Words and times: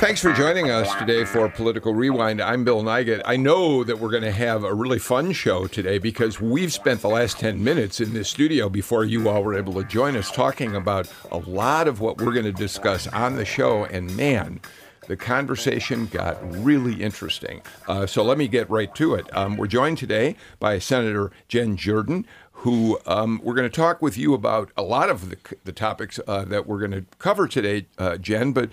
Thanks 0.00 0.22
for 0.22 0.32
joining 0.32 0.70
us 0.70 0.94
today 0.94 1.26
for 1.26 1.46
Political 1.50 1.94
Rewind. 1.94 2.40
I'm 2.40 2.64
Bill 2.64 2.82
Nigut. 2.82 3.20
I 3.26 3.36
know 3.36 3.84
that 3.84 3.98
we're 3.98 4.08
going 4.08 4.22
to 4.22 4.32
have 4.32 4.64
a 4.64 4.72
really 4.72 4.98
fun 4.98 5.30
show 5.32 5.66
today 5.66 5.98
because 5.98 6.40
we've 6.40 6.72
spent 6.72 7.02
the 7.02 7.10
last 7.10 7.38
10 7.38 7.62
minutes 7.62 8.00
in 8.00 8.14
this 8.14 8.30
studio 8.30 8.70
before 8.70 9.04
you 9.04 9.28
all 9.28 9.44
were 9.44 9.54
able 9.54 9.74
to 9.74 9.84
join 9.84 10.16
us 10.16 10.30
talking 10.30 10.74
about 10.74 11.12
a 11.30 11.36
lot 11.36 11.86
of 11.86 12.00
what 12.00 12.16
we're 12.16 12.32
going 12.32 12.46
to 12.46 12.52
discuss 12.52 13.08
on 13.08 13.36
the 13.36 13.44
show. 13.44 13.84
And 13.84 14.16
man, 14.16 14.60
the 15.06 15.18
conversation 15.18 16.06
got 16.06 16.38
really 16.50 17.02
interesting. 17.02 17.60
Uh, 17.86 18.06
so 18.06 18.24
let 18.24 18.38
me 18.38 18.48
get 18.48 18.70
right 18.70 18.94
to 18.94 19.14
it. 19.14 19.26
Um, 19.36 19.58
we're 19.58 19.66
joined 19.66 19.98
today 19.98 20.34
by 20.58 20.78
Senator 20.78 21.30
Jen 21.46 21.76
Jordan, 21.76 22.26
who 22.52 22.98
um, 23.06 23.40
we're 23.42 23.54
going 23.54 23.68
to 23.68 23.74
talk 23.74 24.00
with 24.00 24.18
you 24.18 24.34
about 24.34 24.70
a 24.76 24.82
lot 24.82 25.10
of 25.10 25.30
the, 25.30 25.36
the 25.64 25.72
topics 25.72 26.20
uh, 26.26 26.44
that 26.44 26.66
we're 26.66 26.78
going 26.78 26.90
to 26.90 27.04
cover 27.18 27.46
today, 27.48 27.86
uh, 27.98 28.16
Jen. 28.16 28.52
But 28.52 28.70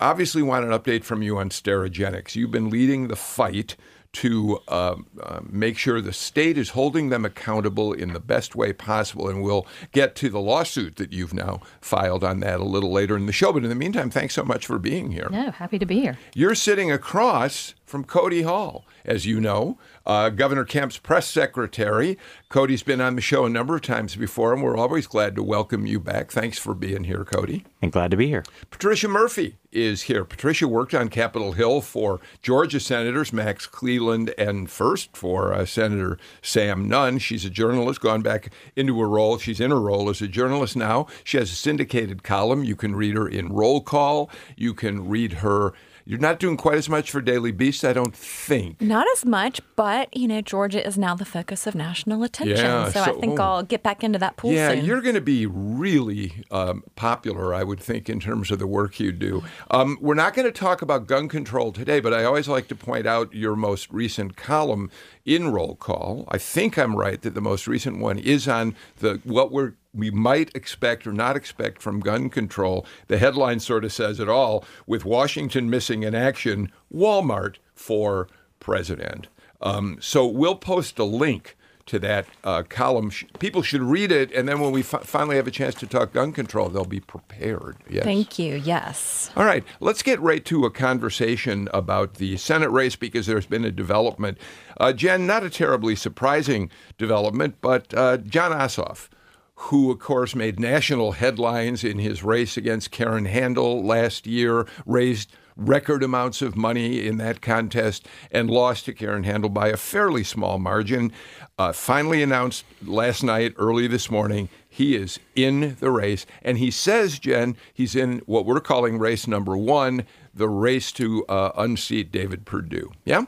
obviously 0.00 0.42
want 0.42 0.64
an 0.64 0.70
update 0.70 1.04
from 1.04 1.22
you 1.22 1.38
on 1.38 1.50
Sterigenics. 1.50 2.34
You've 2.34 2.50
been 2.50 2.70
leading 2.70 3.08
the 3.08 3.16
fight 3.16 3.76
to 4.14 4.60
uh, 4.68 4.96
uh, 5.22 5.40
make 5.48 5.76
sure 5.76 6.00
the 6.00 6.12
state 6.12 6.56
is 6.56 6.70
holding 6.70 7.08
them 7.08 7.24
accountable 7.24 7.92
in 7.92 8.12
the 8.12 8.20
best 8.20 8.54
way 8.54 8.72
possible. 8.72 9.28
And 9.28 9.42
we'll 9.42 9.66
get 9.92 10.14
to 10.16 10.30
the 10.30 10.40
lawsuit 10.40 10.96
that 10.96 11.12
you've 11.12 11.34
now 11.34 11.60
filed 11.80 12.22
on 12.22 12.40
that 12.40 12.60
a 12.60 12.64
little 12.64 12.92
later 12.92 13.16
in 13.16 13.26
the 13.26 13.32
show. 13.32 13.52
But 13.52 13.64
in 13.64 13.68
the 13.68 13.74
meantime, 13.74 14.10
thanks 14.10 14.34
so 14.34 14.44
much 14.44 14.66
for 14.66 14.78
being 14.78 15.10
here. 15.10 15.28
No, 15.30 15.50
happy 15.50 15.78
to 15.78 15.86
be 15.86 16.00
here. 16.00 16.16
You're 16.34 16.54
sitting 16.54 16.92
across 16.92 17.74
from 17.84 18.04
Cody 18.04 18.42
Hall, 18.42 18.86
as 19.04 19.26
you 19.26 19.40
know, 19.40 19.78
uh, 20.06 20.28
Governor 20.30 20.64
Kemp's 20.64 20.98
press 20.98 21.28
secretary. 21.28 22.18
Cody's 22.48 22.82
been 22.82 23.00
on 23.00 23.16
the 23.16 23.22
show 23.22 23.46
a 23.46 23.50
number 23.50 23.76
of 23.76 23.82
times 23.82 24.16
before, 24.16 24.52
and 24.52 24.62
we're 24.62 24.76
always 24.76 25.06
glad 25.06 25.34
to 25.36 25.42
welcome 25.42 25.86
you 25.86 25.98
back. 25.98 26.30
Thanks 26.30 26.58
for 26.58 26.74
being 26.74 27.04
here, 27.04 27.24
Cody. 27.24 27.64
And 27.82 27.90
glad 27.90 28.10
to 28.10 28.16
be 28.16 28.28
here. 28.28 28.44
Patricia 28.70 29.08
Murphy 29.08 29.56
is 29.72 30.02
here. 30.02 30.24
Patricia 30.24 30.68
worked 30.68 30.94
on 30.94 31.08
Capitol 31.08 31.52
Hill 31.52 31.80
for 31.80 32.20
Georgia 32.42 32.78
Senators 32.78 33.32
Max 33.32 33.66
Cleland 33.66 34.32
and 34.38 34.70
first 34.70 35.16
for 35.16 35.52
uh, 35.52 35.66
Senator 35.66 36.16
Sam 36.42 36.88
Nunn. 36.88 37.18
She's 37.18 37.44
a 37.44 37.50
journalist, 37.50 38.00
gone 38.00 38.22
back 38.22 38.52
into 38.76 39.00
a 39.00 39.06
role. 39.06 39.38
She's 39.38 39.60
in 39.60 39.72
a 39.72 39.78
role 39.78 40.08
as 40.08 40.22
a 40.22 40.28
journalist 40.28 40.76
now. 40.76 41.06
She 41.24 41.38
has 41.38 41.50
a 41.50 41.56
syndicated 41.56 42.22
column. 42.22 42.62
You 42.62 42.76
can 42.76 42.94
read 42.94 43.16
her 43.16 43.28
in 43.28 43.52
Roll 43.52 43.80
Call. 43.80 44.30
You 44.56 44.74
can 44.74 45.08
read 45.08 45.34
her 45.34 45.72
you're 46.04 46.18
not 46.18 46.38
doing 46.38 46.56
quite 46.56 46.76
as 46.76 46.88
much 46.88 47.10
for 47.10 47.20
Daily 47.20 47.50
Beast, 47.50 47.84
I 47.84 47.92
don't 47.92 48.14
think. 48.14 48.80
Not 48.80 49.06
as 49.14 49.24
much, 49.24 49.60
but 49.74 50.14
you 50.16 50.28
know, 50.28 50.40
Georgia 50.40 50.86
is 50.86 50.98
now 50.98 51.14
the 51.14 51.24
focus 51.24 51.66
of 51.66 51.74
national 51.74 52.22
attention. 52.22 52.56
Yeah, 52.56 52.90
so, 52.90 53.04
so 53.04 53.16
I 53.16 53.20
think 53.20 53.40
oh, 53.40 53.42
I'll 53.42 53.62
get 53.62 53.82
back 53.82 54.04
into 54.04 54.18
that 54.18 54.36
pool. 54.36 54.52
Yeah, 54.52 54.72
soon. 54.72 54.84
you're 54.84 55.00
going 55.00 55.14
to 55.14 55.20
be 55.20 55.46
really 55.46 56.44
um, 56.50 56.84
popular, 56.94 57.54
I 57.54 57.64
would 57.64 57.80
think, 57.80 58.10
in 58.10 58.20
terms 58.20 58.50
of 58.50 58.58
the 58.58 58.66
work 58.66 59.00
you 59.00 59.12
do. 59.12 59.42
Um, 59.70 59.96
we're 60.00 60.14
not 60.14 60.34
going 60.34 60.46
to 60.46 60.52
talk 60.52 60.82
about 60.82 61.06
gun 61.06 61.28
control 61.28 61.72
today, 61.72 62.00
but 62.00 62.12
I 62.12 62.24
always 62.24 62.48
like 62.48 62.68
to 62.68 62.74
point 62.74 63.06
out 63.06 63.32
your 63.32 63.56
most 63.56 63.90
recent 63.90 64.36
column 64.36 64.90
in 65.24 65.48
roll 65.48 65.74
call. 65.76 66.26
I 66.28 66.38
think 66.38 66.78
I'm 66.78 66.96
right 66.96 67.20
that 67.22 67.34
the 67.34 67.40
most 67.40 67.66
recent 67.66 67.98
one 67.98 68.18
is 68.18 68.46
on 68.46 68.74
the 68.98 69.20
what 69.24 69.50
we're 69.50 69.74
we 69.94 70.10
might 70.10 70.54
expect 70.54 71.06
or 71.06 71.12
not 71.12 71.36
expect 71.36 71.80
from 71.80 72.00
gun 72.00 72.28
control. 72.28 72.86
The 73.06 73.18
headline 73.18 73.60
sort 73.60 73.84
of 73.84 73.92
says 73.92 74.20
it 74.20 74.28
all 74.28 74.64
with 74.86 75.04
Washington 75.04 75.70
missing 75.70 76.02
in 76.02 76.14
action, 76.14 76.70
Walmart 76.92 77.56
for 77.74 78.28
president. 78.60 79.28
Um, 79.60 79.98
so 80.00 80.26
we'll 80.26 80.56
post 80.56 80.98
a 80.98 81.04
link 81.04 81.56
to 81.86 81.98
that 81.98 82.26
uh, 82.44 82.62
column. 82.62 83.10
People 83.38 83.62
should 83.62 83.82
read 83.82 84.10
it, 84.10 84.32
and 84.32 84.48
then 84.48 84.58
when 84.60 84.72
we 84.72 84.82
fi- 84.82 84.98
finally 84.98 85.36
have 85.36 85.46
a 85.46 85.50
chance 85.50 85.74
to 85.76 85.86
talk 85.86 86.12
gun 86.12 86.32
control, 86.32 86.68
they'll 86.68 86.84
be 86.84 87.00
prepared. 87.00 87.76
Yes. 87.90 88.04
Thank 88.04 88.38
you. 88.38 88.56
Yes. 88.56 89.30
All 89.36 89.44
right. 89.44 89.64
Let's 89.80 90.02
get 90.02 90.20
right 90.20 90.44
to 90.46 90.64
a 90.64 90.70
conversation 90.70 91.68
about 91.74 92.14
the 92.14 92.36
Senate 92.38 92.70
race 92.70 92.96
because 92.96 93.26
there's 93.26 93.46
been 93.46 93.64
a 93.64 93.70
development. 93.70 94.38
Uh, 94.78 94.92
Jen, 94.92 95.26
not 95.26 95.44
a 95.44 95.50
terribly 95.50 95.94
surprising 95.94 96.70
development, 96.96 97.56
but 97.60 97.92
uh, 97.94 98.16
Jon 98.18 98.52
Ossoff 98.52 99.08
who, 99.56 99.90
of 99.90 99.98
course, 99.98 100.34
made 100.34 100.58
national 100.58 101.12
headlines 101.12 101.84
in 101.84 101.98
his 101.98 102.22
race 102.22 102.56
against 102.56 102.90
Karen 102.90 103.26
Handel 103.26 103.84
last 103.84 104.26
year, 104.26 104.66
raised 104.84 105.32
record 105.56 106.02
amounts 106.02 106.42
of 106.42 106.56
money 106.56 107.06
in 107.06 107.16
that 107.18 107.40
contest, 107.40 108.08
and 108.30 108.50
lost 108.50 108.84
to 108.84 108.92
Karen 108.92 109.24
Handel 109.24 109.50
by 109.50 109.68
a 109.68 109.76
fairly 109.76 110.24
small 110.24 110.58
margin. 110.58 111.12
Uh, 111.56 111.72
finally 111.72 112.22
announced 112.22 112.64
last 112.84 113.22
night, 113.22 113.54
early 113.56 113.86
this 113.86 114.10
morning, 114.10 114.48
he 114.68 114.96
is 114.96 115.20
in 115.36 115.76
the 115.78 115.90
race. 115.90 116.26
And 116.42 116.58
he 116.58 116.72
says, 116.72 117.20
Jen, 117.20 117.56
he's 117.72 117.94
in 117.94 118.22
what 118.26 118.44
we're 118.44 118.60
calling 118.60 118.98
race 118.98 119.28
number 119.28 119.56
one, 119.56 120.04
the 120.34 120.48
race 120.48 120.90
to 120.92 121.24
uh, 121.26 121.52
unseat 121.56 122.10
David 122.10 122.44
Perdue. 122.44 122.90
Yeah? 123.04 123.26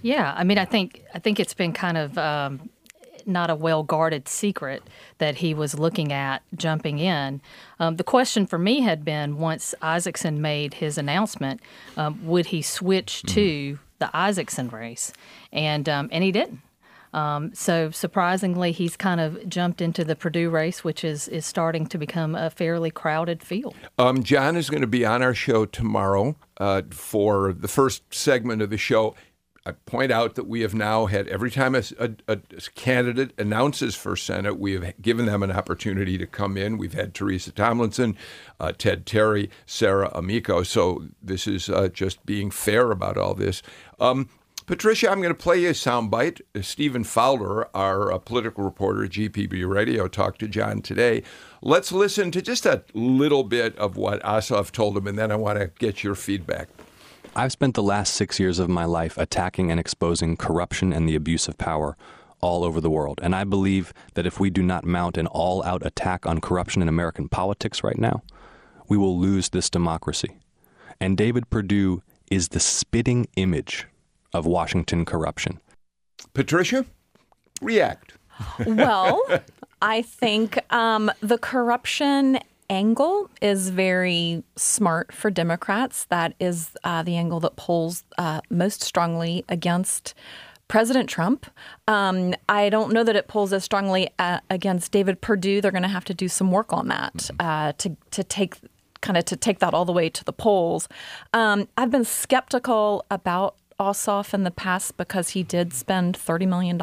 Yeah. 0.00 0.32
I 0.34 0.44
mean, 0.44 0.56
I 0.56 0.64
think 0.64 1.02
I 1.12 1.18
think 1.18 1.38
it's 1.38 1.52
been 1.52 1.74
kind 1.74 1.98
of 1.98 2.16
um, 2.16 2.70
not 3.28 3.50
a 3.50 3.54
well 3.54 3.82
guarded 3.82 4.28
secret 4.28 4.82
that 5.18 5.36
he 5.36 5.54
was 5.54 5.78
looking 5.78 6.12
at 6.12 6.42
jumping 6.56 6.98
in. 6.98 7.40
Um, 7.78 7.96
the 7.96 8.04
question 8.04 8.46
for 8.46 8.58
me 8.58 8.80
had 8.80 9.04
been 9.04 9.38
once 9.38 9.74
Isakson 9.82 10.38
made 10.38 10.74
his 10.74 10.98
announcement, 10.98 11.60
um, 11.96 12.24
would 12.26 12.46
he 12.46 12.62
switch 12.62 13.22
mm-hmm. 13.24 13.34
to 13.34 13.78
the 13.98 14.10
Isakson 14.14 14.72
race? 14.72 15.12
And 15.52 15.88
um, 15.88 16.08
and 16.10 16.24
he 16.24 16.32
didn't. 16.32 16.60
Um, 17.12 17.54
so 17.54 17.90
surprisingly, 17.90 18.72
he's 18.72 18.96
kind 18.96 19.20
of 19.20 19.48
jumped 19.48 19.80
into 19.80 20.04
the 20.04 20.14
Perdue 20.14 20.50
race, 20.50 20.84
which 20.84 21.04
is 21.04 21.28
is 21.28 21.46
starting 21.46 21.86
to 21.86 21.98
become 21.98 22.34
a 22.34 22.50
fairly 22.50 22.90
crowded 22.90 23.42
field. 23.42 23.74
Um, 23.98 24.22
Jon 24.22 24.56
is 24.56 24.68
going 24.68 24.82
to 24.82 24.86
be 24.86 25.04
on 25.04 25.22
our 25.22 25.34
show 25.34 25.64
tomorrow 25.64 26.36
uh, 26.58 26.82
for 26.90 27.52
the 27.52 27.68
first 27.68 28.02
segment 28.12 28.62
of 28.62 28.70
the 28.70 28.78
show. 28.78 29.14
I 29.66 29.72
point 29.72 30.10
out 30.10 30.34
that 30.36 30.46
we 30.46 30.60
have 30.62 30.74
now 30.74 31.06
had 31.06 31.28
every 31.28 31.50
time 31.50 31.74
a, 31.74 31.82
a, 31.98 32.10
a, 32.26 32.38
candidate 32.74 33.32
announces 33.38 33.94
for 33.94 34.16
Senate, 34.16 34.58
we 34.58 34.72
have 34.72 35.02
given 35.02 35.26
them 35.26 35.42
an 35.42 35.50
opportunity 35.50 36.16
to 36.16 36.26
come 36.26 36.56
in. 36.56 36.78
We've 36.78 36.94
had 36.94 37.12
Teresa 37.12 37.52
Tomlinson, 37.52 38.16
uh, 38.58 38.72
Ted 38.72 39.04
Terry, 39.04 39.50
Sarah 39.66 40.10
Amico. 40.14 40.62
So 40.62 41.04
this 41.22 41.46
is 41.46 41.68
uh, 41.68 41.88
just 41.88 42.24
being 42.24 42.50
fair 42.50 42.90
about 42.90 43.18
all 43.18 43.34
this. 43.34 43.62
Um, 44.00 44.28
Patricia, 44.68 45.10
I'm 45.10 45.22
going 45.22 45.34
to 45.34 45.42
play 45.42 45.62
you 45.62 45.70
a 45.70 45.72
soundbite. 45.72 46.42
Uh, 46.54 46.60
Stephen 46.60 47.02
Fowler, 47.02 47.74
our 47.74 48.12
uh, 48.12 48.18
political 48.18 48.64
reporter 48.64 49.04
at 49.04 49.12
GPB 49.12 49.66
Radio, 49.66 50.08
talked 50.08 50.40
to 50.40 50.48
Jon 50.48 50.82
today. 50.82 51.22
Let's 51.62 51.90
listen 51.90 52.30
to 52.32 52.42
just 52.42 52.66
a 52.66 52.84
little 52.92 53.44
bit 53.44 53.76
of 53.78 53.96
what 53.96 54.22
Ossoff 54.22 54.70
told 54.70 54.96
him, 54.96 55.06
and 55.06 55.18
then 55.18 55.32
I 55.32 55.36
want 55.36 55.58
to 55.58 55.68
get 55.78 56.04
your 56.04 56.14
feedback. 56.14 56.68
I've 57.36 57.52
spent 57.52 57.74
the 57.74 57.82
last 57.82 58.14
six 58.14 58.40
years 58.40 58.58
of 58.58 58.68
my 58.68 58.84
life 58.84 59.16
attacking 59.18 59.70
and 59.70 59.78
exposing 59.78 60.36
corruption 60.36 60.92
and 60.92 61.08
the 61.08 61.14
abuse 61.14 61.48
of 61.48 61.58
power 61.58 61.96
all 62.40 62.64
over 62.64 62.80
the 62.80 62.90
world. 62.90 63.20
And 63.22 63.34
I 63.34 63.44
believe 63.44 63.92
that 64.14 64.26
if 64.26 64.38
we 64.38 64.50
do 64.50 64.62
not 64.62 64.84
mount 64.84 65.16
an 65.16 65.26
all 65.26 65.62
out 65.64 65.84
attack 65.84 66.26
on 66.26 66.40
corruption 66.40 66.82
in 66.82 66.88
American 66.88 67.28
politics 67.28 67.82
right 67.82 67.98
now, 67.98 68.22
we 68.88 68.96
will 68.96 69.18
lose 69.18 69.50
this 69.50 69.68
democracy. 69.68 70.38
And 71.00 71.16
David 71.16 71.50
Perdue 71.50 72.02
is 72.30 72.48
the 72.48 72.60
spitting 72.60 73.26
image 73.36 73.86
of 74.32 74.46
Washington 74.46 75.04
corruption. 75.04 75.60
Patricia, 76.34 76.84
react. 77.60 78.14
Well, 78.66 79.22
I 79.82 80.02
think 80.02 80.58
um, 80.72 81.10
the 81.20 81.38
corruption 81.38 82.38
angle 82.70 83.30
is 83.40 83.70
very 83.70 84.42
smart 84.56 85.12
for 85.12 85.30
Democrats. 85.30 86.04
That 86.06 86.34
is 86.38 86.70
uh, 86.84 87.02
the 87.02 87.16
angle 87.16 87.40
that 87.40 87.56
polls 87.56 88.04
uh, 88.16 88.40
most 88.50 88.82
strongly 88.82 89.44
against 89.48 90.14
President 90.68 91.08
Trump. 91.08 91.46
Um, 91.86 92.34
I 92.48 92.68
don't 92.68 92.92
know 92.92 93.02
that 93.02 93.16
it 93.16 93.26
pulls 93.26 93.52
as 93.52 93.64
strongly 93.64 94.10
uh, 94.18 94.40
against 94.50 94.92
David 94.92 95.20
Perdue. 95.20 95.60
They're 95.60 95.70
going 95.72 95.82
to 95.82 95.88
have 95.88 96.04
to 96.04 96.14
do 96.14 96.28
some 96.28 96.50
work 96.50 96.72
on 96.72 96.88
that 96.88 97.30
uh, 97.40 97.72
to 97.78 97.96
to 98.10 98.22
take 98.22 98.58
kind 99.00 99.16
of 99.16 99.24
to 99.26 99.36
take 99.36 99.60
that 99.60 99.72
all 99.72 99.84
the 99.84 99.92
way 99.92 100.10
to 100.10 100.24
the 100.24 100.32
polls. 100.32 100.88
Um, 101.32 101.68
I've 101.78 101.90
been 101.90 102.04
skeptical 102.04 103.06
about 103.10 103.56
Ossoff 103.78 104.34
in 104.34 104.42
the 104.42 104.50
past 104.50 104.96
because 104.96 105.30
he 105.30 105.42
did 105.42 105.72
spend 105.72 106.18
$30 106.18 106.48
million 106.48 106.80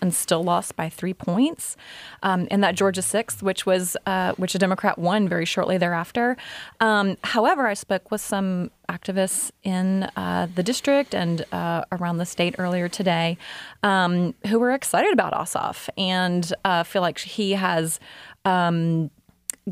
and 0.00 0.14
still 0.14 0.44
lost 0.44 0.76
by 0.76 0.88
three 0.88 1.14
points 1.14 1.76
um, 2.22 2.46
in 2.50 2.60
that 2.60 2.74
Georgia 2.74 3.00
6th, 3.00 3.42
which 3.42 3.64
was 3.64 3.96
uh, 4.06 4.32
which 4.34 4.54
a 4.54 4.58
Democrat 4.58 4.98
won 4.98 5.28
very 5.28 5.46
shortly 5.46 5.78
thereafter. 5.78 6.36
Um, 6.80 7.16
however, 7.24 7.66
I 7.66 7.74
spoke 7.74 8.10
with 8.10 8.20
some 8.20 8.70
activists 8.88 9.50
in 9.62 10.04
uh, 10.16 10.48
the 10.54 10.62
district 10.62 11.14
and 11.14 11.44
uh, 11.52 11.84
around 11.90 12.18
the 12.18 12.26
state 12.26 12.54
earlier 12.58 12.88
today 12.88 13.38
um, 13.82 14.34
who 14.48 14.58
were 14.58 14.72
excited 14.72 15.12
about 15.12 15.32
Ossoff 15.32 15.88
and 15.96 16.52
uh, 16.64 16.82
feel 16.82 17.02
like 17.02 17.18
he 17.18 17.52
has 17.52 17.98
um, 18.44 19.10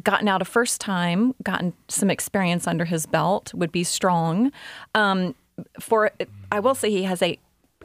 gotten 0.03 0.27
out 0.27 0.43
a 0.43 0.45
first 0.45 0.81
time, 0.81 1.35
gotten 1.43 1.73
some 1.89 2.11
experience 2.11 2.67
under 2.67 2.85
his 2.85 3.07
belt, 3.07 3.53
would 3.55 3.71
be 3.71 3.85
strong. 3.85 4.51
Um, 4.95 5.35
for 5.81 6.11
I 6.51 6.61
will 6.61 6.75
say 6.75 6.91
he 6.91 7.05
has 7.05 7.23
a 7.23 7.39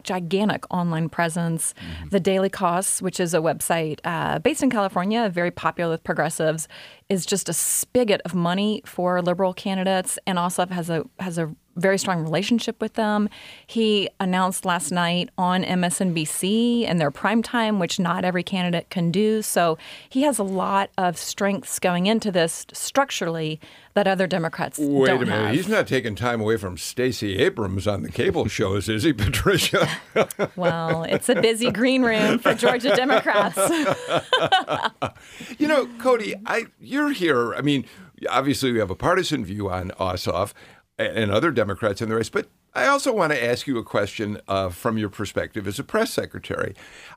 gigantic 0.04 0.63
online 0.74 1.10
presence. 1.10 1.74
Mm-hmm. 1.74 2.10
The 2.10 2.19
Daily 2.19 2.50
Kos, 2.50 3.01
which 3.01 3.19
is 3.19 3.33
a 3.33 3.39
website 3.39 4.00
uh, 4.04 4.39
based 4.39 4.63
in 4.63 4.69
California, 4.69 5.30
very 5.30 5.51
popular 5.51 5.92
with 5.92 6.04
progressives, 6.04 6.68
is 7.10 7.25
just 7.25 7.50
a 7.50 7.54
spigot 7.54 8.21
of 8.25 8.33
money 8.33 8.81
for 8.86 9.21
liberal 9.21 9.54
candidates, 9.54 10.18
and 10.25 10.39
also 10.39 10.66
has 10.68 10.89
a 10.89 11.04
has 11.19 11.38
a 11.38 11.54
very 11.79 11.97
strong 11.97 12.23
relationship 12.23 12.79
with 12.81 12.93
them. 12.93 13.29
He 13.65 14.09
announced 14.19 14.65
last 14.65 14.91
night 14.91 15.29
on 15.37 15.63
MSNBC 15.63 16.87
in 16.87 16.97
their 16.97 17.11
prime 17.11 17.41
time, 17.41 17.79
which 17.79 17.99
not 17.99 18.25
every 18.25 18.43
candidate 18.43 18.89
can 18.89 19.11
do. 19.11 19.41
So 19.41 19.77
he 20.09 20.23
has 20.23 20.39
a 20.39 20.43
lot 20.43 20.89
of 20.97 21.17
strengths 21.17 21.79
going 21.79 22.07
into 22.07 22.31
this 22.31 22.65
structurally 22.73 23.59
that 23.93 24.07
other 24.07 24.27
Democrats 24.27 24.79
Wait 24.79 25.07
don't 25.07 25.23
a 25.23 25.25
minute. 25.25 25.45
have. 25.45 25.55
He's 25.55 25.67
not 25.67 25.87
taking 25.87 26.15
time 26.15 26.41
away 26.41 26.57
from 26.57 26.77
Stacey 26.77 27.37
Abrams 27.39 27.87
on 27.87 28.03
the 28.03 28.11
cable 28.11 28.47
shows, 28.47 28.87
is 28.87 29.03
he, 29.03 29.13
Patricia? 29.13 29.89
well, 30.55 31.03
it's 31.03 31.29
a 31.29 31.41
busy 31.41 31.71
green 31.71 32.03
room 32.03 32.39
for 32.39 32.53
Georgia 32.53 32.95
Democrats. 32.95 33.57
you 35.57 35.67
know, 35.67 35.87
Cody, 35.99 36.35
I 36.45 36.65
you're 36.79 37.11
here. 37.11 37.53
I 37.53 37.61
mean, 37.61 37.85
obviously 38.29 38.71
we 38.71 38.79
have 38.79 38.89
a 38.89 38.95
partisan 38.95 39.45
view 39.45 39.69
on 39.69 39.91
Ossoff 39.91 40.53
and 41.00 41.31
other 41.31 41.51
Democrats 41.51 42.01
in 42.01 42.10
the 42.10 42.16
race. 42.16 42.30
But 42.30 42.48
I 42.74 42.88
also 42.88 43.13
want 43.13 43.31
to 43.31 43.44
ask 43.44 43.66
you 43.66 43.78
a 43.78 43.84
question 43.84 44.40
uh, 44.48 44.69
from 44.69 44.98
your 44.98 45.10
perspective 45.10 45.68
as 45.68 45.80
a 45.80 45.84
press 45.84 46.13
secretary. 46.13 46.75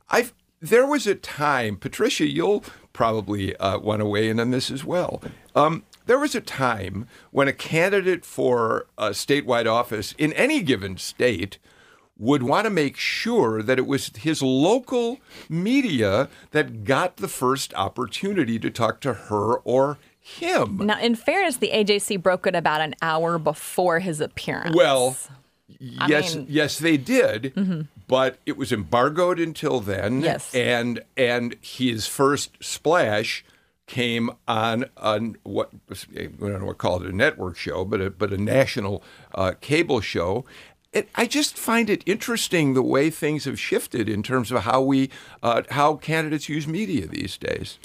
I've 0.08 0.32
there 0.62 0.86
was 0.86 1.08
a 1.08 1.16
time, 1.16 1.76
Patricia, 1.76 2.24
you'll 2.24 2.62
probably 2.92 3.56
uh, 3.56 3.80
want 3.80 3.98
to 3.98 4.06
weigh 4.06 4.28
in 4.28 4.38
on 4.38 4.52
this 4.52 4.70
as 4.70 4.84
well. 4.84 5.20
Um, 5.56 5.82
there 6.06 6.20
was 6.20 6.36
a 6.36 6.40
time 6.40 7.08
when 7.32 7.48
a 7.48 7.52
candidate 7.52 8.24
for 8.24 8.86
a 8.96 9.10
statewide 9.10 9.66
office 9.66 10.14
in 10.18 10.32
any 10.34 10.62
given 10.62 10.98
state 10.98 11.58
would 12.16 12.44
want 12.44 12.64
to 12.64 12.70
make 12.70 12.96
sure 12.96 13.60
that 13.60 13.78
it 13.78 13.86
was 13.86 14.12
his 14.18 14.40
local 14.40 15.18
media 15.48 16.28
that 16.52 16.84
got 16.84 17.16
the 17.16 17.26
first 17.26 17.74
opportunity 17.74 18.60
to 18.60 18.70
talk 18.70 19.00
to 19.00 19.14
her 19.14 19.56
or 19.56 19.98
him. 20.22 20.78
Now, 20.78 21.00
in 21.00 21.16
fairness, 21.16 21.56
the 21.56 21.70
AJC 21.70 22.22
broke 22.22 22.46
it 22.46 22.54
about 22.54 22.80
an 22.80 22.94
hour 23.02 23.38
before 23.38 23.98
his 23.98 24.20
appearance. 24.20 24.74
Well, 24.74 25.16
yes, 25.80 26.36
mean, 26.36 26.46
yes, 26.48 26.78
they 26.78 26.96
did, 26.96 27.52
mm-hmm. 27.56 27.82
but 28.06 28.38
it 28.46 28.56
was 28.56 28.72
embargoed 28.72 29.40
until 29.40 29.80
then. 29.80 30.20
Yes, 30.20 30.54
and 30.54 31.02
and 31.16 31.56
his 31.60 32.06
first 32.06 32.62
splash 32.62 33.44
came 33.86 34.30
on 34.46 34.84
on 34.96 35.36
what 35.42 35.70
I 36.16 36.24
don't 36.24 36.60
know 36.60 36.66
what 36.66 36.78
call 36.78 37.02
it 37.02 37.08
a 37.08 37.14
network 37.14 37.56
show, 37.56 37.84
but 37.84 38.00
a, 38.00 38.10
but 38.10 38.32
a 38.32 38.38
national 38.38 39.02
uh, 39.34 39.52
cable 39.60 40.00
show. 40.00 40.44
It, 40.92 41.08
I 41.14 41.26
just 41.26 41.56
find 41.56 41.88
it 41.90 42.02
interesting 42.06 42.74
the 42.74 42.82
way 42.82 43.08
things 43.10 43.46
have 43.46 43.58
shifted 43.58 44.10
in 44.10 44.22
terms 44.22 44.52
of 44.52 44.62
how 44.62 44.82
we 44.82 45.10
uh, 45.42 45.62
how 45.70 45.96
candidates 45.96 46.48
use 46.48 46.68
media 46.68 47.08
these 47.08 47.36
days. 47.36 47.78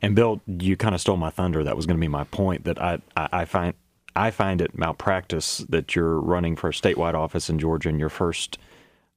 And 0.00 0.14
Bill, 0.14 0.40
you 0.46 0.76
kind 0.76 0.94
of 0.94 1.00
stole 1.00 1.16
my 1.16 1.30
thunder. 1.30 1.64
That 1.64 1.76
was 1.76 1.86
going 1.86 1.96
to 1.96 2.00
be 2.00 2.08
my 2.08 2.24
point. 2.24 2.64
That 2.64 2.80
I, 2.80 2.98
I, 3.16 3.28
I 3.32 3.44
find 3.44 3.74
I 4.14 4.30
find 4.30 4.60
it 4.60 4.76
malpractice 4.76 5.58
that 5.68 5.94
you're 5.94 6.20
running 6.20 6.56
for 6.56 6.68
a 6.68 6.72
statewide 6.72 7.14
office 7.14 7.48
in 7.48 7.58
Georgia 7.58 7.88
and 7.88 8.00
your 8.00 8.08
first 8.08 8.58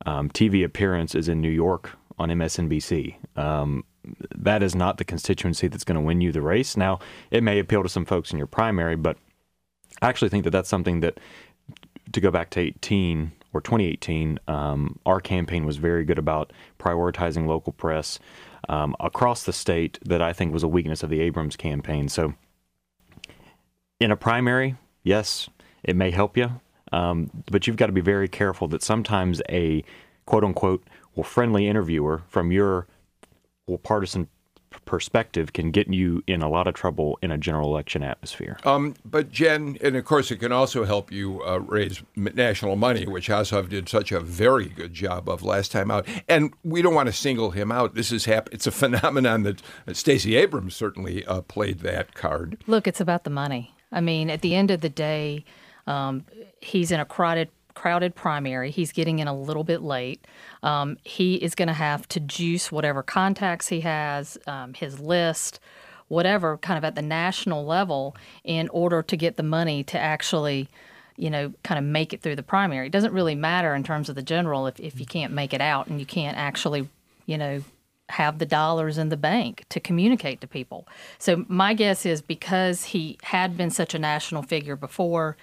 um, 0.06 0.30
TV 0.30 0.64
appearance 0.64 1.16
is 1.16 1.28
in 1.28 1.42
New 1.42 1.50
York 1.50 1.92
on 2.20 2.30
MSNBC. 2.30 3.16
Um, 3.38 3.84
that 4.36 4.64
is 4.64 4.76
not 4.76 4.98
the 4.98 5.04
constituency 5.04 5.68
that's 5.68 5.84
going 5.84 5.96
to 5.96 6.02
win 6.02 6.22
you 6.22 6.32
the 6.32 6.42
race. 6.42 6.76
Now, 6.76 7.00
it 7.30 7.44
may 7.44 7.60
appeal 7.60 7.84
to 7.84 7.90
some 7.90 8.06
folks 8.06 8.32
in 8.32 8.38
your 8.38 8.48
primary, 8.48 8.96
but 8.96 9.18
I 10.02 10.10
actually 10.10 10.30
think 10.30 10.44
that 10.44 10.52
that's 10.52 10.70
something 10.70 11.00
that, 11.02 11.20
to 12.12 12.22
go 12.22 12.32
back 12.32 12.50
to 12.52 12.60
18 12.60 13.32
or 13.54 13.62
2018, 13.62 14.40
um, 14.48 15.00
our 15.06 15.20
campaign 15.20 15.66
was 15.66 15.78
very 15.78 16.04
good 16.04 16.18
about 16.18 16.54
prioritizing 16.80 17.48
local 17.48 17.74
press 17.74 18.20
um, 18.72 18.96
across 19.02 19.44
the 19.44 19.52
state 19.52 20.00
that 20.06 20.22
I 20.22 20.32
think 20.32 20.54
was 20.54 20.64
a 20.64 20.68
weakness 20.68 21.04
of 21.04 21.10
the 21.10 21.20
Abrams 21.20 21.58
campaign. 21.58 22.08
So, 22.08 22.34
in 24.00 24.12
a 24.12 24.16
primary, 24.16 24.78
yes, 25.04 25.50
it 25.84 25.96
may 25.96 26.10
help 26.10 26.38
you, 26.38 26.62
um, 26.94 27.30
but 27.52 27.68
you've 27.68 27.76
got 27.76 27.88
to 27.88 27.92
be 27.92 28.02
very 28.02 28.30
careful 28.30 28.70
that 28.70 28.82
sometimes 28.82 29.42
a 29.50 29.84
quote 30.26 30.46
unquote 30.46 30.88
well 31.16 31.26
friendly 31.26 31.68
interviewer 31.68 32.24
from 32.30 32.52
your 32.54 32.88
well 33.68 33.78
partisan 33.78 34.30
perspective 34.86 35.54
can 35.54 35.72
get 35.72 35.88
you 35.88 36.24
in 36.28 36.42
a 36.42 36.50
lot 36.50 36.68
of 36.68 36.74
trouble 36.74 37.18
in 37.22 37.32
a 37.32 37.38
general 37.38 37.70
election 37.70 38.04
atmosphere. 38.04 38.58
Um, 38.66 38.96
but 39.06 39.32
Jen, 39.32 39.78
and 39.82 39.96
of 39.96 40.06
course, 40.06 40.32
it 40.32 40.38
can 40.38 40.52
also 40.52 40.86
help 40.86 41.12
you 41.12 41.42
uh, 41.44 41.60
raise 41.60 42.02
national 42.16 42.76
money, 42.76 43.06
which 43.06 43.30
Ossoff 43.30 43.70
did 43.70 43.88
such 43.88 44.12
a 44.12 44.20
very 44.20 44.70
good 44.70 44.94
job 44.94 45.30
of 45.30 45.44
last 45.44 45.72
time 45.72 45.92
out. 45.92 46.08
And 46.28 46.54
we 46.64 46.82
don't 46.82 46.94
want 46.94 47.08
to 47.08 47.14
single 47.14 47.52
him 47.52 47.72
out. 47.72 47.96
This 47.96 48.12
is 48.12 48.26
hap- 48.26 48.50
It's 48.52 48.68
a 48.68 48.72
phenomenon 48.72 49.44
that, 49.44 49.62
that 49.86 49.98
Stacey 49.98 50.36
Abrams 50.36 50.76
certainly 50.76 51.26
uh, 51.26 51.42
played 51.42 51.80
that 51.80 52.14
card. 52.14 52.58
Look, 52.68 52.88
it's 52.88 53.02
about 53.02 53.24
the 53.24 53.30
money. 53.30 53.74
I 53.92 54.02
mean, 54.02 54.30
at 54.30 54.42
the 54.42 54.56
end 54.56 54.72
of 54.72 54.82
the 54.82 54.90
day, 54.90 55.46
um, 55.88 56.26
he's 56.62 56.92
in 56.92 57.00
a 57.00 57.06
crowded 57.06 57.50
crowded 57.74 58.16
primary. 58.16 58.72
He's 58.72 58.92
getting 58.92 59.20
in 59.20 59.28
a 59.28 59.36
little 59.36 59.64
bit 59.64 59.82
late. 59.82 60.26
Um, 60.64 60.98
he 61.04 61.36
is 61.36 61.56
going 61.56 61.68
to 61.68 61.74
have 61.74 62.08
to 62.10 62.20
juice 62.20 62.72
whatever 62.72 63.04
contacts 63.04 63.68
he 63.68 63.82
has, 63.82 64.38
um, 64.48 64.74
his 64.74 65.00
list, 65.00 65.60
whatever, 66.08 66.58
kind 66.58 66.78
of 66.78 66.84
at 66.84 66.96
the 66.96 67.02
national 67.02 67.66
level, 67.66 68.16
in 68.44 68.70
order 68.70 69.02
to 69.02 69.16
get 69.16 69.38
the 69.38 69.44
money 69.44 69.84
to 69.86 69.98
actually, 69.98 70.68
you 71.16 71.30
know, 71.30 71.54
kind 71.64 71.80
of 71.80 71.86
make 71.86 72.14
it 72.14 72.22
through 72.22 72.36
the 72.36 72.44
primary. 72.44 72.88
It 72.88 72.92
doesn't 72.92 73.14
really 73.14 73.36
matter 73.36 73.74
in 73.74 73.84
terms 73.84 74.10
of 74.10 74.16
the 74.16 74.22
general 74.22 74.68
if, 74.68 74.80
if 74.80 75.00
you 75.00 75.06
can't 75.06 75.34
make 75.34 75.54
it 75.54 75.62
out 75.62 75.88
and 75.88 76.00
you 76.00 76.06
can't 76.06 76.38
actually, 76.38 76.90
you 77.26 77.38
know, 77.38 77.64
have 78.10 78.40
the 78.40 78.46
dollars 78.46 78.98
in 78.98 79.08
the 79.08 79.18
bank 79.18 79.64
to 79.70 79.80
communicate 79.80 80.42
to 80.42 80.48
people. 80.48 80.86
So 81.18 81.46
my 81.48 81.74
guess 81.74 82.06
is 82.06 82.22
because 82.22 82.86
he 82.86 83.18
had 83.24 83.56
been 83.56 83.70
such 83.70 83.94
a 83.94 84.00
national 84.00 84.44
figure 84.44 84.76
before, 84.76 85.38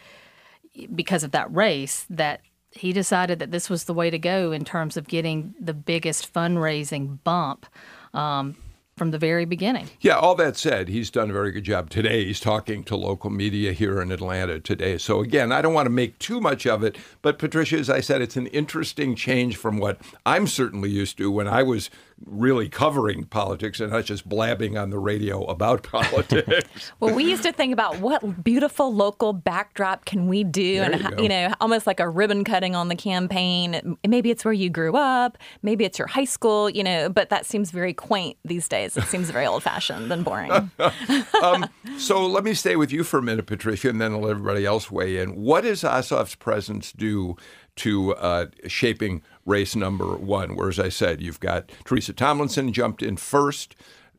because 0.95 1.25
of 1.25 1.33
that 1.33 1.53
race 1.55 2.07
that 2.11 2.41
he 2.71 2.93
decided 2.93 3.39
that 3.39 3.51
this 3.51 3.71
was 3.71 3.85
the 3.85 3.95
way 3.95 4.11
to 4.11 4.19
go 4.19 4.53
in 4.53 4.65
terms 4.65 4.97
of 4.97 5.09
getting 5.09 5.55
the 5.61 5.75
biggest 5.75 6.33
fundraising 6.33 7.19
bump 7.25 7.67
um, 8.15 8.57
from 8.97 9.11
the 9.11 9.19
very 9.19 9.45
beginning. 9.45 9.89
Yeah, 10.01 10.19
all 10.19 10.35
that 10.35 10.57
said, 10.57 10.89
he's 10.89 11.11
done 11.11 11.31
a 11.31 11.33
very 11.33 11.51
good 11.51 11.65
job 11.65 11.89
today. 11.89 12.25
He's 12.25 12.41
talking 12.41 12.85
to 12.85 12.97
local 12.97 13.31
media 13.31 13.73
here 13.73 14.03
in 14.03 14.13
Atlanta 14.13 14.61
today. 14.61 14.99
So, 14.99 15.21
again, 15.21 15.53
I 15.53 15.63
don't 15.63 15.73
want 15.73 15.87
to 15.87 15.91
make 15.91 16.19
too 16.19 16.41
much 16.41 16.67
of 16.67 16.83
it, 16.83 16.99
but 17.23 17.39
Patricia, 17.39 17.79
as 17.79 17.89
I 17.89 18.01
said, 18.01 18.21
it's 18.21 18.37
an 18.37 18.49
interesting 18.49 19.15
change 19.15 19.57
from 19.57 19.79
what 19.79 20.01
I'm 20.27 20.47
certainly 20.47 20.91
used 20.91 21.17
to 21.19 21.31
when 21.31 21.49
I 21.49 21.63
was 21.63 21.91
really 22.27 22.69
covering 22.69 23.25
politics 23.25 23.81
and 23.81 23.93
not 23.93 24.05
just 24.05 24.29
blabbing 24.29 24.77
on 24.77 24.91
the 24.91 24.99
radio 24.99 25.45
about 25.45 25.83
politics. 25.85 26.93
well, 27.01 27.15
we 27.15 27.25
used 27.25 27.43
to 27.43 27.53
think 27.53 27.73
about 27.73 28.01
what 28.01 28.43
beautiful 28.43 28.93
local 28.93 29.33
backdrop 29.33 30.05
can 30.05 30.29
we 30.29 30.45
do, 30.45 30.77
there 30.77 30.93
and 30.93 31.03
you, 31.19 31.25
you, 31.25 31.29
know, 31.29 31.53
almost 31.61 31.87
like 31.87 32.01
a 32.01 32.09
ribbon 32.09 32.45
cutting 32.45 32.75
on 32.75 32.89
the 32.89 32.97
campaign. 32.97 33.97
Maybe 34.07 34.31
it's 34.31 34.45
where 34.45 34.55
you 34.55 34.71
grew 34.71 34.97
up, 34.97 35.39
maybe 35.63 35.85
it's 35.85 35.99
your 35.99 36.09
high 36.09 36.25
school, 36.25 36.69
you 36.69 36.83
know. 36.83 37.09
But 37.09 37.31
that 37.31 37.47
seems 37.47 37.71
very 37.71 37.95
quaint 37.95 38.37
these 38.45 38.69
days. 38.69 38.97
It 38.97 39.05
seems 39.05 39.31
very 39.31 39.47
old-fashioned 39.47 40.11
and 40.11 40.25
boring. 40.25 40.51
um, 41.43 41.67
so 41.99 42.27
let 42.27 42.45
me 42.45 42.55
stay 42.55 42.77
with 42.77 42.93
you 42.93 43.05
for 43.05 43.19
a 43.19 43.23
minute, 43.23 43.47
Patricia, 43.47 43.89
and 43.89 44.01
then 44.01 44.13
I'll 44.13 44.21
let 44.21 44.33
everybody 44.33 44.67
else 44.67 44.91
weigh 44.91 45.19
in. 45.19 45.37
What 45.37 45.63
does 45.63 45.83
Ossoff's 45.83 46.35
presence 46.35 46.93
do 46.93 47.37
to 47.79 48.15
uh, 48.17 48.47
shaping 48.67 49.23
race 49.49 49.75
number 49.75 50.17
one, 50.17 50.55
where, 50.55 50.69
as 50.69 50.79
I 50.79 50.91
said, 50.91 51.21
you've 51.21 51.41
got 51.41 51.71
Teresa 51.85 52.13
Tomlinson 52.13 52.73
jumped 52.73 53.03
in 53.03 53.17
first, 53.17 53.75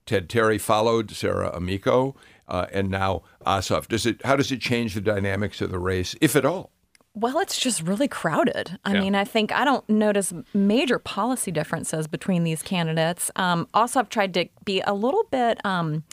Ted 0.05 0.29
Terry 0.29 0.57
followed, 0.57 1.11
Sarah 1.11 1.51
Amico, 1.53 2.15
uh, 2.47 2.65
and 2.73 2.89
now 2.89 3.21
Ossoff. 3.45 3.87
Does 3.87 4.05
it? 4.05 4.25
How 4.25 4.35
does 4.35 4.51
it 4.51 4.59
change 4.59 4.95
the 4.95 5.01
dynamics 5.01 5.61
of 5.61 5.71
the 5.71 5.79
race, 5.79 6.15
if 6.19 6.35
at 6.35 6.45
all? 6.45 6.71
Well, 7.15 7.39
it's 7.39 7.59
just 7.59 7.81
really 7.81 8.07
crowded. 8.07 8.79
I 8.85 8.93
yeah. 8.93 9.01
mean, 9.01 9.15
I 9.15 9.23
think 9.23 9.51
I 9.51 9.65
don't 9.65 9.87
notice 9.89 10.33
major 10.53 10.99
policy 10.99 11.51
differences 11.51 12.07
between 12.07 12.43
these 12.43 12.61
candidates. 12.61 13.31
Um, 13.35 13.67
Ossoff 13.73 14.09
tried 14.09 14.33
to 14.35 14.47
be 14.63 14.81
a 14.81 14.93
little 14.93 15.25
bit. 15.31 15.63
Um, 15.65 16.03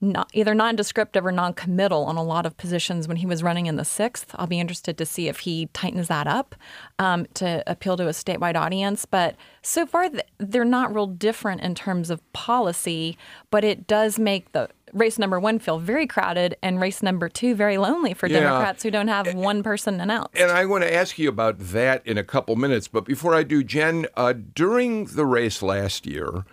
not, 0.00 0.30
either 0.32 0.54
non-descriptive 0.54 1.26
or 1.26 1.32
non-committal 1.32 2.04
on 2.04 2.16
a 2.16 2.22
lot 2.22 2.46
of 2.46 2.56
positions 2.56 3.06
when 3.06 3.18
he 3.18 3.26
was 3.26 3.42
running 3.42 3.66
in 3.66 3.76
the 3.76 3.84
sixth. 3.84 4.34
I'll 4.36 4.46
be 4.46 4.58
interested 4.58 4.96
to 4.98 5.04
see 5.06 5.28
if 5.28 5.40
he 5.40 5.66
tightens 5.72 6.08
that 6.08 6.26
up 6.26 6.54
um, 6.98 7.26
to 7.34 7.62
appeal 7.66 7.96
to 7.98 8.06
a 8.08 8.12
statewide 8.12 8.56
audience. 8.56 9.04
But 9.04 9.36
so 9.62 9.84
far, 9.84 10.10
they're 10.38 10.64
not 10.64 10.94
real 10.94 11.06
different 11.06 11.60
in 11.60 11.74
terms 11.74 12.08
of 12.08 12.20
policy, 12.32 13.18
but 13.50 13.62
it 13.62 13.86
does 13.86 14.18
make 14.18 14.52
the 14.52 14.70
race 14.92 15.18
number 15.18 15.38
one 15.38 15.58
feel 15.58 15.78
very 15.78 16.06
crowded 16.06 16.56
and 16.62 16.80
race 16.80 17.02
number 17.02 17.28
two 17.28 17.54
very 17.54 17.76
lonely 17.76 18.14
for 18.14 18.26
yeah. 18.26 18.40
Democrats 18.40 18.82
who 18.82 18.90
don't 18.90 19.08
have 19.08 19.34
one 19.34 19.62
person 19.62 20.00
announced. 20.00 20.36
And 20.36 20.50
I 20.50 20.64
want 20.64 20.82
to 20.82 20.92
ask 20.92 21.18
you 21.18 21.28
about 21.28 21.58
that 21.58 22.04
in 22.06 22.18
a 22.18 22.24
couple 22.24 22.56
minutes. 22.56 22.88
But 22.88 23.04
before 23.04 23.34
I 23.34 23.42
do, 23.42 23.62
Jen, 23.62 24.06
uh, 24.16 24.32
during 24.54 25.04
the 25.04 25.26
race 25.26 25.62
last 25.62 26.06
year, 26.06 26.44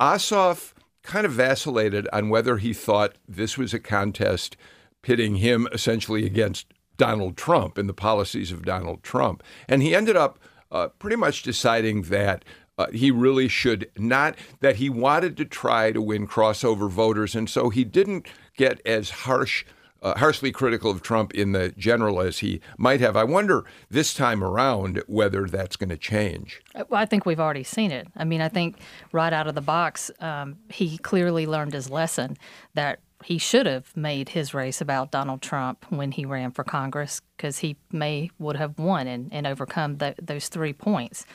Ossoff 0.00 0.72
kind 1.02 1.26
of 1.26 1.32
vacillated 1.32 2.08
on 2.12 2.28
whether 2.28 2.58
he 2.58 2.72
thought 2.72 3.16
this 3.28 3.56
was 3.56 3.72
a 3.72 3.80
contest 3.80 4.56
pitting 5.02 5.36
him 5.36 5.66
essentially 5.72 6.26
against 6.26 6.66
Donald 6.96 7.36
Trump 7.36 7.78
and 7.78 7.88
the 7.88 7.94
policies 7.94 8.52
of 8.52 8.64
Donald 8.64 9.02
Trump. 9.02 9.42
And 9.68 9.82
he 9.82 9.94
ended 9.94 10.16
up 10.16 10.38
uh, 10.70 10.88
pretty 10.98 11.16
much 11.16 11.42
deciding 11.42 12.02
that 12.02 12.44
uh, 12.76 12.86
he 12.92 13.10
really 13.10 13.48
should 13.48 13.90
not, 13.96 14.36
that 14.60 14.76
he 14.76 14.88
wanted 14.88 15.36
to 15.38 15.44
try 15.44 15.92
to 15.92 16.00
win 16.00 16.26
crossover 16.26 16.88
voters. 16.90 17.34
And 17.34 17.48
so 17.48 17.70
he 17.70 17.84
didn't 17.84 18.26
get 18.56 18.80
as 18.86 19.10
harsh 19.10 19.64
uh, 20.02 20.18
harshly 20.18 20.52
critical 20.52 20.90
of 20.90 21.02
Trump 21.02 21.34
in 21.34 21.52
the 21.52 21.70
general 21.76 22.20
as 22.20 22.38
he 22.38 22.60
might 22.78 23.00
have. 23.00 23.16
I 23.16 23.24
wonder 23.24 23.64
this 23.90 24.14
time 24.14 24.42
around 24.42 25.02
whether 25.06 25.46
that's 25.46 25.76
going 25.76 25.90
to 25.90 25.96
change. 25.96 26.60
Uh, 26.74 26.84
well, 26.88 27.00
I 27.00 27.06
think 27.06 27.26
we've 27.26 27.40
already 27.40 27.64
seen 27.64 27.90
it. 27.90 28.08
I 28.16 28.24
mean, 28.24 28.40
I 28.40 28.48
think 28.48 28.78
right 29.12 29.32
out 29.32 29.46
of 29.46 29.54
the 29.54 29.60
box, 29.60 30.10
um, 30.20 30.56
he 30.68 30.98
clearly 30.98 31.46
learned 31.46 31.72
his 31.72 31.90
lesson 31.90 32.36
that 32.74 33.00
he 33.24 33.38
should 33.38 33.66
have 33.66 33.94
made 33.96 34.30
his 34.30 34.54
race 34.54 34.80
about 34.80 35.10
Donald 35.10 35.42
Trump 35.42 35.84
when 35.90 36.12
he 36.12 36.24
ran 36.24 36.50
for 36.50 36.64
Congress 36.64 37.20
because 37.36 37.58
he 37.58 37.76
may 37.92 38.30
would 38.38 38.56
have 38.56 38.78
won 38.78 39.06
and, 39.06 39.28
and 39.32 39.46
overcome 39.46 39.98
the, 39.98 40.14
those 40.20 40.48
three 40.48 40.72
points. 40.72 41.26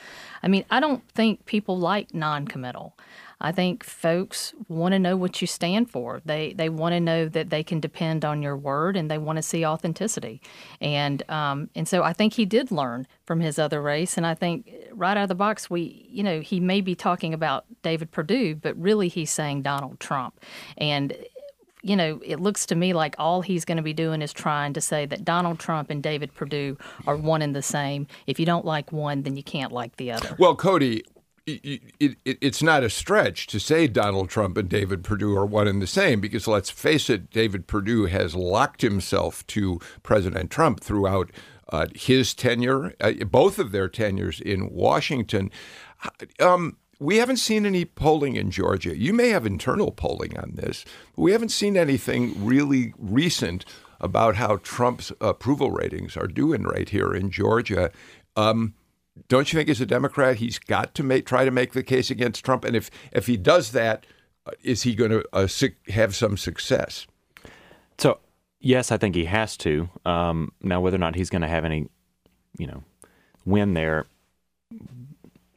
I 0.42 0.48
mean, 0.48 0.64
I 0.70 0.80
don't 0.80 1.08
think 1.12 1.46
people 1.46 1.78
like 1.78 2.12
non-committal. 2.12 2.96
I 3.40 3.52
think 3.52 3.84
folks 3.84 4.54
want 4.68 4.92
to 4.92 4.98
know 4.98 5.16
what 5.16 5.40
you 5.40 5.46
stand 5.46 5.90
for. 5.90 6.22
They 6.24 6.54
they 6.54 6.68
want 6.68 6.94
to 6.94 7.00
know 7.00 7.28
that 7.28 7.50
they 7.50 7.62
can 7.62 7.80
depend 7.80 8.24
on 8.24 8.42
your 8.42 8.56
word, 8.56 8.96
and 8.96 9.10
they 9.10 9.18
want 9.18 9.36
to 9.36 9.42
see 9.42 9.64
authenticity. 9.64 10.40
And 10.80 11.28
um, 11.30 11.68
and 11.74 11.86
so 11.86 12.02
I 12.02 12.12
think 12.12 12.34
he 12.34 12.46
did 12.46 12.70
learn 12.70 13.06
from 13.26 13.40
his 13.40 13.58
other 13.58 13.82
race. 13.82 14.16
And 14.16 14.26
I 14.26 14.34
think 14.34 14.72
right 14.92 15.16
out 15.16 15.24
of 15.24 15.28
the 15.28 15.34
box, 15.34 15.68
we 15.68 16.06
you 16.08 16.22
know 16.22 16.40
he 16.40 16.60
may 16.60 16.80
be 16.80 16.94
talking 16.94 17.34
about 17.34 17.66
David 17.82 18.10
Perdue, 18.10 18.54
but 18.56 18.76
really 18.80 19.08
he's 19.08 19.30
saying 19.30 19.62
Donald 19.62 20.00
Trump. 20.00 20.40
And 20.78 21.14
you 21.82 21.94
know, 21.94 22.20
it 22.24 22.40
looks 22.40 22.66
to 22.66 22.74
me 22.74 22.92
like 22.94 23.14
all 23.16 23.42
he's 23.42 23.64
going 23.64 23.76
to 23.76 23.82
be 23.82 23.92
doing 23.92 24.20
is 24.20 24.32
trying 24.32 24.72
to 24.72 24.80
say 24.80 25.06
that 25.06 25.24
Donald 25.24 25.60
Trump 25.60 25.88
and 25.88 26.02
David 26.02 26.34
Perdue 26.34 26.76
are 27.06 27.16
one 27.16 27.42
and 27.42 27.54
the 27.54 27.62
same. 27.62 28.08
If 28.26 28.40
you 28.40 28.46
don't 28.46 28.64
like 28.64 28.90
one, 28.90 29.22
then 29.22 29.36
you 29.36 29.44
can't 29.44 29.70
like 29.70 29.96
the 29.96 30.10
other. 30.10 30.34
Well, 30.36 30.56
Cody, 30.56 31.04
it, 31.46 31.82
it, 32.00 32.38
it's 32.40 32.62
not 32.62 32.82
a 32.82 32.90
stretch 32.90 33.46
to 33.48 33.60
say 33.60 33.86
Donald 33.86 34.28
Trump 34.28 34.56
and 34.56 34.68
David 34.68 35.04
Perdue 35.04 35.36
are 35.36 35.46
one 35.46 35.68
and 35.68 35.80
the 35.80 35.86
same 35.86 36.20
because 36.20 36.48
let's 36.48 36.70
face 36.70 37.08
it, 37.08 37.30
David 37.30 37.66
Perdue 37.66 38.06
has 38.06 38.34
locked 38.34 38.82
himself 38.82 39.46
to 39.48 39.80
President 40.02 40.50
Trump 40.50 40.80
throughout 40.80 41.30
uh, 41.68 41.86
his 41.94 42.34
tenure, 42.34 42.94
uh, 43.00 43.12
both 43.24 43.58
of 43.58 43.72
their 43.72 43.88
tenures 43.88 44.40
in 44.40 44.70
Washington. 44.70 45.50
Um, 46.40 46.76
we 46.98 47.16
haven't 47.18 47.38
seen 47.38 47.66
any 47.66 47.84
polling 47.84 48.36
in 48.36 48.50
Georgia. 48.50 48.96
You 48.96 49.12
may 49.12 49.28
have 49.28 49.46
internal 49.46 49.92
polling 49.92 50.36
on 50.38 50.52
this, 50.54 50.84
but 51.14 51.22
we 51.22 51.32
haven't 51.32 51.50
seen 51.50 51.76
anything 51.76 52.44
really 52.44 52.92
recent 52.98 53.64
about 54.00 54.36
how 54.36 54.56
Trump's 54.58 55.12
approval 55.20 55.70
ratings 55.70 56.16
are 56.16 56.26
doing 56.26 56.62
right 56.62 56.88
here 56.88 57.14
in 57.14 57.30
Georgia. 57.30 57.90
Um, 58.36 58.74
don't 59.28 59.52
you 59.52 59.58
think 59.58 59.68
as 59.68 59.80
a 59.80 59.86
Democrat 59.86 60.36
he's 60.36 60.58
got 60.58 60.94
to 60.94 61.02
make 61.02 61.26
try 61.26 61.44
to 61.44 61.50
make 61.50 61.72
the 61.72 61.82
case 61.82 62.10
against 62.10 62.44
Trump? 62.44 62.64
And 62.64 62.76
if 62.76 62.90
if 63.12 63.26
he 63.26 63.36
does 63.36 63.72
that, 63.72 64.06
uh, 64.46 64.52
he 64.62 64.94
going 64.94 65.10
to 65.10 65.24
uh, 65.32 65.48
have 65.88 66.14
some 66.14 66.36
success? 66.36 67.06
So 67.98 68.18
yes, 68.60 68.92
I 68.92 68.96
think 68.96 69.14
he 69.14 69.24
has 69.26 69.56
to. 69.58 69.88
Um, 70.04 70.52
now, 70.60 70.80
whether 70.80 70.96
or 70.96 71.00
not 71.00 71.16
he's 71.16 71.30
going 71.30 71.42
to 71.42 71.48
have 71.48 71.64
any, 71.64 71.88
you 72.58 72.66
know, 72.66 72.82
win 73.44 73.74
there, 73.74 74.06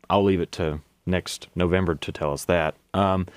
I'll 0.09 0.23
leave 0.23 0.41
it 0.41 0.51
to 0.53 0.79
next 1.05 1.47
November 1.55 1.95
to 1.95 2.11
tell 2.11 2.31
us 2.31 2.45
that. 2.45 2.75
Um, 2.93 3.27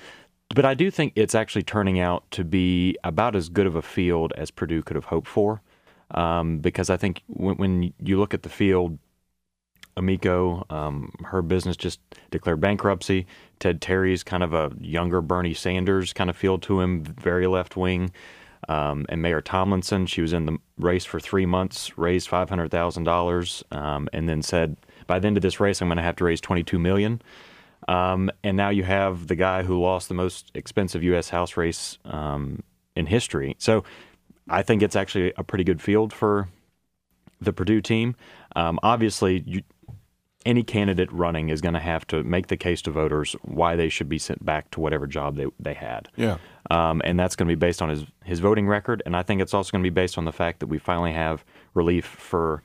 but 0.55 0.65
I 0.65 0.75
do 0.75 0.91
think 0.91 1.15
it's 1.17 1.35
actually 1.35 1.63
turning 1.63 1.99
out 1.99 2.31
to 2.33 2.45
be 2.45 2.97
about 3.05 3.35
as 3.35 3.49
good 3.49 3.67
of 3.67 3.75
a 3.75 3.83
field 3.83 4.33
as 4.37 4.51
Perdue 4.51 4.83
could 4.83 4.97
have 4.97 5.07
hoped 5.07 5.29
for. 5.29 5.63
Um, 6.11 6.59
because 6.59 6.91
I 6.91 6.99
think 6.99 7.23
when, 7.27 7.57
when 7.57 7.95
you 7.99 8.19
look 8.19 8.35
at 8.35 8.43
the 8.43 8.51
field 8.51 8.99
Amico, 9.97 10.65
um, 10.71 11.13
her 11.25 11.43
business 11.43 11.77
just 11.77 12.01
declared 12.31 12.61
bankruptcy. 12.61 13.27
Ted 13.59 13.81
Terry's 13.81 14.23
kind 14.23 14.43
of 14.43 14.53
a 14.55 14.73
younger 14.81 15.21
Bernie 15.21 15.55
Sanders 15.55 16.13
kind 16.13 16.31
of 16.31 16.37
feel 16.37 16.59
to 16.61 16.81
him, 16.81 17.05
very 17.05 17.47
left 17.47 17.77
wing. 17.77 18.11
Um, 18.69 19.07
and 19.09 19.21
Mayor 19.21 19.41
Tomlinson, 19.41 20.07
she 20.07 20.23
was 20.23 20.33
in 20.33 20.47
the 20.47 20.59
race 20.79 21.05
for 21.05 21.19
three 21.19 21.47
months, 21.47 21.99
raised 21.99 22.29
five 22.29 22.49
hundred 22.49 22.71
thousand 22.71 23.03
um, 23.03 23.13
dollars, 23.13 23.65
and 23.71 24.29
then 24.29 24.41
said, 24.41 24.77
"By 25.07 25.19
the 25.19 25.27
end 25.27 25.37
of 25.37 25.43
this 25.43 25.59
race, 25.59 25.83
I'm 25.83 25.89
going 25.89 25.97
to 25.97 26.03
have 26.03 26.17
to 26.17 26.25
raise 26.25 26.41
twenty-two 26.41 26.79
million. 26.79 27.21
Um, 27.89 28.31
and 28.45 28.57
now 28.57 28.69
you 28.69 28.85
have 28.85 29.27
the 29.27 29.35
guy 29.35 29.65
who 29.65 29.81
lost 29.81 30.09
the 30.09 30.15
most 30.15 30.53
expensive 30.55 31.03
U.S. 31.03 31.29
House 31.29 31.57
race 31.57 31.99
um, 32.05 32.63
in 32.95 33.07
history. 33.07 33.57
So 33.59 33.85
I 34.49 34.63
think 34.63 34.83
it's 34.83 34.97
actually 34.97 35.33
a 35.37 35.43
pretty 35.43 35.65
good 35.65 35.83
field 35.83 36.13
for 36.13 36.49
the 37.41 37.53
Perdue 37.53 37.81
team. 37.81 38.15
Um, 38.55 38.79
obviously, 38.83 39.43
you, 39.47 39.63
any 40.45 40.63
candidate 40.63 41.13
running 41.13 41.49
is 41.49 41.61
going 41.61 41.75
to 41.75 41.81
have 41.81 42.07
to 42.09 42.23
make 42.23 42.49
the 42.49 42.57
case 42.57 42.83
to 42.83 42.91
voters 42.91 43.35
why 43.43 43.77
they 43.77 43.89
should 43.89 44.09
be 44.09 44.19
sent 44.19 44.45
back 44.45 44.71
to 44.73 44.81
whatever 44.81 45.07
job 45.07 45.37
they, 45.37 45.47
they 45.59 45.75
had. 45.75 46.09
Yeah. 46.17 46.39
Um, 46.71 47.03
and 47.05 47.19
that's 47.19 47.37
going 47.37 47.49
to 47.49 47.51
be 47.51 47.59
based 47.59 47.83
on 47.83 47.89
his, 47.89 48.05
his 48.25 48.41
voting 48.41 48.69
record. 48.69 49.03
And 49.05 49.17
I 49.17 49.23
think 49.23 49.41
it's 49.41 49.55
also 49.55 49.71
going 49.71 49.83
to 49.83 49.91
be 49.91 49.95
based 49.95 50.19
on 50.19 50.25
the 50.25 50.33
fact 50.33 50.61
that 50.61 50.67
we 50.67 50.79
finally 50.79 51.13
have 51.13 51.45
relief 51.75 52.05
for 52.05 52.63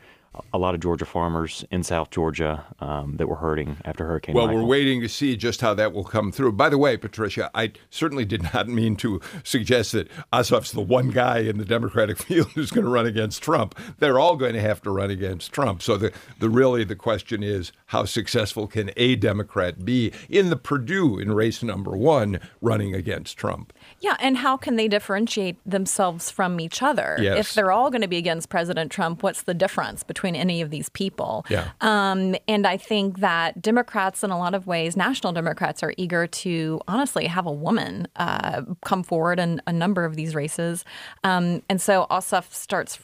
a 0.53 0.57
lot 0.57 0.73
of 0.73 0.81
Georgia 0.81 1.05
farmers 1.05 1.65
in 1.71 1.83
South 1.83 2.09
Georgia 2.09 2.65
um, 2.79 3.17
that 3.17 3.27
were 3.27 3.35
hurting 3.35 3.77
after 3.85 4.05
Hurricane. 4.05 4.35
Well, 4.35 4.47
Michael. 4.47 4.61
we're 4.61 4.67
waiting 4.67 5.01
to 5.01 5.09
see 5.09 5.35
just 5.35 5.61
how 5.61 5.73
that 5.75 5.93
will 5.93 6.03
come 6.03 6.31
through. 6.31 6.53
By 6.53 6.69
the 6.69 6.77
way, 6.77 6.97
Patricia, 6.97 7.49
I 7.53 7.73
certainly 7.89 8.25
did 8.25 8.43
not 8.53 8.67
mean 8.77 8.95
to 8.97 9.21
suggest 9.43 9.91
that 9.93 10.09
Ossoff's 10.31 10.71
the 10.71 10.81
one 10.81 11.09
guy 11.09 11.39
in 11.39 11.57
the 11.57 11.65
Democratic 11.65 12.17
field 12.23 12.47
who's 12.55 12.71
going 12.71 12.85
to 12.85 12.91
run 12.91 13.05
against 13.05 13.41
Trump. 13.41 13.77
They're 13.99 14.19
all 14.19 14.35
going 14.35 14.53
to 14.53 14.61
have 14.61 14.81
to 14.83 14.91
run 14.91 15.09
against 15.11 15.51
Trump. 15.51 15.81
So 15.81 15.97
the, 15.97 16.11
the 16.39 16.49
really 16.49 16.83
the 16.83 16.95
question 16.95 17.43
is 17.43 17.71
how 17.87 18.05
successful 18.05 18.67
can 18.67 18.91
a 18.97 19.15
Democrat 19.15 19.85
be 19.85 20.11
in 20.29 20.49
the 20.49 20.57
Perdue 20.57 21.19
in 21.19 21.31
race 21.31 21.63
number 21.63 21.95
one 21.95 22.39
running 22.61 22.93
against 22.93 23.37
Trump? 23.37 23.73
Yeah, 23.99 24.15
and 24.19 24.37
how 24.37 24.57
can 24.57 24.75
they 24.75 24.87
differentiate 24.87 25.57
themselves 25.65 26.29
from 26.29 26.59
each 26.59 26.83
other? 26.83 27.17
Yes. 27.19 27.39
If 27.39 27.53
they're 27.53 27.71
all 27.71 27.89
going 27.89 28.01
to 28.01 28.07
be 28.07 28.17
against 28.17 28.49
President 28.49 28.91
Trump, 28.91 29.23
what's 29.23 29.43
the 29.43 29.53
difference 29.53 30.03
between 30.03 30.35
any 30.35 30.61
of 30.61 30.69
these 30.69 30.89
people? 30.89 31.45
Yeah. 31.49 31.69
Um, 31.81 32.35
and 32.47 32.67
I 32.67 32.77
think 32.77 33.19
that 33.19 33.61
Democrats, 33.61 34.23
in 34.23 34.29
a 34.29 34.37
lot 34.37 34.53
of 34.53 34.67
ways, 34.67 34.95
national 34.95 35.33
Democrats, 35.33 35.81
are 35.81 35.93
eager 35.97 36.27
to 36.27 36.79
honestly 36.87 37.25
have 37.25 37.47
a 37.47 37.51
woman 37.51 38.07
uh, 38.17 38.61
come 38.85 39.01
forward 39.01 39.39
in 39.39 39.61
a 39.65 39.73
number 39.73 40.05
of 40.05 40.15
these 40.15 40.35
races. 40.35 40.85
Um, 41.23 41.63
and 41.67 41.81
so 41.81 42.05
Ossoff 42.11 42.53
starts 42.53 42.99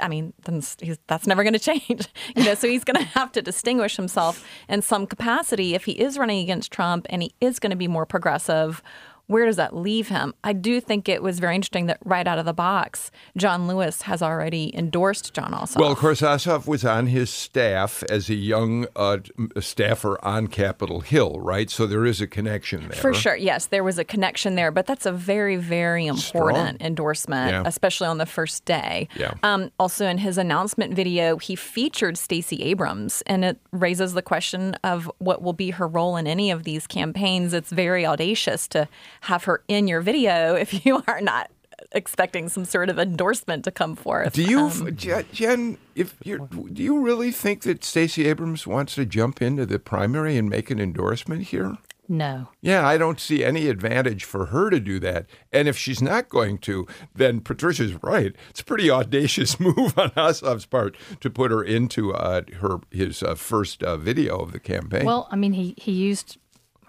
I 0.00 0.06
mean, 0.06 0.32
that's 0.44 1.26
never 1.26 1.42
going 1.42 1.52
to 1.58 1.58
change. 1.58 2.06
You 2.36 2.44
know, 2.44 2.54
so 2.54 2.68
he's 2.68 2.84
going 2.84 2.96
to 3.04 3.04
have 3.04 3.32
to 3.32 3.42
distinguish 3.42 3.96
himself 3.96 4.46
in 4.68 4.82
some 4.82 5.06
capacity 5.06 5.74
if 5.74 5.84
he 5.84 5.92
is 5.92 6.18
running 6.18 6.42
against 6.42 6.70
Trump 6.70 7.06
and 7.10 7.22
he 7.22 7.34
is 7.40 7.58
going 7.58 7.70
to 7.70 7.76
be 7.76 7.88
more 7.88 8.06
progressive 8.06 8.82
where 9.26 9.46
does 9.46 9.56
that 9.56 9.74
leave 9.74 10.08
him? 10.08 10.34
I 10.44 10.52
do 10.52 10.80
think 10.80 11.08
it 11.08 11.22
was 11.22 11.38
very 11.38 11.54
interesting 11.54 11.86
that 11.86 11.98
right 12.04 12.26
out 12.26 12.38
of 12.38 12.44
the 12.44 12.52
box, 12.52 13.10
John 13.36 13.66
Lewis 13.66 14.02
has 14.02 14.20
already 14.20 14.70
endorsed 14.76 15.32
Jon 15.32 15.52
Ossoff. 15.52 15.78
Well, 15.78 15.92
of 15.92 15.98
course, 15.98 16.20
Ossoff 16.20 16.66
was 16.66 16.84
on 16.84 17.06
his 17.06 17.30
staff 17.30 18.02
as 18.10 18.28
a 18.28 18.34
young 18.34 18.86
uh, 18.94 19.18
staffer 19.60 20.22
on 20.24 20.48
Capitol 20.48 21.00
Hill, 21.00 21.40
right? 21.40 21.70
So 21.70 21.86
there 21.86 22.04
is 22.04 22.20
a 22.20 22.26
connection 22.26 22.88
there. 22.88 23.00
For 23.00 23.14
sure, 23.14 23.36
yes, 23.36 23.66
there 23.66 23.82
was 23.82 23.98
a 23.98 24.04
connection 24.04 24.56
there, 24.56 24.70
but 24.70 24.86
that's 24.86 25.06
a 25.06 25.12
very, 25.12 25.56
very 25.56 26.06
important 26.06 26.76
Strong. 26.76 26.76
endorsement, 26.80 27.50
yeah. 27.50 27.62
especially 27.64 28.08
on 28.08 28.18
the 28.18 28.26
first 28.26 28.64
day. 28.66 29.08
Yeah. 29.16 29.34
Um, 29.42 29.70
also, 29.78 30.06
in 30.06 30.18
his 30.18 30.36
announcement 30.36 30.94
video, 30.94 31.38
he 31.38 31.56
featured 31.56 32.18
Stacey 32.18 32.62
Abrams, 32.62 33.22
and 33.26 33.44
it 33.44 33.58
raises 33.72 34.12
the 34.12 34.22
question 34.22 34.76
of 34.84 35.10
what 35.18 35.40
will 35.40 35.52
be 35.54 35.70
her 35.70 35.88
role 35.88 36.16
in 36.16 36.26
any 36.26 36.50
of 36.50 36.64
these 36.64 36.86
campaigns. 36.86 37.54
It's 37.54 37.70
very 37.70 38.04
audacious 38.04 38.68
to 38.68 38.86
have 39.24 39.44
her 39.44 39.62
in 39.68 39.88
your 39.88 40.00
video 40.00 40.54
if 40.64 40.84
you 40.84 41.02
are 41.06 41.20
not 41.20 41.50
expecting 41.92 42.48
some 42.48 42.64
sort 42.64 42.88
of 42.88 42.98
endorsement 42.98 43.64
to 43.64 43.70
come 43.70 43.96
forth. 43.96 44.32
Do 44.32 44.42
you, 44.42 44.60
um, 44.60 44.96
Jen? 44.96 45.78
If 45.94 46.16
you 46.24 46.48
do 46.72 46.82
you 46.82 46.98
really 46.98 47.30
think 47.30 47.62
that 47.62 47.84
Stacey 47.84 48.26
Abrams 48.26 48.66
wants 48.66 48.96
to 48.96 49.06
jump 49.06 49.40
into 49.40 49.64
the 49.64 49.78
primary 49.78 50.36
and 50.36 50.48
make 50.48 50.70
an 50.70 50.80
endorsement 50.80 51.42
here? 51.42 51.78
No. 52.08 52.48
Yeah, 52.60 52.86
I 52.86 52.98
don't 52.98 53.18
see 53.18 53.42
any 53.44 53.68
advantage 53.68 54.24
for 54.24 54.46
her 54.46 54.68
to 54.70 54.78
do 54.78 54.98
that. 55.00 55.26
And 55.52 55.68
if 55.68 55.78
she's 55.78 56.02
not 56.02 56.28
going 56.28 56.58
to, 56.58 56.86
then 57.14 57.40
Patricia's 57.40 58.02
right. 58.02 58.34
It's 58.50 58.60
a 58.60 58.64
pretty 58.64 58.90
audacious 59.00 59.58
move 59.60 59.98
on 59.98 60.10
Ossoff's 60.10 60.66
part 60.66 60.96
to 61.20 61.30
put 61.30 61.50
her 61.50 61.62
into 61.62 62.12
uh, 62.12 62.42
her 62.60 62.80
his 62.90 63.22
uh, 63.22 63.34
first 63.34 63.82
uh, 63.82 63.96
video 63.96 64.38
of 64.38 64.52
the 64.52 64.60
campaign. 64.60 65.04
Well, 65.04 65.28
I 65.30 65.36
mean, 65.36 65.54
he, 65.54 65.74
he 65.78 65.92
used 65.92 66.38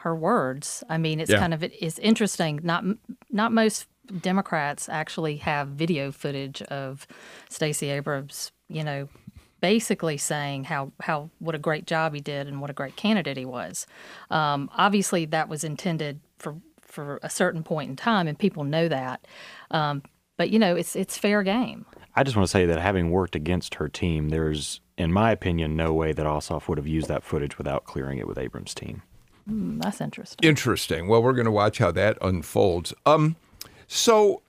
her 0.05 0.15
words. 0.15 0.83
I 0.88 0.97
mean, 0.97 1.19
it's 1.19 1.31
Yeah. 1.31 1.39
kind 1.39 1.53
of 1.53 1.62
it's 1.63 2.00
interesting. 2.00 2.59
Not 2.63 2.85
not 3.31 3.51
most 3.51 3.88
Democrats 4.21 4.88
actually 4.88 5.38
have 5.38 5.69
video 5.69 6.12
footage 6.12 6.62
of 6.63 7.07
Stacey 7.50 7.89
Abrams. 7.89 8.51
You 8.69 8.83
know, 8.83 9.09
basically 9.62 10.17
saying 10.17 10.65
how 10.65 10.91
how 11.01 11.29
what 11.39 11.55
a 11.55 11.59
great 11.59 11.88
job 11.88 12.13
he 12.13 12.21
did 12.21 12.47
and 12.47 12.62
what 12.62 12.69
a 12.69 12.74
great 12.74 12.95
candidate 12.95 13.35
he 13.35 13.45
was. 13.45 13.88
Um, 14.29 14.69
obviously, 14.77 15.25
that 15.25 15.50
was 15.50 15.63
intended 15.63 16.19
for 16.38 16.55
for 16.81 17.19
a 17.24 17.29
certain 17.29 17.63
point 17.63 17.89
in 17.89 17.95
time, 17.95 18.27
and 18.27 18.38
people 18.38 18.63
know 18.63 18.88
that. 18.88 19.27
Um, 19.71 20.03
but 20.38 20.51
you 20.51 20.59
know, 20.59 20.75
it's 20.75 20.95
it's 20.95 21.17
fair 21.17 21.41
game. 21.43 21.85
I 22.15 22.24
just 22.24 22.38
want 22.38 22.47
to 22.47 22.51
say 22.51 22.65
that 22.67 22.79
having 22.79 23.09
worked 23.09 23.35
against 23.35 23.75
her 23.75 23.89
team, 23.89 24.29
there's, 24.29 24.79
in 24.97 25.12
my 25.12 25.31
opinion, 25.31 25.75
no 25.75 25.91
way 25.93 26.13
that 26.13 26.25
Ossoff 26.25 26.69
would 26.69 26.77
have 26.77 26.88
used 26.88 27.09
that 27.09 27.24
footage 27.24 27.57
without 27.57 27.83
clearing 27.83 28.19
it 28.19 28.25
with 28.27 28.38
Abrams' 28.38 28.74
team. 28.74 29.01
Mm, 29.50 29.82
that's 29.82 30.02
interesting. 30.02 30.48
Interesting. 30.48 31.08
Well, 31.08 31.22
we're 31.22 31.34
going 31.34 31.46
to 31.46 31.52
watch 31.52 31.78
how 31.78 31.92
that 31.92 32.18
unfolds. 32.22 32.94
Um, 33.06 33.36
so, 33.88 34.42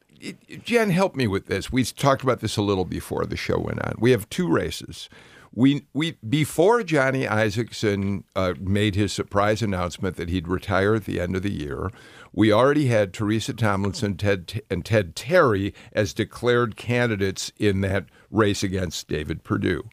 Jen, 0.65 0.91
help 0.91 1.15
me 1.15 1.26
with 1.26 1.47
this. 1.47 1.71
We 1.71 1.85
talked 1.85 2.23
about 2.23 2.41
this 2.41 2.57
a 2.57 2.62
little 2.62 2.85
before 2.85 3.26
the 3.26 3.37
show 3.37 3.59
went 3.59 3.85
on. 3.85 3.97
We 3.99 4.12
have 4.12 4.29
two 4.31 4.49
races. 4.49 5.09
We 5.55 5.87
we 5.95 6.19
before 6.29 6.83
Johnny 6.83 7.25
Isakson 7.25 8.25
uh, 8.35 8.55
made 8.61 8.95
his 8.95 9.12
surprise 9.12 9.62
announcement 9.62 10.17
that 10.17 10.29
he'd 10.29 10.49
retire 10.49 10.95
at 10.95 11.07
the 11.07 11.19
end 11.19 11.35
of 11.35 11.43
the 11.43 11.53
year. 11.53 11.91
We 12.35 12.53
already 12.53 12.88
had 12.88 13.15
Teresa 13.15 13.55
Tomlinson, 13.55 14.19
Ted 14.19 14.61
and 14.69 14.85
Ted 14.85 15.17
Terry 15.17 15.73
as 15.95 16.12
declared 16.12 16.76
candidates 16.76 17.53
in 17.59 17.81
that 17.81 18.05
race 18.31 18.62
against 18.62 19.09
David 19.09 19.45
Perdue. 19.45 19.88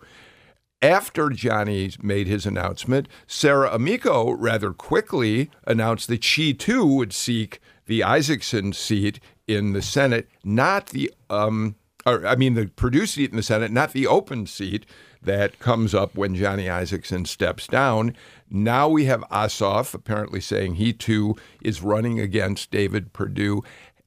After 0.83 1.29
Johnny 1.29 1.91
made 2.01 2.27
his 2.27 2.45
announcement, 2.45 3.07
Sarah 3.25 3.73
Amico 3.73 4.31
rather 4.31 4.73
quickly 4.73 5.49
announced 5.65 6.09
that 6.09 6.25
she 6.25 6.53
too 6.53 6.85
would 6.85 7.13
seek 7.13 7.61
the 7.85 8.01
Isakson 8.01 8.75
seat 8.75 9.21
in 9.47 9.71
the 9.71 9.81
Senate, 9.81 10.27
not 10.43 10.87
the 10.87 11.09
um, 11.29 11.75
or 12.05 12.27
I 12.27 12.35
mean 12.35 12.55
the 12.55 12.67
Perdue 12.67 13.05
seat 13.05 13.29
in 13.29 13.37
the 13.37 13.43
Senate, 13.43 13.71
not 13.71 13.93
the 13.93 14.07
open 14.07 14.45
seat 14.45 14.85
that 15.21 15.57
comes 15.59 15.95
up 15.95 16.15
when 16.15 16.35
Johnny 16.35 16.65
Isakson 16.65 17.25
steps 17.27 17.65
down. 17.65 18.13
Now 18.49 18.89
we 18.89 19.05
have 19.05 19.21
Ossoff 19.31 19.93
apparently 19.93 20.41
saying 20.41 20.75
he 20.75 20.91
too 20.91 21.37
is 21.61 21.81
running 21.81 22.19
against 22.19 22.71
David 22.71 23.13
Perdue. 23.13 23.63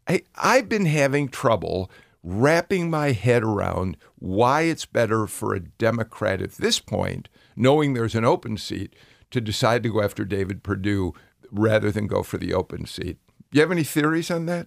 I, 0.06 0.24
I've 0.36 0.68
been 0.68 0.84
having 0.84 1.28
trouble 1.28 1.90
wrapping 2.28 2.90
my 2.90 3.12
head 3.12 3.44
around 3.44 3.96
why 4.18 4.62
it's 4.62 4.84
better 4.84 5.28
for 5.28 5.54
a 5.54 5.60
Democrat 5.60 6.42
at 6.42 6.52
this 6.52 6.80
point, 6.80 7.28
knowing 7.54 7.94
there's 7.94 8.16
an 8.16 8.24
open 8.24 8.56
seat, 8.56 8.94
to 9.30 9.40
decide 9.40 9.84
to 9.84 9.92
go 9.92 10.02
after 10.02 10.24
David 10.24 10.64
Perdue 10.64 11.14
rather 11.52 11.92
than 11.92 12.08
go 12.08 12.24
for 12.24 12.36
the 12.36 12.52
open 12.52 12.84
seat. 12.84 13.18
Do 13.50 13.58
you 13.58 13.60
have 13.60 13.70
any 13.70 13.84
theories 13.84 14.30
on 14.30 14.46
that? 14.46 14.66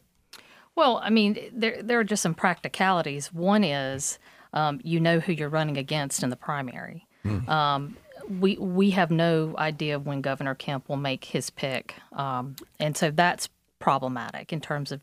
Well, 0.75 1.01
I 1.03 1.09
mean, 1.09 1.37
there 1.51 1.83
there 1.83 1.99
are 1.99 2.05
just 2.05 2.23
some 2.23 2.33
practicalities. 2.33 3.33
One 3.33 3.65
is 3.65 4.19
um, 4.53 4.79
you 4.83 5.01
know 5.01 5.19
who 5.19 5.33
you're 5.33 5.49
running 5.49 5.77
against 5.77 6.23
in 6.23 6.29
the 6.29 6.37
primary. 6.37 7.05
Um, 7.49 7.97
we 8.39 8.55
we 8.57 8.91
have 8.91 9.11
no 9.11 9.53
idea 9.57 9.99
when 9.99 10.21
Governor 10.21 10.55
Kemp 10.55 10.87
will 10.87 10.97
make 10.97 11.25
his 11.25 11.49
pick, 11.49 11.95
um, 12.13 12.55
and 12.79 12.95
so 12.95 13.11
that's 13.11 13.49
problematic 13.79 14.53
in 14.53 14.61
terms 14.61 14.93
of 14.93 15.01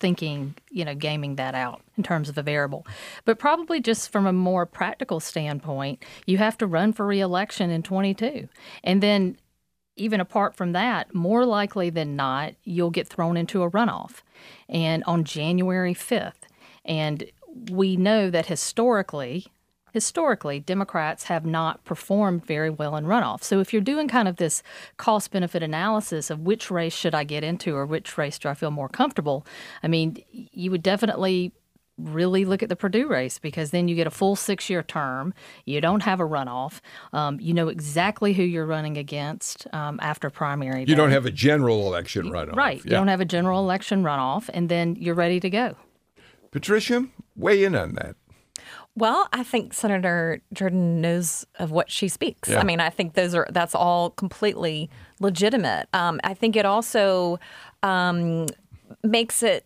thinking, 0.00 0.56
you 0.70 0.84
know, 0.84 0.94
gaming 0.94 1.36
that 1.36 1.54
out 1.54 1.82
in 1.96 2.02
terms 2.02 2.28
of 2.28 2.36
a 2.36 2.42
variable. 2.42 2.86
But 3.24 3.38
probably 3.38 3.80
just 3.80 4.10
from 4.10 4.26
a 4.26 4.32
more 4.32 4.66
practical 4.66 5.20
standpoint, 5.20 6.02
you 6.26 6.38
have 6.38 6.58
to 6.58 6.66
run 6.66 6.92
for 6.92 7.06
reelection 7.06 7.70
in 7.70 7.82
22, 7.82 8.48
and 8.82 9.02
then 9.02 9.36
even 9.96 10.20
apart 10.20 10.56
from 10.56 10.72
that, 10.72 11.14
more 11.14 11.44
likely 11.44 11.90
than 11.90 12.16
not, 12.16 12.54
you'll 12.64 12.90
get 12.90 13.06
thrown 13.06 13.36
into 13.36 13.62
a 13.62 13.70
runoff. 13.70 14.22
And 14.68 15.04
on 15.04 15.24
January 15.24 15.94
5th, 15.94 16.48
and 16.84 17.24
we 17.70 17.96
know 17.96 18.30
that 18.30 18.46
historically, 18.46 19.46
historically, 19.92 20.60
Democrats 20.60 21.24
have 21.24 21.44
not 21.44 21.84
performed 21.84 22.44
very 22.44 22.70
well 22.70 22.96
in 22.96 23.04
runoff. 23.04 23.42
So 23.42 23.60
if 23.60 23.72
you're 23.72 23.82
doing 23.82 24.08
kind 24.08 24.28
of 24.28 24.36
this 24.36 24.62
cost 24.96 25.30
benefit 25.30 25.62
analysis 25.62 26.30
of 26.30 26.40
which 26.40 26.70
race 26.70 26.94
should 26.94 27.14
I 27.14 27.24
get 27.24 27.44
into 27.44 27.74
or 27.74 27.86
which 27.86 28.16
race 28.18 28.38
do 28.38 28.48
I 28.48 28.54
feel 28.54 28.70
more 28.70 28.88
comfortable, 28.88 29.46
I 29.82 29.88
mean, 29.88 30.22
you 30.32 30.70
would 30.70 30.82
definitely 30.82 31.52
really 32.04 32.44
look 32.44 32.62
at 32.62 32.68
the 32.68 32.76
Perdue 32.76 33.06
race 33.06 33.38
because 33.38 33.70
then 33.70 33.88
you 33.88 33.94
get 33.94 34.06
a 34.06 34.10
full 34.10 34.36
six 34.36 34.70
year 34.70 34.82
term. 34.82 35.34
You 35.64 35.80
don't 35.80 36.02
have 36.02 36.20
a 36.20 36.24
runoff. 36.24 36.80
Um, 37.12 37.38
you 37.40 37.54
know 37.54 37.68
exactly 37.68 38.32
who 38.32 38.42
you're 38.42 38.66
running 38.66 38.96
against 38.96 39.66
um, 39.72 39.98
after 40.02 40.30
primary. 40.30 40.80
You 40.80 40.86
day. 40.86 40.94
don't 40.94 41.10
have 41.10 41.26
a 41.26 41.30
general 41.30 41.86
election 41.86 42.30
runoff. 42.30 42.56
Right. 42.56 42.82
You 42.84 42.90
don't 42.90 43.08
have 43.08 43.20
a 43.20 43.24
general 43.24 43.60
election 43.60 44.02
runoff, 44.02 44.48
and 44.52 44.68
then 44.68 44.96
you're 44.96 45.14
ready 45.14 45.40
to 45.40 45.50
go. 45.50 45.76
Patricia, 46.50 47.06
weigh 47.36 47.64
in 47.64 47.76
on 47.76 47.94
that. 47.94 48.16
Well, 48.96 49.28
I 49.32 49.44
think 49.44 49.72
Senator 49.72 50.42
Jordan 50.52 51.00
knows 51.00 51.46
of 51.58 51.70
what 51.70 51.90
she 51.90 52.08
speaks. 52.08 52.48
Yeah. 52.48 52.60
I 52.60 52.64
mean, 52.64 52.80
I 52.80 52.90
think 52.90 53.14
those 53.14 53.34
are 53.34 53.46
that's 53.50 53.74
all 53.74 54.10
completely 54.10 54.90
legitimate. 55.20 55.88
Um, 55.92 56.20
I 56.24 56.34
think 56.34 56.56
it 56.56 56.66
also 56.66 57.38
um, 57.82 58.46
makes 59.02 59.42
it 59.42 59.64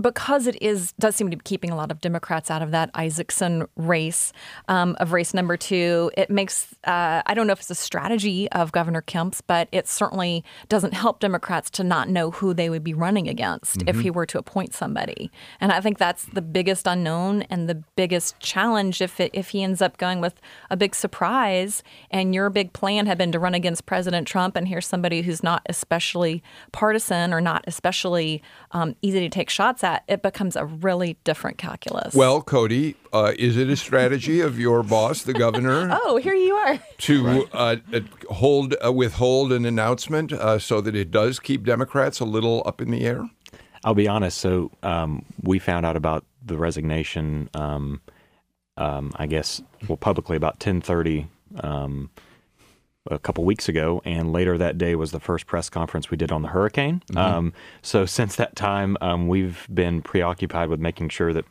because 0.00 0.46
it 0.46 0.60
is 0.62 0.92
does 0.98 1.16
seem 1.16 1.30
to 1.30 1.36
be 1.36 1.42
keeping 1.42 1.70
a 1.70 1.76
lot 1.76 1.90
of 1.90 2.00
Democrats 2.00 2.50
out 2.50 2.62
of 2.62 2.70
that 2.70 2.92
Isakson 2.94 3.66
race 3.76 4.32
um, 4.68 4.96
of 5.00 5.12
race 5.12 5.32
number 5.32 5.56
two. 5.56 6.10
It 6.16 6.30
makes 6.30 6.74
uh, 6.84 7.22
I 7.24 7.34
don't 7.34 7.46
know 7.46 7.52
if 7.52 7.60
it's 7.60 7.70
a 7.70 7.74
strategy 7.74 8.50
of 8.52 8.72
Governor 8.72 9.00
Kemp's, 9.00 9.40
but 9.40 9.68
it 9.72 9.88
certainly 9.88 10.44
doesn't 10.68 10.94
help 10.94 11.20
Democrats 11.20 11.70
to 11.70 11.84
not 11.84 12.08
know 12.08 12.30
who 12.30 12.54
they 12.54 12.70
would 12.70 12.84
be 12.84 12.94
running 12.94 13.28
against 13.28 13.82
if 13.86 14.00
he 14.00 14.10
were 14.10 14.26
to 14.26 14.38
appoint 14.38 14.74
somebody. 14.74 15.30
And 15.60 15.72
I 15.72 15.80
think 15.80 15.98
that's 15.98 16.24
the 16.26 16.42
biggest 16.42 16.86
unknown 16.86 17.42
and 17.42 17.68
the 17.68 17.82
biggest 17.96 18.38
challenge 18.40 19.00
if 19.00 19.20
it, 19.20 19.30
if 19.32 19.50
he 19.50 19.62
ends 19.62 19.82
up 19.82 19.96
going 19.96 20.20
with 20.20 20.34
a 20.70 20.76
big 20.76 20.94
surprise 20.94 21.82
and 22.10 22.34
your 22.34 22.50
big 22.50 22.72
plan 22.72 23.06
had 23.06 23.18
been 23.18 23.32
to 23.32 23.38
run 23.38 23.54
against 23.54 23.86
President 23.86 24.26
Trump 24.26 24.56
and 24.56 24.68
here's 24.68 24.86
somebody 24.86 25.22
who's 25.22 25.42
not 25.42 25.62
especially 25.66 26.42
partisan 26.72 27.32
or 27.32 27.40
not 27.40 27.64
especially 27.66 28.42
um, 28.72 28.94
easy 29.02 29.20
to 29.20 29.28
take 29.28 29.50
shots 29.50 29.79
at, 29.84 30.04
it 30.08 30.22
becomes 30.22 30.56
a 30.56 30.64
really 30.64 31.16
different 31.24 31.58
calculus. 31.58 32.14
Well, 32.14 32.42
Cody, 32.42 32.96
uh, 33.12 33.32
is 33.38 33.56
it 33.56 33.68
a 33.68 33.76
strategy 33.76 34.40
of 34.40 34.58
your 34.58 34.82
boss, 34.82 35.22
the 35.22 35.32
governor, 35.32 35.88
oh, 36.02 36.16
here 36.16 36.34
you 36.34 36.54
are. 36.54 36.78
to 36.98 37.48
uh, 37.52 37.76
uh, 37.92 38.00
hold 38.30 38.74
uh, 38.84 38.92
withhold 38.92 39.52
an 39.52 39.64
announcement 39.64 40.32
uh, 40.32 40.58
so 40.58 40.80
that 40.80 40.94
it 40.94 41.10
does 41.10 41.38
keep 41.38 41.64
Democrats 41.64 42.20
a 42.20 42.24
little 42.24 42.62
up 42.66 42.80
in 42.80 42.90
the 42.90 43.04
air? 43.06 43.28
I'll 43.84 43.94
be 43.94 44.08
honest. 44.08 44.38
So 44.38 44.70
um, 44.82 45.24
we 45.42 45.58
found 45.58 45.86
out 45.86 45.96
about 45.96 46.24
the 46.44 46.56
resignation. 46.56 47.48
Um, 47.54 48.00
um, 48.76 49.12
I 49.16 49.26
guess 49.26 49.60
well 49.88 49.96
publicly 49.96 50.36
about 50.36 50.60
ten 50.60 50.80
thirty 50.80 51.28
um, 51.62 52.10
a 53.08 53.18
couple 53.18 53.44
weeks 53.44 53.68
ago, 53.68 54.02
and 54.04 54.32
later 54.32 54.58
that 54.58 54.78
day 54.78 54.94
was 54.94 55.10
the 55.10 55.20
first 55.20 55.46
press 55.46 55.70
conference 55.70 56.10
we 56.10 56.16
did 56.16 56.30
on 56.30 56.42
the 56.42 56.48
hurricane. 56.48 57.02
Um, 57.16 57.52
so 57.82 58.04
since 58.06 58.36
that 58.36 58.56
time, 58.56 58.96
um, 59.00 59.28
we've 59.28 59.66
been 59.72 60.02
preoccupied 60.02 60.68
with 60.68 60.80
making 60.80 61.08
sure 61.08 61.32
that 61.32 61.44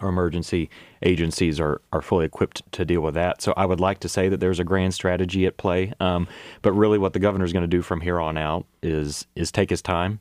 our 0.00 0.08
emergency 0.08 0.68
agencies 1.02 1.58
are, 1.58 1.80
are 1.92 2.02
fully 2.02 2.26
equipped 2.26 2.70
to 2.72 2.84
deal 2.84 3.00
with 3.00 3.14
that. 3.14 3.40
So 3.40 3.54
I 3.56 3.64
would 3.64 3.80
like 3.80 4.00
to 4.00 4.08
say 4.08 4.28
that 4.28 4.40
there's 4.40 4.60
a 4.60 4.64
grand 4.64 4.92
strategy 4.92 5.46
at 5.46 5.56
play, 5.56 5.92
um, 6.00 6.28
but 6.60 6.72
really 6.72 6.98
what 6.98 7.14
the 7.14 7.18
governor's 7.18 7.52
going 7.52 7.62
to 7.62 7.68
do 7.68 7.82
from 7.82 8.02
here 8.02 8.20
on 8.20 8.36
out 8.36 8.66
is 8.82 9.26
is 9.34 9.50
take 9.50 9.70
his 9.70 9.80
time. 9.82 10.20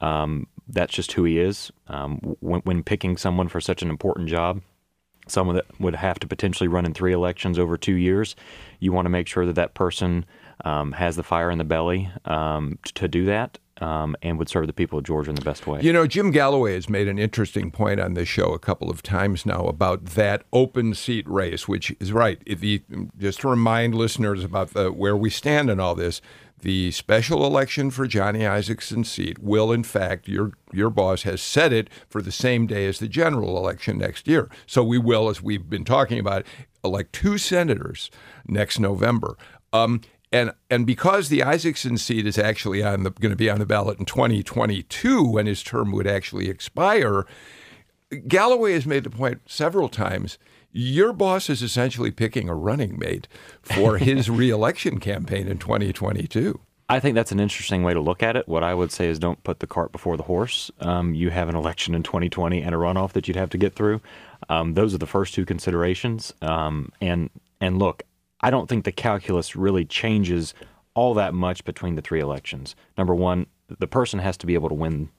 Um, 0.00 0.46
that's 0.68 0.92
just 0.92 1.12
who 1.12 1.24
he 1.24 1.40
is. 1.40 1.72
Um, 1.88 2.36
when, 2.40 2.60
when 2.60 2.82
picking 2.82 3.16
someone 3.16 3.48
for 3.48 3.60
such 3.60 3.82
an 3.82 3.90
important 3.90 4.28
job, 4.28 4.60
someone 5.30 5.56
that 5.56 5.66
would 5.80 5.94
have 5.94 6.18
to 6.20 6.26
potentially 6.26 6.68
run 6.68 6.84
in 6.84 6.94
three 6.94 7.12
elections 7.12 7.58
over 7.58 7.76
two 7.76 7.94
years, 7.94 8.36
you 8.80 8.92
want 8.92 9.06
to 9.06 9.10
make 9.10 9.26
sure 9.26 9.46
that 9.46 9.54
that 9.54 9.74
person 9.74 10.24
um, 10.64 10.92
has 10.92 11.16
the 11.16 11.22
fire 11.22 11.50
in 11.50 11.58
the 11.58 11.64
belly 11.64 12.10
um, 12.24 12.78
to 12.94 13.08
do 13.08 13.24
that 13.26 13.58
um, 13.80 14.16
and 14.22 14.38
would 14.38 14.48
serve 14.48 14.66
the 14.66 14.72
people 14.72 14.98
of 14.98 15.04
Georgia 15.04 15.30
in 15.30 15.36
the 15.36 15.44
best 15.44 15.66
way. 15.66 15.80
You 15.80 15.92
know, 15.92 16.06
Jim 16.06 16.30
Galloway 16.30 16.74
has 16.74 16.88
made 16.88 17.08
an 17.08 17.18
interesting 17.18 17.70
point 17.70 18.00
on 18.00 18.14
this 18.14 18.28
show 18.28 18.52
a 18.52 18.58
couple 18.58 18.90
of 18.90 19.02
times 19.02 19.46
now 19.46 19.66
about 19.66 20.04
that 20.06 20.42
open 20.52 20.94
seat 20.94 21.28
race, 21.28 21.68
which 21.68 21.94
is 22.00 22.12
right. 22.12 22.40
If 22.44 22.60
the, 22.60 22.82
just 23.18 23.40
to 23.40 23.48
remind 23.48 23.94
listeners 23.94 24.44
about 24.44 24.72
the, 24.72 24.90
where 24.90 25.16
we 25.16 25.30
stand 25.30 25.70
in 25.70 25.80
all 25.80 25.94
this, 25.94 26.20
the 26.60 26.90
special 26.90 27.46
election 27.46 27.90
for 27.90 28.06
Johnny 28.06 28.40
Isakson's 28.40 29.10
seat 29.10 29.38
will, 29.38 29.72
in 29.72 29.84
fact, 29.84 30.28
your 30.28 30.52
your 30.72 30.90
boss 30.90 31.22
has 31.22 31.40
set 31.40 31.72
it 31.72 31.88
for 32.08 32.20
the 32.20 32.32
same 32.32 32.66
day 32.66 32.86
as 32.86 32.98
the 32.98 33.08
general 33.08 33.56
election 33.56 33.98
next 33.98 34.26
year. 34.26 34.50
So 34.66 34.82
we 34.82 34.98
will, 34.98 35.28
as 35.28 35.42
we've 35.42 35.68
been 35.68 35.84
talking 35.84 36.18
about, 36.18 36.44
elect 36.84 37.12
two 37.12 37.38
senators 37.38 38.10
next 38.46 38.78
November. 38.78 39.36
Um, 39.72 40.00
and 40.32 40.52
and 40.68 40.86
because 40.86 41.28
the 41.28 41.40
Isakson 41.40 41.98
seat 41.98 42.26
is 42.26 42.38
actually 42.38 42.82
on 42.82 43.02
the 43.04 43.10
going 43.10 43.30
to 43.30 43.36
be 43.36 43.50
on 43.50 43.58
the 43.58 43.66
ballot 43.66 43.98
in 43.98 44.04
2022 44.04 45.24
when 45.24 45.46
his 45.46 45.62
term 45.62 45.92
would 45.92 46.06
actually 46.06 46.48
expire, 46.48 47.24
Galloway 48.26 48.72
has 48.72 48.86
made 48.86 49.04
the 49.04 49.10
point 49.10 49.40
several 49.46 49.88
times. 49.88 50.38
Your 50.70 51.12
boss 51.12 51.48
is 51.48 51.62
essentially 51.62 52.10
picking 52.10 52.48
a 52.48 52.54
running 52.54 52.98
mate 52.98 53.26
for 53.62 53.98
his 53.98 54.28
reelection 54.28 55.00
campaign 55.00 55.48
in 55.48 55.58
2022. 55.58 56.60
I 56.90 57.00
think 57.00 57.14
that's 57.14 57.32
an 57.32 57.40
interesting 57.40 57.82
way 57.82 57.92
to 57.92 58.00
look 58.00 58.22
at 58.22 58.36
it. 58.36 58.48
What 58.48 58.62
I 58.62 58.72
would 58.74 58.90
say 58.90 59.08
is 59.08 59.18
don't 59.18 59.42
put 59.44 59.60
the 59.60 59.66
cart 59.66 59.92
before 59.92 60.16
the 60.16 60.22
horse. 60.22 60.70
Um, 60.80 61.14
you 61.14 61.30
have 61.30 61.48
an 61.48 61.54
election 61.54 61.94
in 61.94 62.02
2020 62.02 62.62
and 62.62 62.74
a 62.74 62.78
runoff 62.78 63.12
that 63.12 63.28
you'd 63.28 63.36
have 63.36 63.50
to 63.50 63.58
get 63.58 63.74
through. 63.74 64.00
Um, 64.48 64.74
those 64.74 64.94
are 64.94 64.98
the 64.98 65.06
first 65.06 65.34
two 65.34 65.44
considerations. 65.44 66.32
Um, 66.40 66.92
and 67.00 67.28
and 67.60 67.78
look, 67.78 68.04
I 68.40 68.50
don't 68.50 68.68
think 68.68 68.84
the 68.84 68.92
calculus 68.92 69.56
really 69.56 69.84
changes 69.84 70.54
all 70.94 71.12
that 71.14 71.34
much 71.34 71.64
between 71.64 71.94
the 71.94 72.02
three 72.02 72.20
elections. 72.20 72.74
Number 72.96 73.14
one, 73.14 73.46
the 73.78 73.86
person 73.86 74.18
has 74.20 74.36
to 74.38 74.46
be 74.46 74.54
able 74.54 74.68
to 74.68 74.74
win 74.74 75.10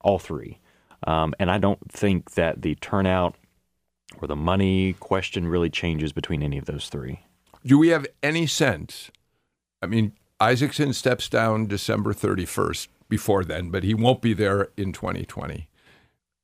all 0.00 0.18
three. 0.18 0.58
Um, 1.06 1.34
and 1.38 1.50
I 1.50 1.58
don't 1.58 1.90
think 1.90 2.32
that 2.32 2.62
the 2.62 2.74
turnout 2.76 3.34
or 4.20 4.28
the 4.28 4.36
money 4.36 4.94
question 4.94 5.48
really 5.48 5.70
changes 5.70 6.12
between 6.12 6.42
any 6.42 6.58
of 6.58 6.66
those 6.66 6.88
three. 6.88 7.20
Do 7.64 7.78
we 7.78 7.88
have 7.88 8.06
any 8.22 8.46
sense? 8.46 9.10
I 9.82 9.86
mean, 9.86 10.12
Isakson 10.40 10.94
steps 10.94 11.28
down 11.28 11.66
December 11.66 12.14
31st 12.14 12.88
before 13.08 13.44
then, 13.44 13.70
but 13.70 13.84
he 13.84 13.92
won't 13.92 14.22
be 14.22 14.32
there 14.32 14.68
in 14.76 14.92
2020. 14.92 15.68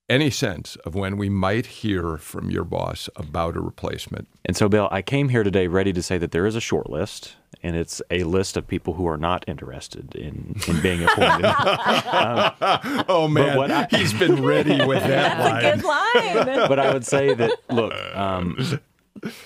Any 0.09 0.31
sense 0.31 0.77
of 0.85 0.95
when 0.95 1.17
we 1.17 1.29
might 1.29 1.67
hear 1.67 2.17
from 2.19 2.51
your 2.51 2.63
boss 2.63 3.09
about 3.17 3.57
a 3.57 3.61
replacement? 3.61 4.29
And 4.45 4.57
so, 4.57 4.69
Bill, 4.69 4.89
I 4.93 5.03
came 5.03 5.31
here 5.31 5.43
today 5.43 5.67
ready 5.67 5.93
to 5.93 6.03
say 6.03 6.17
that 6.19 6.31
there 6.31 6.47
is 6.47 6.55
a 6.55 6.61
short 6.61 6.89
list, 6.89 7.35
and 7.63 7.77
it's 7.77 8.03
a 8.11 8.25
list 8.25 8.57
of 8.57 8.67
people 8.67 8.95
who 8.95 9.07
are 9.07 9.17
not 9.17 9.45
interested 9.49 10.15
in, 10.15 10.57
in 10.69 10.81
being 10.81 11.03
appointed. 11.03 11.45
um, 11.45 12.55
oh, 13.09 13.29
man. 13.29 13.71
I, 13.71 13.87
he's 13.91 14.13
been 14.13 14.43
ready 14.45 14.85
with 14.85 15.03
that 15.03 15.39
line. 15.63 15.77
good 15.77 15.85
line. 15.85 16.69
But 16.69 16.79
I 16.79 16.93
would 16.93 17.05
say 17.05 17.35
that, 17.35 17.53
look, 17.71 17.95
um, 18.17 18.81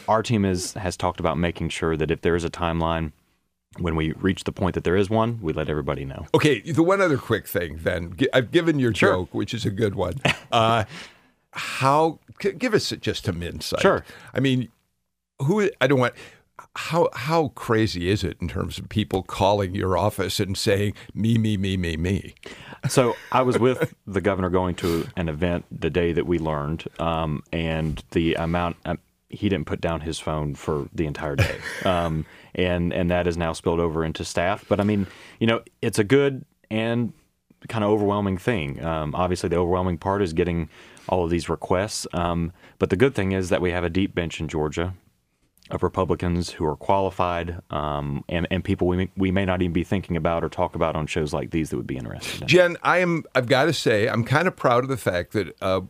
our 0.08 0.22
team 0.22 0.44
is, 0.44 0.74
has 0.74 0.96
talked 0.96 1.20
about 1.20 1.38
making 1.38 1.68
sure 1.70 1.96
that 1.96 2.10
if 2.10 2.20
there 2.22 2.36
is 2.36 2.44
a 2.44 2.50
timeline, 2.50 3.12
when 3.78 3.94
we 3.94 4.12
reach 4.12 4.44
the 4.44 4.52
point 4.52 4.74
that 4.74 4.84
there 4.84 4.96
is 4.96 5.08
one, 5.08 5.38
we 5.40 5.52
let 5.52 5.68
everybody 5.68 6.04
know. 6.04 6.26
Okay, 6.34 6.60
the 6.60 6.82
one 6.82 7.00
other 7.00 7.16
quick 7.16 7.46
thing 7.46 7.78
then. 7.82 8.16
I've 8.34 8.50
given 8.50 8.80
your 8.80 8.92
sure. 8.92 9.12
joke, 9.12 9.28
which 9.32 9.54
is 9.54 9.64
a 9.64 9.70
good 9.70 9.94
one. 9.94 10.14
Uh, 10.50 10.84
how 11.52 12.18
give 12.38 12.74
us 12.74 12.90
just 13.00 13.24
some 13.24 13.42
insight. 13.42 13.80
Sure. 13.80 14.04
I 14.34 14.40
mean, 14.40 14.68
who 15.40 15.70
I 15.80 15.86
don't 15.86 16.00
want 16.00 16.14
how 16.76 17.08
how 17.14 17.48
crazy 17.48 18.08
is 18.08 18.24
it 18.24 18.36
in 18.40 18.48
terms 18.48 18.78
of 18.78 18.88
people 18.88 19.22
calling 19.22 19.74
your 19.74 19.96
office 19.96 20.40
and 20.40 20.56
saying 20.56 20.94
me 21.14 21.38
me 21.38 21.56
me 21.56 21.76
me 21.76 21.96
me? 21.96 22.34
So 22.88 23.16
I 23.32 23.42
was 23.42 23.58
with 23.58 23.94
the 24.06 24.20
governor 24.20 24.50
going 24.50 24.74
to 24.76 25.06
an 25.16 25.28
event 25.28 25.64
the 25.70 25.90
day 25.90 26.12
that 26.12 26.26
we 26.26 26.38
learned, 26.38 26.84
um, 26.98 27.42
and 27.52 28.02
the 28.12 28.34
amount 28.34 28.76
um, 28.84 28.98
he 29.28 29.48
didn't 29.48 29.66
put 29.66 29.80
down 29.80 30.00
his 30.00 30.18
phone 30.18 30.54
for 30.54 30.88
the 30.92 31.06
entire 31.06 31.36
day. 31.36 31.56
Um, 31.84 32.26
and 32.54 32.92
and 32.92 33.10
that 33.10 33.26
is 33.26 33.36
now 33.36 33.52
spilled 33.52 33.80
over 33.80 34.04
into 34.04 34.24
staff. 34.24 34.64
But 34.68 34.80
I 34.80 34.84
mean, 34.84 35.06
you 35.38 35.46
know, 35.46 35.62
it's 35.80 35.98
a 35.98 36.04
good 36.04 36.44
and 36.70 37.12
kind 37.68 37.84
of 37.84 37.90
overwhelming 37.90 38.38
thing. 38.38 38.84
Um, 38.84 39.14
obviously, 39.14 39.48
the 39.48 39.56
overwhelming 39.56 39.98
part 39.98 40.20
is 40.20 40.32
getting 40.32 40.68
all 41.08 41.24
of 41.24 41.30
these 41.30 41.48
requests. 41.48 42.06
Um, 42.12 42.52
but 42.78 42.90
the 42.90 42.96
good 42.96 43.14
thing 43.14 43.32
is 43.32 43.48
that 43.48 43.60
we 43.60 43.70
have 43.70 43.84
a 43.84 43.90
deep 43.90 44.14
bench 44.14 44.40
in 44.40 44.48
Georgia 44.48 44.94
of 45.70 45.82
Republicans 45.82 46.50
who 46.50 46.64
are 46.64 46.76
qualified 46.76 47.60
um, 47.70 48.24
and, 48.28 48.46
and 48.50 48.64
people 48.64 48.86
we 48.86 48.96
may, 48.96 49.10
we 49.16 49.30
may 49.30 49.44
not 49.44 49.62
even 49.62 49.72
be 49.72 49.84
thinking 49.84 50.16
about 50.16 50.42
or 50.42 50.48
talk 50.48 50.74
about 50.74 50.96
on 50.96 51.06
shows 51.06 51.32
like 51.32 51.50
these 51.50 51.70
that 51.70 51.76
would 51.76 51.86
be 51.86 51.96
interested. 51.96 52.42
In. 52.42 52.48
Jen, 52.48 52.76
I 52.82 52.98
am. 52.98 53.24
I've 53.34 53.46
got 53.46 53.64
to 53.64 53.72
say, 53.72 54.08
I'm 54.08 54.24
kind 54.24 54.48
of 54.48 54.56
proud 54.56 54.84
of 54.84 54.90
the 54.90 54.96
fact 54.96 55.32
that 55.32 55.54
uh, 55.62 55.80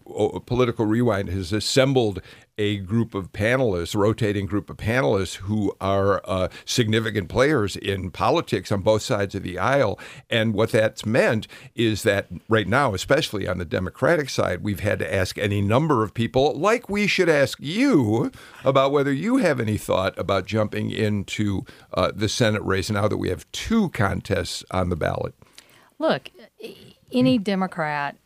Political 0.47 0.87
Rewind 0.87 1.29
has 1.29 1.53
assembled 1.53 2.21
a 2.61 2.77
group 2.77 3.15
of 3.15 3.33
panelists, 3.33 3.95
rotating 3.95 4.45
group 4.45 4.69
of 4.69 4.77
panelists 4.77 5.37
who 5.37 5.75
are 5.81 6.21
uh, 6.27 6.49
significant 6.67 7.31
players 7.31 7.75
in 7.75 8.11
politics 8.11 8.71
on 8.71 8.83
both 8.83 9.01
sides 9.01 9.35
of 9.35 9.43
the 9.43 9.59
aisle. 9.59 9.99
And 10.29 10.53
what 10.53 10.71
that's 10.71 11.07
meant 11.07 11.49
is 11.75 12.03
that 12.03 12.27
right 12.51 12.69
now, 12.69 12.93
especially 12.93 13.49
on 13.49 13.57
the 13.57 13.65
Democratic 13.65 14.29
side, 14.29 14.63
we've 14.63 14.81
had 14.81 14.99
to 14.99 15.15
ask 15.15 15.39
any 15.39 15.63
number 15.63 16.03
of 16.03 16.13
people, 16.13 16.55
like 16.55 16.91
we 16.91 17.07
should 17.07 17.31
ask 17.31 17.57
you, 17.61 18.31
about 18.63 18.93
whether 18.93 19.13
you 19.13 19.39
have 19.39 19.59
any 19.59 19.79
thought 19.79 20.17
about 20.19 20.45
jumping 20.45 20.91
into 20.91 21.65
uh, 21.95 22.13
the 22.15 22.29
Senate 22.29 22.63
race 22.63 22.91
now 22.91 23.09
that 23.09 23.17
we 23.17 23.31
have 23.31 23.51
two 23.53 23.89
contests 23.89 24.63
on 24.71 24.91
the 24.91 24.97
ballot. 24.97 25.35
Look, 25.99 26.31
any 27.11 27.39
Democrat 27.39 28.17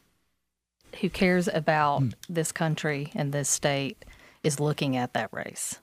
who 1.01 1.09
cares 1.09 1.47
about 1.47 2.03
this 2.29 2.51
country 2.51 3.13
and 3.15 3.33
this 3.33 3.49
state 3.49 4.05
is 4.45 4.61
looking 4.61 4.97
at 4.97 5.15
that 5.15 5.33
race. 5.33 5.81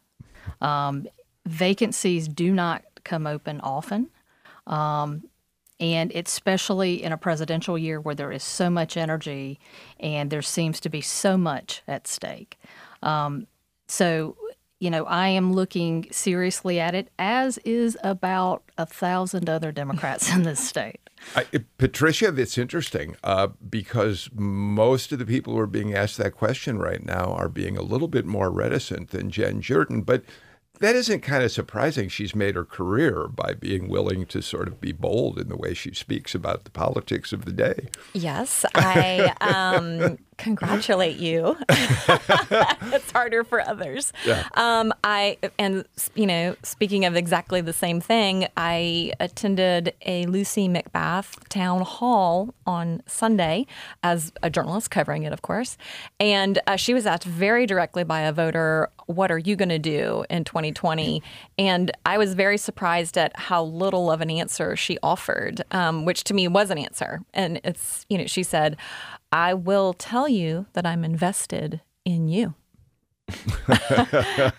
Um, 0.61 1.07
vacancies 1.45 2.27
do 2.27 2.53
not 2.53 2.83
come 3.03 3.27
open 3.27 3.59
often. 3.61 4.09
Um, 4.67 5.23
and 5.79 6.11
it's 6.13 6.31
especially 6.31 7.01
in 7.03 7.11
a 7.11 7.17
presidential 7.17 7.75
year 7.75 7.99
where 7.99 8.13
there 8.13 8.31
is 8.31 8.43
so 8.43 8.69
much 8.69 8.95
energy 8.95 9.59
and 9.99 10.29
there 10.29 10.43
seems 10.43 10.79
to 10.81 10.89
be 10.89 11.01
so 11.01 11.37
much 11.37 11.81
at 11.87 12.07
stake. 12.07 12.59
Um, 13.01 13.47
so, 13.87 14.37
you 14.79 14.91
know, 14.91 15.05
I 15.05 15.29
am 15.29 15.53
looking 15.53 16.07
seriously 16.11 16.79
at 16.79 16.93
it, 16.93 17.09
as 17.17 17.57
is 17.59 17.97
about 18.03 18.63
a 18.77 18.85
thousand 18.85 19.49
other 19.49 19.71
Democrats 19.71 20.31
in 20.33 20.43
this 20.43 20.65
state. 20.65 21.01
I, 21.35 21.45
Patricia, 21.77 22.31
that's 22.31 22.57
interesting 22.57 23.15
uh, 23.23 23.47
because 23.69 24.29
most 24.33 25.11
of 25.11 25.19
the 25.19 25.25
people 25.25 25.53
who 25.53 25.59
are 25.59 25.67
being 25.67 25.93
asked 25.93 26.17
that 26.17 26.35
question 26.35 26.79
right 26.79 27.05
now 27.05 27.33
are 27.33 27.49
being 27.49 27.77
a 27.77 27.81
little 27.81 28.07
bit 28.07 28.25
more 28.25 28.49
reticent 28.49 29.11
than 29.11 29.29
Jen 29.29 29.61
Jordan. 29.61 30.01
But 30.01 30.23
that 30.81 30.95
isn't 30.95 31.21
kind 31.21 31.43
of 31.43 31.51
surprising. 31.51 32.09
She's 32.09 32.35
made 32.35 32.55
her 32.55 32.65
career 32.65 33.27
by 33.27 33.53
being 33.53 33.87
willing 33.87 34.25
to 34.25 34.41
sort 34.41 34.67
of 34.67 34.81
be 34.81 34.91
bold 34.91 35.37
in 35.37 35.47
the 35.47 35.55
way 35.55 35.73
she 35.73 35.93
speaks 35.93 36.35
about 36.35 36.63
the 36.65 36.71
politics 36.71 37.31
of 37.31 37.45
the 37.45 37.53
day. 37.53 37.87
Yes, 38.13 38.65
I 38.75 39.33
um, 39.41 40.17
congratulate 40.41 41.17
you. 41.17 41.55
it's 41.69 43.11
harder 43.11 43.43
for 43.43 43.61
others. 43.61 44.11
Yeah. 44.25 44.47
Um, 44.55 44.93
I 45.03 45.37
and 45.57 45.85
you 46.15 46.25
know, 46.25 46.55
speaking 46.63 47.05
of 47.05 47.15
exactly 47.15 47.61
the 47.61 47.73
same 47.73 48.01
thing, 48.01 48.47
I 48.57 49.13
attended 49.19 49.93
a 50.05 50.25
Lucy 50.25 50.67
McBath 50.67 51.47
town 51.49 51.81
hall 51.81 52.53
on 52.65 53.03
Sunday 53.05 53.67
as 54.03 54.31
a 54.41 54.49
journalist 54.49 54.89
covering 54.89 55.23
it, 55.23 55.33
of 55.33 55.41
course, 55.41 55.77
and 56.19 56.59
uh, 56.67 56.75
she 56.75 56.93
was 56.93 57.05
asked 57.05 57.25
very 57.25 57.65
directly 57.65 58.03
by 58.03 58.21
a 58.21 58.33
voter, 58.33 58.89
"What 59.05 59.31
are 59.31 59.39
you 59.39 59.55
going 59.55 59.69
to 59.69 59.79
do 59.79 60.25
in 60.29 60.43
2020?" 60.43 61.21
And 61.57 61.91
I 62.05 62.17
was 62.17 62.33
very 62.33 62.57
surprised 62.57 63.17
at 63.17 63.37
how 63.37 63.63
little 63.63 64.11
of 64.11 64.21
an 64.21 64.31
answer 64.31 64.75
she 64.75 64.97
offered, 65.03 65.61
um, 65.71 66.05
which 66.05 66.23
to 66.25 66.33
me 66.33 66.47
was 66.47 66.71
an 66.71 66.79
answer. 66.79 67.21
And 67.33 67.61
it's 67.63 68.05
you 68.09 68.17
know, 68.17 68.25
she 68.25 68.43
said. 68.43 68.77
I 69.31 69.53
will 69.53 69.93
tell 69.93 70.27
you 70.27 70.65
that 70.73 70.85
I'm 70.85 71.03
invested 71.03 71.81
in 72.05 72.27
you. 72.27 72.55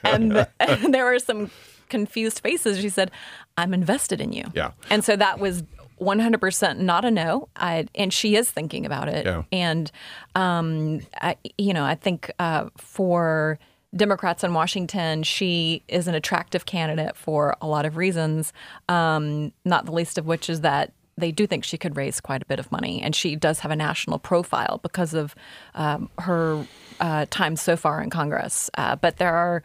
and, 0.04 0.46
and 0.60 0.94
there 0.94 1.04
were 1.04 1.18
some 1.18 1.50
confused 1.88 2.40
faces. 2.40 2.80
She 2.80 2.88
said, 2.88 3.10
I'm 3.58 3.74
invested 3.74 4.20
in 4.20 4.32
you. 4.32 4.44
Yeah. 4.54 4.72
And 4.90 5.04
so 5.04 5.14
that 5.16 5.38
was 5.38 5.62
100% 6.00 6.78
not 6.78 7.04
a 7.04 7.10
no. 7.10 7.48
I, 7.56 7.86
and 7.94 8.12
she 8.12 8.34
is 8.34 8.50
thinking 8.50 8.86
about 8.86 9.08
it. 9.08 9.26
Yeah. 9.26 9.42
And, 9.52 9.90
um, 10.34 11.00
I, 11.20 11.36
you 11.58 11.74
know, 11.74 11.84
I 11.84 11.94
think 11.94 12.30
uh, 12.38 12.70
for 12.76 13.58
Democrats 13.94 14.42
in 14.42 14.54
Washington, 14.54 15.22
she 15.22 15.82
is 15.86 16.08
an 16.08 16.14
attractive 16.14 16.64
candidate 16.64 17.14
for 17.14 17.56
a 17.60 17.66
lot 17.66 17.84
of 17.84 17.96
reasons, 17.96 18.52
um, 18.88 19.52
not 19.64 19.84
the 19.84 19.92
least 19.92 20.16
of 20.16 20.26
which 20.26 20.48
is 20.48 20.62
that 20.62 20.92
they 21.22 21.32
do 21.32 21.46
think 21.46 21.64
she 21.64 21.78
could 21.78 21.96
raise 21.96 22.20
quite 22.20 22.42
a 22.42 22.46
bit 22.46 22.58
of 22.58 22.70
money, 22.72 23.00
and 23.00 23.14
she 23.14 23.36
does 23.36 23.60
have 23.60 23.70
a 23.70 23.76
national 23.76 24.18
profile 24.18 24.80
because 24.82 25.14
of 25.14 25.34
um, 25.74 26.10
her 26.18 26.66
uh, 27.00 27.26
time 27.30 27.56
so 27.56 27.76
far 27.76 28.02
in 28.02 28.10
Congress. 28.10 28.70
Uh, 28.76 28.96
but 28.96 29.16
there 29.16 29.34
are 29.34 29.62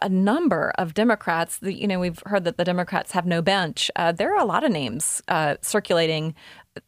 a 0.00 0.08
number 0.08 0.72
of 0.78 0.94
Democrats. 0.94 1.58
You 1.62 1.86
know, 1.86 1.98
we've 1.98 2.22
heard 2.26 2.44
that 2.44 2.56
the 2.56 2.64
Democrats 2.64 3.12
have 3.12 3.26
no 3.26 3.42
bench. 3.42 3.90
Uh, 3.96 4.12
there 4.12 4.34
are 4.34 4.40
a 4.40 4.46
lot 4.46 4.64
of 4.64 4.70
names 4.70 5.22
uh, 5.28 5.56
circulating 5.60 6.34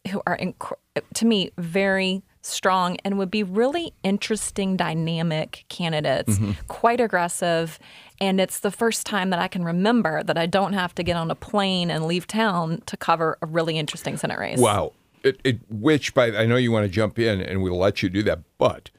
who 0.09 0.21
are, 0.25 0.37
inc- 0.37 0.73
to 1.13 1.25
me, 1.25 1.51
very 1.57 2.23
strong 2.45 2.97
and 3.03 3.17
would 3.17 3.31
be 3.31 3.43
really 3.43 3.93
interesting, 4.03 4.77
dynamic 4.77 5.65
candidates, 5.69 6.37
mm-hmm. 6.37 6.51
quite 6.67 7.01
aggressive. 7.01 7.79
And 8.21 8.39
it's 8.39 8.59
the 8.59 8.71
first 8.71 9.05
time 9.05 9.29
that 9.31 9.39
I 9.39 9.47
can 9.47 9.63
remember 9.63 10.23
that 10.23 10.37
I 10.37 10.45
don't 10.45 10.73
have 10.73 10.93
to 10.95 11.03
get 11.03 11.17
on 11.17 11.31
a 11.31 11.35
plane 11.35 11.89
and 11.89 12.05
leave 12.05 12.27
town 12.27 12.81
to 12.85 12.97
cover 12.97 13.37
a 13.41 13.45
really 13.45 13.77
interesting 13.77 14.17
Senate 14.17 14.39
race. 14.39 14.59
Wow. 14.59 14.93
It, 15.23 15.41
it, 15.43 15.59
which, 15.69 16.13
by 16.13 16.27
I 16.27 16.45
know 16.45 16.55
you 16.55 16.71
want 16.71 16.85
to 16.85 16.89
jump 16.89 17.17
in, 17.17 17.41
and 17.41 17.63
we'll 17.63 17.77
let 17.77 18.03
you 18.03 18.09
do 18.09 18.21
that, 18.23 18.39
but 18.59 18.91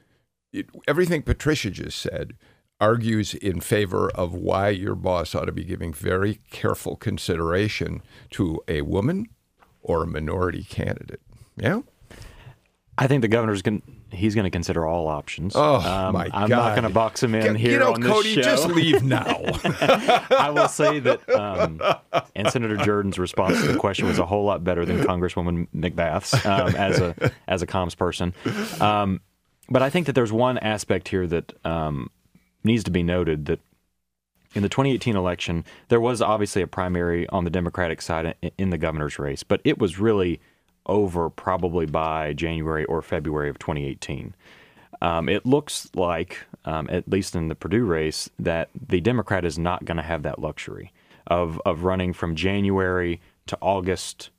it, 0.52 0.66
everything 0.88 1.22
Patricia 1.22 1.70
just 1.70 1.98
said 2.00 2.34
argues 2.80 3.32
in 3.34 3.60
favor 3.60 4.10
of 4.10 4.34
why 4.34 4.68
your 4.68 4.94
boss 4.94 5.34
ought 5.34 5.46
to 5.46 5.52
be 5.52 5.64
giving 5.64 5.92
very 5.92 6.40
careful 6.50 6.96
consideration 6.96 8.02
to 8.30 8.60
a 8.68 8.82
woman 8.82 9.28
or 9.82 10.02
a 10.02 10.06
minority 10.06 10.64
candidate. 10.64 11.20
Yeah? 11.56 11.82
I 12.98 13.06
think 13.06 13.20
the 13.22 13.28
governor's 13.28 13.62
going 13.62 13.82
he's 14.10 14.34
going 14.34 14.44
to 14.44 14.50
consider 14.50 14.86
all 14.86 15.08
options. 15.08 15.52
Oh 15.54 15.76
Um, 15.76 16.14
my 16.14 16.30
I'm 16.32 16.48
God! 16.48 16.56
not 16.56 16.70
going 16.76 16.84
to 16.84 16.88
box 16.94 17.22
him 17.22 17.34
in 17.34 17.42
Get- 17.42 17.56
here 17.56 17.72
You 17.72 17.78
know, 17.80 17.92
on 17.94 18.00
this 18.00 18.10
Cody, 18.10 18.34
show. 18.34 18.40
just 18.42 18.66
leave 18.68 19.02
now. 19.18 19.24
I 19.26 20.50
will 20.54 20.68
say 20.68 21.00
that, 21.00 21.28
um, 21.30 21.80
and 22.34 22.48
Senator 22.50 22.76
Jordan's 22.78 23.18
response 23.18 23.60
to 23.60 23.72
the 23.72 23.78
question 23.78 24.06
was 24.06 24.18
a 24.18 24.24
whole 24.26 24.44
lot 24.44 24.64
better 24.64 24.84
than 24.86 24.98
Congresswoman 25.02 25.66
McBath's 25.76 26.32
um, 26.46 26.74
as 26.76 26.98
a 27.00 27.32
as 27.48 27.62
a 27.62 27.66
comms 27.66 27.96
person. 27.96 28.32
Um, 28.80 29.20
but 29.68 29.82
I 29.82 29.90
think 29.90 30.06
that 30.06 30.12
there's 30.14 30.32
one 30.32 30.56
aspect 30.58 31.08
here 31.08 31.26
that 31.26 31.52
um, 31.66 32.10
needs 32.64 32.84
to 32.84 32.90
be 32.90 33.02
noted 33.02 33.46
that 33.46 33.60
in 34.54 34.62
the 34.62 34.68
2018 34.70 35.16
election, 35.16 35.64
there 35.88 36.00
was 36.00 36.22
obviously 36.22 36.62
a 36.62 36.66
primary 36.66 37.28
on 37.28 37.44
the 37.44 37.50
Democratic 37.50 38.00
side 38.00 38.36
in 38.56 38.70
the 38.70 38.78
governor's 38.78 39.18
race, 39.18 39.42
but 39.42 39.60
it 39.64 39.78
was 39.78 39.98
really 39.98 40.40
over 40.86 41.30
probably 41.30 41.86
by 41.86 42.32
January 42.32 42.84
or 42.84 43.02
February 43.02 43.48
of 43.48 43.58
2018. 43.58 44.34
Um, 45.02 45.28
it 45.28 45.44
looks 45.44 45.90
like, 45.94 46.38
um, 46.64 46.88
at 46.90 47.08
least 47.08 47.36
in 47.36 47.48
the 47.48 47.54
Perdue 47.54 47.84
race, 47.84 48.30
that 48.38 48.70
the 48.88 49.00
Democrat 49.00 49.44
is 49.44 49.58
not 49.58 49.84
going 49.84 49.98
to 49.98 50.02
have 50.02 50.22
that 50.22 50.38
luxury 50.38 50.92
of 51.26 51.60
of 51.66 51.84
running 51.84 52.12
from 52.12 52.36
January 52.36 53.20
to 53.46 53.58
August, 53.60 54.30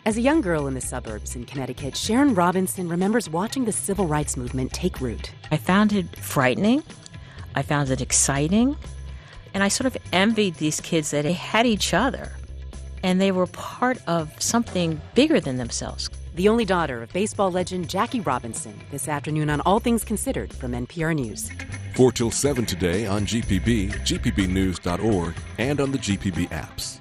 As 0.08 0.16
a 0.16 0.22
young 0.22 0.40
girl 0.40 0.66
in 0.66 0.72
the 0.72 0.80
suburbs 0.80 1.36
in 1.36 1.44
Connecticut, 1.44 1.94
Sharon 1.94 2.34
Robinson 2.34 2.88
remembers 2.88 3.28
watching 3.28 3.66
the 3.66 3.72
civil 3.72 4.06
rights 4.06 4.38
movement 4.38 4.72
take 4.72 5.02
root. 5.02 5.32
I 5.50 5.58
found 5.58 5.92
it 5.92 6.16
frightening. 6.16 6.82
I 7.54 7.60
found 7.60 7.90
it 7.90 8.00
exciting. 8.00 8.74
And 9.52 9.62
I 9.62 9.68
sort 9.68 9.86
of 9.86 9.98
envied 10.10 10.54
these 10.54 10.80
kids 10.80 11.10
that 11.10 11.24
they 11.24 11.34
had 11.34 11.66
each 11.66 11.92
other 11.92 12.32
and 13.02 13.20
they 13.20 13.32
were 13.32 13.48
part 13.48 13.98
of 14.06 14.32
something 14.40 14.98
bigger 15.14 15.40
than 15.40 15.58
themselves. 15.58 16.08
The 16.36 16.48
only 16.48 16.64
daughter 16.64 17.02
of 17.02 17.12
baseball 17.12 17.52
legend 17.52 17.90
Jackie 17.90 18.20
Robinson, 18.20 18.80
this 18.90 19.08
afternoon 19.08 19.50
on 19.50 19.60
All 19.60 19.78
Things 19.78 20.04
Considered 20.04 20.54
from 20.54 20.72
NPR 20.72 21.14
News. 21.14 21.50
4 21.96 22.12
till 22.12 22.30
7 22.30 22.64
today 22.64 23.04
on 23.04 23.26
GPB, 23.26 23.90
gpbnews.org, 23.90 25.34
and 25.58 25.80
on 25.82 25.92
the 25.92 25.98
GPB 25.98 26.48
apps. 26.48 27.00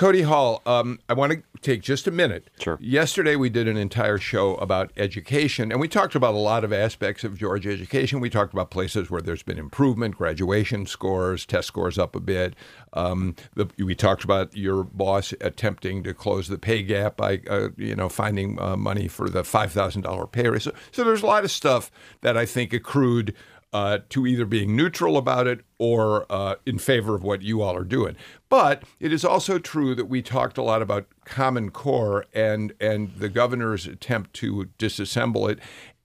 Cody 0.00 0.22
Hall, 0.22 0.62
um, 0.64 0.98
I 1.10 1.12
want 1.12 1.30
to 1.30 1.42
take 1.60 1.82
just 1.82 2.06
a 2.06 2.10
minute. 2.10 2.48
Sure. 2.58 2.78
Yesterday, 2.80 3.36
we 3.36 3.50
did 3.50 3.68
an 3.68 3.76
entire 3.76 4.16
show 4.16 4.54
about 4.54 4.90
education, 4.96 5.70
and 5.70 5.78
we 5.78 5.88
talked 5.88 6.14
about 6.14 6.32
a 6.32 6.38
lot 6.38 6.64
of 6.64 6.72
aspects 6.72 7.22
of 7.22 7.36
Georgia 7.36 7.70
education. 7.70 8.18
We 8.18 8.30
talked 8.30 8.54
about 8.54 8.70
places 8.70 9.10
where 9.10 9.20
there's 9.20 9.42
been 9.42 9.58
improvement, 9.58 10.16
graduation 10.16 10.86
scores, 10.86 11.44
test 11.44 11.68
scores 11.68 11.98
up 11.98 12.16
a 12.16 12.20
bit. 12.20 12.54
Um, 12.94 13.36
the, 13.56 13.68
we 13.76 13.94
talked 13.94 14.24
about 14.24 14.56
your 14.56 14.84
boss 14.84 15.34
attempting 15.42 16.02
to 16.04 16.14
close 16.14 16.48
the 16.48 16.56
pay 16.56 16.82
gap 16.82 17.18
by, 17.18 17.42
uh, 17.50 17.68
you 17.76 17.94
know, 17.94 18.08
finding 18.08 18.58
uh, 18.58 18.78
money 18.78 19.06
for 19.06 19.28
the 19.28 19.44
five 19.44 19.70
thousand 19.70 20.00
dollar 20.00 20.26
pay 20.26 20.48
raise. 20.48 20.62
So, 20.62 20.72
so 20.92 21.04
there's 21.04 21.22
a 21.22 21.26
lot 21.26 21.44
of 21.44 21.50
stuff 21.50 21.92
that 22.22 22.38
I 22.38 22.46
think 22.46 22.72
accrued 22.72 23.34
uh, 23.72 23.98
to 24.08 24.26
either 24.26 24.44
being 24.44 24.74
neutral 24.74 25.16
about 25.16 25.46
it 25.46 25.60
or 25.78 26.26
uh, 26.30 26.56
in 26.66 26.78
favor 26.78 27.14
of 27.14 27.22
what 27.22 27.42
you 27.42 27.62
all 27.62 27.76
are 27.76 27.84
doing. 27.84 28.16
But 28.48 28.82
it 28.98 29.12
is 29.12 29.24
also 29.24 29.58
true 29.58 29.94
that 29.94 30.06
we 30.06 30.22
talked 30.22 30.58
a 30.58 30.62
lot 30.62 30.82
about 30.82 31.06
Common 31.24 31.70
Core 31.70 32.24
and 32.34 32.72
and 32.80 33.14
the 33.16 33.28
governor's 33.28 33.86
attempt 33.86 34.34
to 34.34 34.68
disassemble 34.78 35.50
it. 35.50 35.58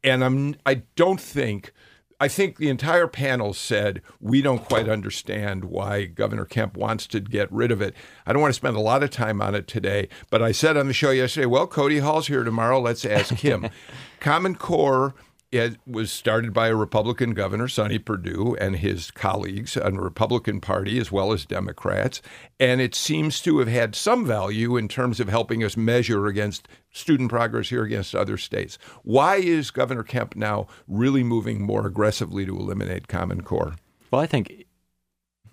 And 0.03 0.23
I'm 0.23 0.55
I 0.65 0.83
don't 0.95 1.19
think. 1.19 1.71
I 2.17 2.29
think 2.29 2.55
the 2.55 2.69
entire 2.69 3.07
panel 3.07 3.53
said 3.53 4.01
we 4.21 4.41
don't 4.41 4.63
quite 4.63 4.87
understand 4.87 5.65
why 5.65 6.05
Governor 6.05 6.45
Kemp 6.45 6.77
wants 6.77 7.07
to 7.07 7.19
get 7.19 7.51
rid 7.51 7.73
of 7.73 7.81
it. 7.81 7.93
I 8.25 8.31
don't 8.31 8.41
want 8.41 8.53
to 8.53 8.57
spend 8.57 8.77
a 8.77 8.79
lot 8.81 9.03
of 9.03 9.09
time 9.09 9.41
on 9.41 9.53
it 9.53 9.67
today, 9.67 10.07
but 10.29 10.41
I 10.41 10.53
said 10.53 10.77
on 10.77 10.87
the 10.87 10.93
show 10.93 11.11
yesterday, 11.11 11.45
well, 11.45 11.67
Cody 11.67 11.99
Hall's 11.99 12.27
here 12.27 12.45
tomorrow. 12.45 12.79
Let's 12.79 13.03
ask 13.03 13.33
him. 13.33 13.67
Common 14.21 14.55
Core 14.55 15.13
it 15.51 15.77
was 15.87 16.11
started 16.11 16.53
by 16.53 16.67
a 16.67 16.75
Republican 16.75 17.33
governor, 17.33 17.67
Sonny 17.67 17.99
Perdue, 17.99 18.55
and 18.59 18.75
his 18.77 19.11
colleagues 19.11 19.77
on 19.77 19.93
the 19.95 20.01
Republican 20.01 20.59
Party 20.59 20.99
as 20.99 21.11
well 21.11 21.31
as 21.31 21.45
Democrats. 21.45 22.21
And 22.59 22.81
it 22.81 22.95
seems 22.95 23.39
to 23.41 23.59
have 23.59 23.67
had 23.67 23.95
some 23.95 24.25
value 24.25 24.75
in 24.75 24.87
terms 24.87 25.19
of 25.19 25.29
helping 25.29 25.63
us 25.63 25.77
measure 25.77 26.27
against 26.27 26.67
student 26.91 27.29
progress 27.29 27.69
here 27.69 27.83
against 27.83 28.15
other 28.15 28.37
states. 28.37 28.77
Why 29.03 29.37
is 29.37 29.71
Governor 29.71 30.03
Kemp 30.03 30.35
now 30.35 30.67
really 30.87 31.23
moving 31.23 31.61
more 31.61 31.85
aggressively 31.85 32.45
to 32.45 32.57
eliminate 32.57 33.07
Common 33.07 33.41
Core? 33.41 33.75
Well, 34.11 34.21
I 34.21 34.27
think 34.27 34.65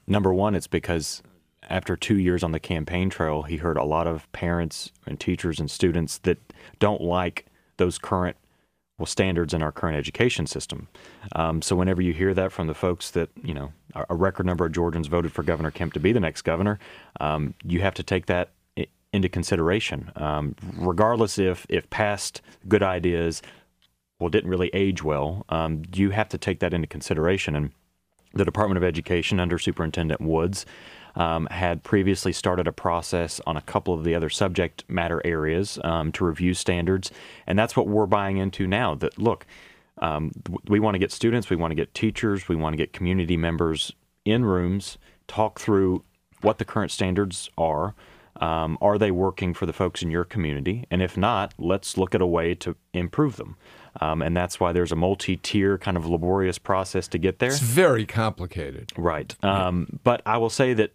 number 0.07 0.33
one, 0.33 0.55
it's 0.55 0.67
because 0.67 1.23
after 1.69 1.97
two 1.97 2.19
years 2.19 2.43
on 2.43 2.53
the 2.53 2.61
campaign 2.61 3.09
trail, 3.09 3.43
he 3.43 3.57
heard 3.57 3.77
a 3.77 3.85
lot 3.85 4.07
of 4.07 4.31
parents 4.33 4.91
and 5.07 5.19
teachers 5.19 5.61
and 5.61 5.71
students 5.71 6.19
that 6.19 6.39
don't 6.79 7.01
like 7.01 7.47
those 7.77 7.99
current 7.99 8.37
well 9.03 9.07
standards 9.07 9.53
in 9.53 9.63
our 9.65 9.73
current 9.73 9.97
education 9.97 10.47
system. 10.47 10.87
Um, 11.35 11.61
so 11.61 11.75
whenever 11.75 12.01
you 12.01 12.13
hear 12.13 12.33
that 12.35 12.53
from 12.53 12.69
the 12.69 12.75
folks 12.75 13.11
that 13.11 13.31
you 13.43 13.53
know 13.53 13.73
a 14.09 14.15
record 14.15 14.47
number 14.47 14.65
of 14.65 14.71
Georgians 14.71 15.09
voted 15.09 15.33
for 15.33 15.43
Governor 15.43 15.73
Kemp 15.73 15.93
to 15.95 16.01
be 16.01 16.13
the 16.13 16.21
next 16.21 16.43
governor, 16.43 16.79
um, 17.21 17.55
you 17.65 17.81
have 17.81 17.95
to 17.95 18.05
take 18.05 18.27
that 18.27 18.51
into 19.13 19.29
consideration, 19.29 20.13
um, 20.15 20.55
regardless 20.77 21.37
if 21.37 21.67
if 21.69 21.91
past 21.91 22.43
good 22.69 22.83
ideas 22.83 23.43
well 24.21 24.31
didn't 24.31 24.49
really 24.49 24.71
age 24.73 25.03
well. 25.03 25.45
Um, 25.49 25.83
you 25.93 26.11
have 26.11 26.29
to 26.29 26.39
take 26.39 26.61
that 26.61 26.73
into 26.73 26.87
consideration 26.87 27.57
and 27.57 27.73
the 28.35 28.45
Department 28.45 28.79
of 28.79 28.85
Education 28.85 29.41
under 29.41 29.59
Superintendent 29.59 30.21
Woods 30.21 30.65
um, 31.17 31.47
had 31.51 31.83
previously 31.83 32.33
started 32.33 32.67
a 32.67 32.73
process 32.73 33.41
on 33.47 33.57
a 33.57 33.61
couple 33.61 33.95
of 33.95 34.05
the 34.05 34.15
other 34.15 34.31
subject 34.31 34.85
matter 34.89 35.21
areas 35.25 35.79
um, 35.85 36.13
to 36.13 36.25
review 36.25 36.55
standards, 36.55 37.11
and 37.47 37.59
that's 37.59 37.77
what 37.77 37.89
we're 37.89 38.07
buying 38.07 38.39
into 38.39 38.67
now. 38.67 38.95
That 38.95 39.19
look, 39.19 39.47
um, 39.99 40.33
we 40.67 40.81
want 40.81 40.95
to 40.95 40.99
get 40.99 41.13
students, 41.13 41.51
we 41.51 41.57
want 41.57 41.71
to 41.71 41.77
get 41.77 41.95
teachers, 41.95 42.49
we 42.49 42.57
want 42.57 42.73
to 42.73 42.77
get 42.77 42.93
community 42.93 43.37
members 43.37 43.93
in 44.25 44.45
rooms, 44.45 44.99
talk 45.27 45.59
through 45.59 46.05
what 46.41 46.59
the 46.59 46.65
current 46.65 46.91
standards 46.91 47.51
are. 47.57 47.95
Um, 48.41 48.79
are 48.81 48.99
they 48.99 49.11
working 49.11 49.55
for 49.55 49.67
the 49.67 49.73
folks 49.73 50.03
in 50.03 50.11
your 50.11 50.25
community? 50.25 50.87
And 50.91 51.03
if 51.03 51.17
not, 51.17 51.55
let's 51.59 51.97
look 51.97 52.15
at 52.15 52.21
a 52.21 52.27
way 52.27 52.55
to 52.57 52.75
improve 52.93 53.37
them. 53.37 53.57
Um, 54.01 54.23
and 54.23 54.37
that's 54.37 54.59
why 54.59 54.73
there's 54.73 54.91
a 54.91 54.97
multi-tier 54.97 55.79
kind 55.79 55.97
of 55.97 56.07
laborious 56.07 56.59
process 56.59 57.07
to 57.09 57.19
get 57.19 57.39
there. 57.39 57.51
It's 57.51 57.61
very 57.61 58.07
complicated. 58.07 58.93
Right. 58.97 59.37
Um, 59.45 60.01
but 60.03 60.23
I 60.25 60.39
will 60.39 60.51
say 60.51 60.73
that 60.75 60.93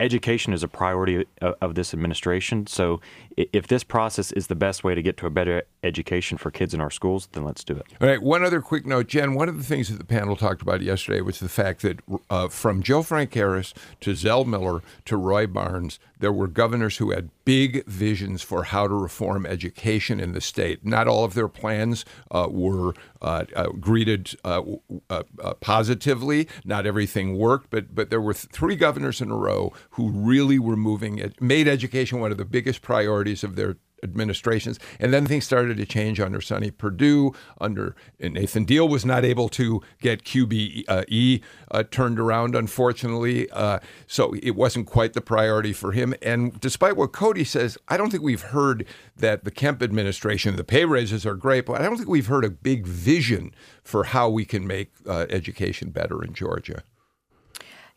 education 0.00 0.52
is 0.52 0.62
a 0.62 0.68
priority 0.68 1.26
of, 1.40 1.74
this 1.74 1.92
administration. 1.92 2.66
So 2.66 3.00
if 3.36 3.66
this 3.66 3.84
process 3.84 4.32
is 4.32 4.46
the 4.46 4.54
best 4.54 4.84
way 4.84 4.94
to 4.94 5.02
get 5.02 5.16
to 5.18 5.26
a 5.26 5.30
better 5.30 5.64
education 5.82 6.38
for 6.38 6.50
kids 6.50 6.72
in 6.72 6.80
our 6.80 6.90
schools, 6.90 7.28
then 7.32 7.44
let's 7.44 7.64
do 7.64 7.74
it. 7.74 7.86
All 8.00 8.08
right. 8.08 8.22
One 8.22 8.44
other 8.44 8.60
quick 8.60 8.86
note, 8.86 9.08
Jen. 9.08 9.34
One 9.34 9.48
of 9.48 9.58
the 9.58 9.64
things 9.64 9.88
that 9.88 9.98
the 9.98 10.04
panel 10.04 10.36
talked 10.36 10.62
about 10.62 10.80
yesterday 10.80 11.20
was 11.20 11.38
the 11.40 11.48
fact 11.48 11.82
that 11.82 12.00
uh, 12.30 12.48
from 12.48 12.82
Joe 12.82 13.02
Frank 13.02 13.34
Harris 13.34 13.74
to 14.00 14.14
Zell 14.14 14.44
Miller 14.44 14.82
to 15.04 15.16
Roy 15.16 15.46
Barnes, 15.46 15.98
there 16.18 16.32
were 16.32 16.46
governors 16.46 16.96
who 16.96 17.10
had 17.10 17.30
big 17.44 17.84
visions 17.86 18.42
for 18.42 18.64
how 18.64 18.88
to 18.88 18.94
reform 18.94 19.46
education 19.46 20.20
in 20.20 20.32
the 20.32 20.40
state. 20.40 20.84
Not 20.84 21.06
all 21.06 21.24
of 21.24 21.34
their 21.34 21.48
plans 21.48 22.04
uh, 22.30 22.48
were 22.50 22.94
uh, 23.22 23.44
uh 23.54 23.68
greeted 23.80 24.34
uh, 24.44 24.62
uh, 25.10 25.22
positively. 25.60 26.48
Not 26.64 26.86
everything 26.86 27.36
worked, 27.36 27.70
but 27.70 27.94
but 27.94 28.10
there 28.10 28.20
were 28.20 28.34
three 28.34 28.76
governors 28.76 29.20
in 29.20 29.30
a 29.30 29.36
row 29.36 29.72
who 29.90 30.10
really 30.10 30.58
were 30.58 30.76
moving 30.76 31.18
it, 31.18 31.40
made 31.40 31.68
education 31.68 32.20
one 32.20 32.32
of 32.32 32.38
the 32.38 32.44
biggest 32.44 32.82
priorities 32.82 33.44
of 33.44 33.56
their 33.56 33.76
administrations. 34.10 34.78
And 34.98 35.12
then 35.12 35.26
things 35.26 35.44
started 35.44 35.76
to 35.76 35.86
change 35.86 36.20
under 36.20 36.40
Sonny 36.40 36.70
Perdue. 36.70 37.32
Under 37.60 37.94
Nathan 38.20 38.64
Deal 38.64 38.88
was 38.88 39.04
not 39.04 39.24
able 39.24 39.48
to 39.50 39.82
get 40.00 40.24
QBE 40.24 41.42
uh, 41.70 41.82
turned 41.90 42.18
around, 42.18 42.54
unfortunately. 42.54 43.50
Uh, 43.50 43.78
so 44.06 44.34
it 44.42 44.56
wasn't 44.56 44.86
quite 44.86 45.12
the 45.12 45.20
priority 45.20 45.72
for 45.72 45.92
him. 45.92 46.14
And 46.22 46.58
despite 46.60 46.96
what 46.96 47.12
Cody 47.12 47.44
says, 47.44 47.78
I 47.88 47.96
don't 47.96 48.10
think 48.10 48.22
we've 48.22 48.42
heard 48.42 48.86
that 49.16 49.44
the 49.44 49.50
Kemp 49.50 49.82
administration, 49.82 50.56
the 50.56 50.64
pay 50.64 50.84
raises 50.84 51.26
are 51.26 51.34
great, 51.34 51.66
but 51.66 51.80
I 51.80 51.84
don't 51.84 51.96
think 51.96 52.08
we've 52.08 52.26
heard 52.26 52.44
a 52.44 52.50
big 52.50 52.86
vision 52.86 53.54
for 53.82 54.04
how 54.04 54.28
we 54.28 54.44
can 54.44 54.66
make 54.66 54.92
uh, 55.06 55.26
education 55.30 55.90
better 55.90 56.22
in 56.22 56.34
Georgia. 56.34 56.82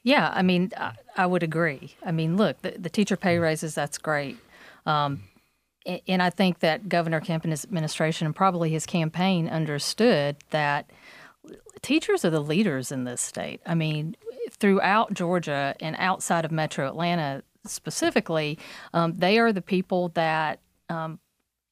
Yeah, 0.03 0.31
I 0.33 0.41
mean, 0.41 0.71
I, 0.77 0.93
I, 1.17 1.25
would 1.25 1.43
agree. 1.43 1.95
I 2.05 2.11
mean, 2.11 2.37
look, 2.37 2.61
the, 2.61 2.71
the 2.71 2.89
teacher 2.89 3.17
pay 3.17 3.37
raises, 3.37 3.75
that's 3.75 3.97
great. 3.97 4.37
Um, 4.85 5.23
and 6.07 6.21
I 6.21 6.29
think 6.29 6.59
that 6.59 6.89
Governor 6.89 7.19
Kemp 7.19 7.43
and 7.43 7.51
his 7.51 7.63
administration 7.63 8.25
and 8.25 8.35
probably 8.35 8.69
his 8.69 8.85
campaign 8.85 9.47
understood 9.47 10.37
that 10.51 10.89
teachers 11.81 12.25
are 12.25 12.29
the 12.29 12.39
leaders 12.41 12.91
in 12.91 13.03
this 13.03 13.21
state. 13.21 13.61
I 13.65 13.75
mean, 13.75 14.15
throughout 14.51 15.13
Georgia 15.13 15.75
and 15.79 15.95
outside 15.99 16.45
of 16.45 16.51
Metro 16.51 16.87
Atlanta 16.87 17.43
specifically, 17.65 18.57
um, 18.93 19.15
they 19.17 19.39
are 19.39 19.53
the 19.53 19.61
people 19.61 20.09
that. 20.09 20.59
Um, 20.89 21.19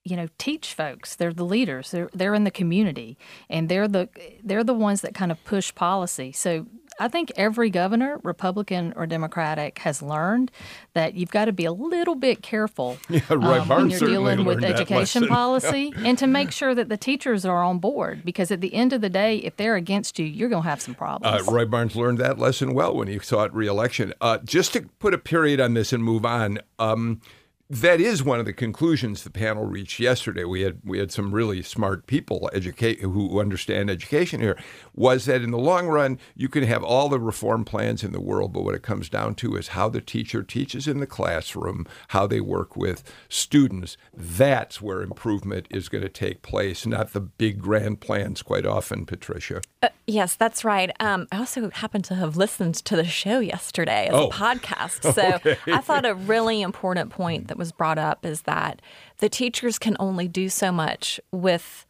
you 0.08 0.16
know, 0.16 0.28
teach 0.38 0.74
folks. 0.74 1.16
They're 1.16 1.34
the 1.34 1.46
leaders. 1.46 1.92
They're 1.92 2.10
they're 2.14 2.34
in 2.34 2.44
the 2.44 2.52
community, 2.52 3.18
and 3.50 3.68
they're 3.68 3.88
the 3.88 4.10
they're 4.44 4.64
the 4.64 4.74
ones 4.74 5.02
that 5.02 5.14
kind 5.14 5.32
of 5.32 5.44
push 5.44 5.74
policy. 5.76 6.32
So 6.32 6.66
I 7.00 7.08
think 7.08 7.32
every 7.36 7.70
governor, 7.70 8.20
Republican 8.24 8.94
or 8.96 9.06
Democratic, 9.06 9.80
has 9.80 10.02
learned 10.02 10.52
that 10.94 11.14
you've 11.14 11.30
got 11.30 11.46
to 11.46 11.52
be 11.52 11.66
a 11.66 11.72
little 11.72 12.16
bit 12.16 12.42
careful 12.42 12.98
yeah, 13.10 13.22
right. 13.30 13.62
um, 13.62 13.68
when 13.68 13.90
you're 13.90 14.00
dealing 14.00 14.46
with 14.46 14.64
education 14.64 15.28
policy 15.28 15.94
and 15.98 16.18
to 16.18 16.28
make 16.28 16.52
sure 16.52 16.74
that 16.74 16.90
the 16.90 16.98
teachers 16.98 17.46
are 17.46 17.64
on 17.64 17.80
board 17.80 18.24
because 18.26 18.52
at 18.52 18.62
the 18.62 18.74
end 18.74 18.94
of 18.94 19.02
the 19.02 19.10
day, 19.10 19.38
if 19.38 19.58
they're 19.58 19.76
against 19.76 20.18
you, 20.18 20.26
you're 20.26 20.50
going 20.50 20.64
to 20.64 20.70
have 20.70 20.82
some 20.82 20.96
problems. 20.96 21.48
Uh, 21.48 21.52
Roy 21.52 21.66
Barnes 21.66 21.96
learned 21.96 22.18
that 22.18 22.40
lesson 22.40 22.74
well 22.74 22.96
when 22.96 23.08
he 23.08 23.20
sought 23.20 23.54
reelection. 23.54 24.14
Uh, 24.20 24.40
just 24.40 24.74
to 24.74 24.82
put 25.00 25.14
a 25.14 25.20
period 25.20 25.60
on 25.60 25.74
this 25.74 25.94
and 25.94 26.04
move 26.04 26.26
on, 26.26 26.60
um, 26.80 27.22
that 27.70 28.00
is 28.00 28.24
one 28.24 28.40
of 28.40 28.46
the 28.46 28.54
conclusions 28.54 29.24
the 29.24 29.30
panel 29.30 29.66
reached 29.66 30.00
yesterday. 30.00 30.46
We 30.46 30.62
had 30.62 30.80
we 30.86 31.00
had 31.00 31.12
some 31.12 31.34
really 31.34 31.62
smart 31.62 32.08
people 32.08 32.50
educate 32.54 33.02
who 33.02 33.42
understand 33.42 33.90
education 33.90 34.40
here. 34.40 34.58
Was 34.96 35.26
that 35.26 35.42
in 35.42 35.52
the 35.52 35.58
long 35.58 35.88
run 35.88 36.18
you 36.36 36.48
can 36.48 36.64
have 36.64 36.84
all 36.84 37.10
the 37.10 37.20
reform 37.20 37.66
plans 37.66 38.04
in 38.04 38.14
the 38.14 38.22
world, 38.22 38.54
but 38.54 38.64
what 38.64 38.76
it 38.76 38.84
comes 38.84 39.10
down 39.10 39.36
to 39.36 39.58
is 39.58 39.70
how 39.70 39.90
the 39.90 40.00
teacher 40.00 40.44
teaches 40.44 40.88
in 40.88 41.00
the 41.00 41.08
classroom, 41.08 41.86
how 42.10 42.26
they 42.26 42.40
work 42.40 42.78
with 42.78 43.04
students. 43.28 43.98
That's 44.14 44.82
where 44.82 45.02
improvement 45.02 45.68
is 45.70 45.90
going 45.90 46.04
to 46.04 46.10
take 46.10 46.42
place, 46.42 46.86
not 46.86 47.12
the 47.12 47.20
big 47.20 47.60
grand 47.60 48.00
plans. 48.00 48.42
Quite 48.44 48.66
often, 48.66 49.06
Patricia. 49.06 49.62
Uh, 49.88 49.94
yes, 50.06 50.36
that's 50.36 50.64
right. 50.64 50.92
Um, 51.00 51.28
I 51.32 51.38
also 51.38 51.70
happened 51.70 52.06
to 52.06 52.16
have 52.16 52.38
listened 52.38 52.76
to 52.76 52.96
the 52.96 53.06
show 53.06 53.40
yesterday 53.40 54.08
as 54.08 54.14
oh. 54.14 54.28
a 54.28 54.32
podcast, 54.32 55.14
so 55.14 55.36
okay. 55.36 55.58
I 55.68 55.80
thought 55.80 56.06
a 56.06 56.16
really 56.16 56.62
important 56.62 57.10
point 57.10 57.48
that 57.48 57.58
was 57.58 57.72
brought 57.72 57.98
up 57.98 58.26
is 58.26 58.42
that 58.42 58.82
the 59.20 59.30
teachers 59.30 59.80
can 59.80 59.96
only 60.00 60.28
do 60.28 60.50
so 60.50 60.72
much 60.72 61.20
with 61.32 61.86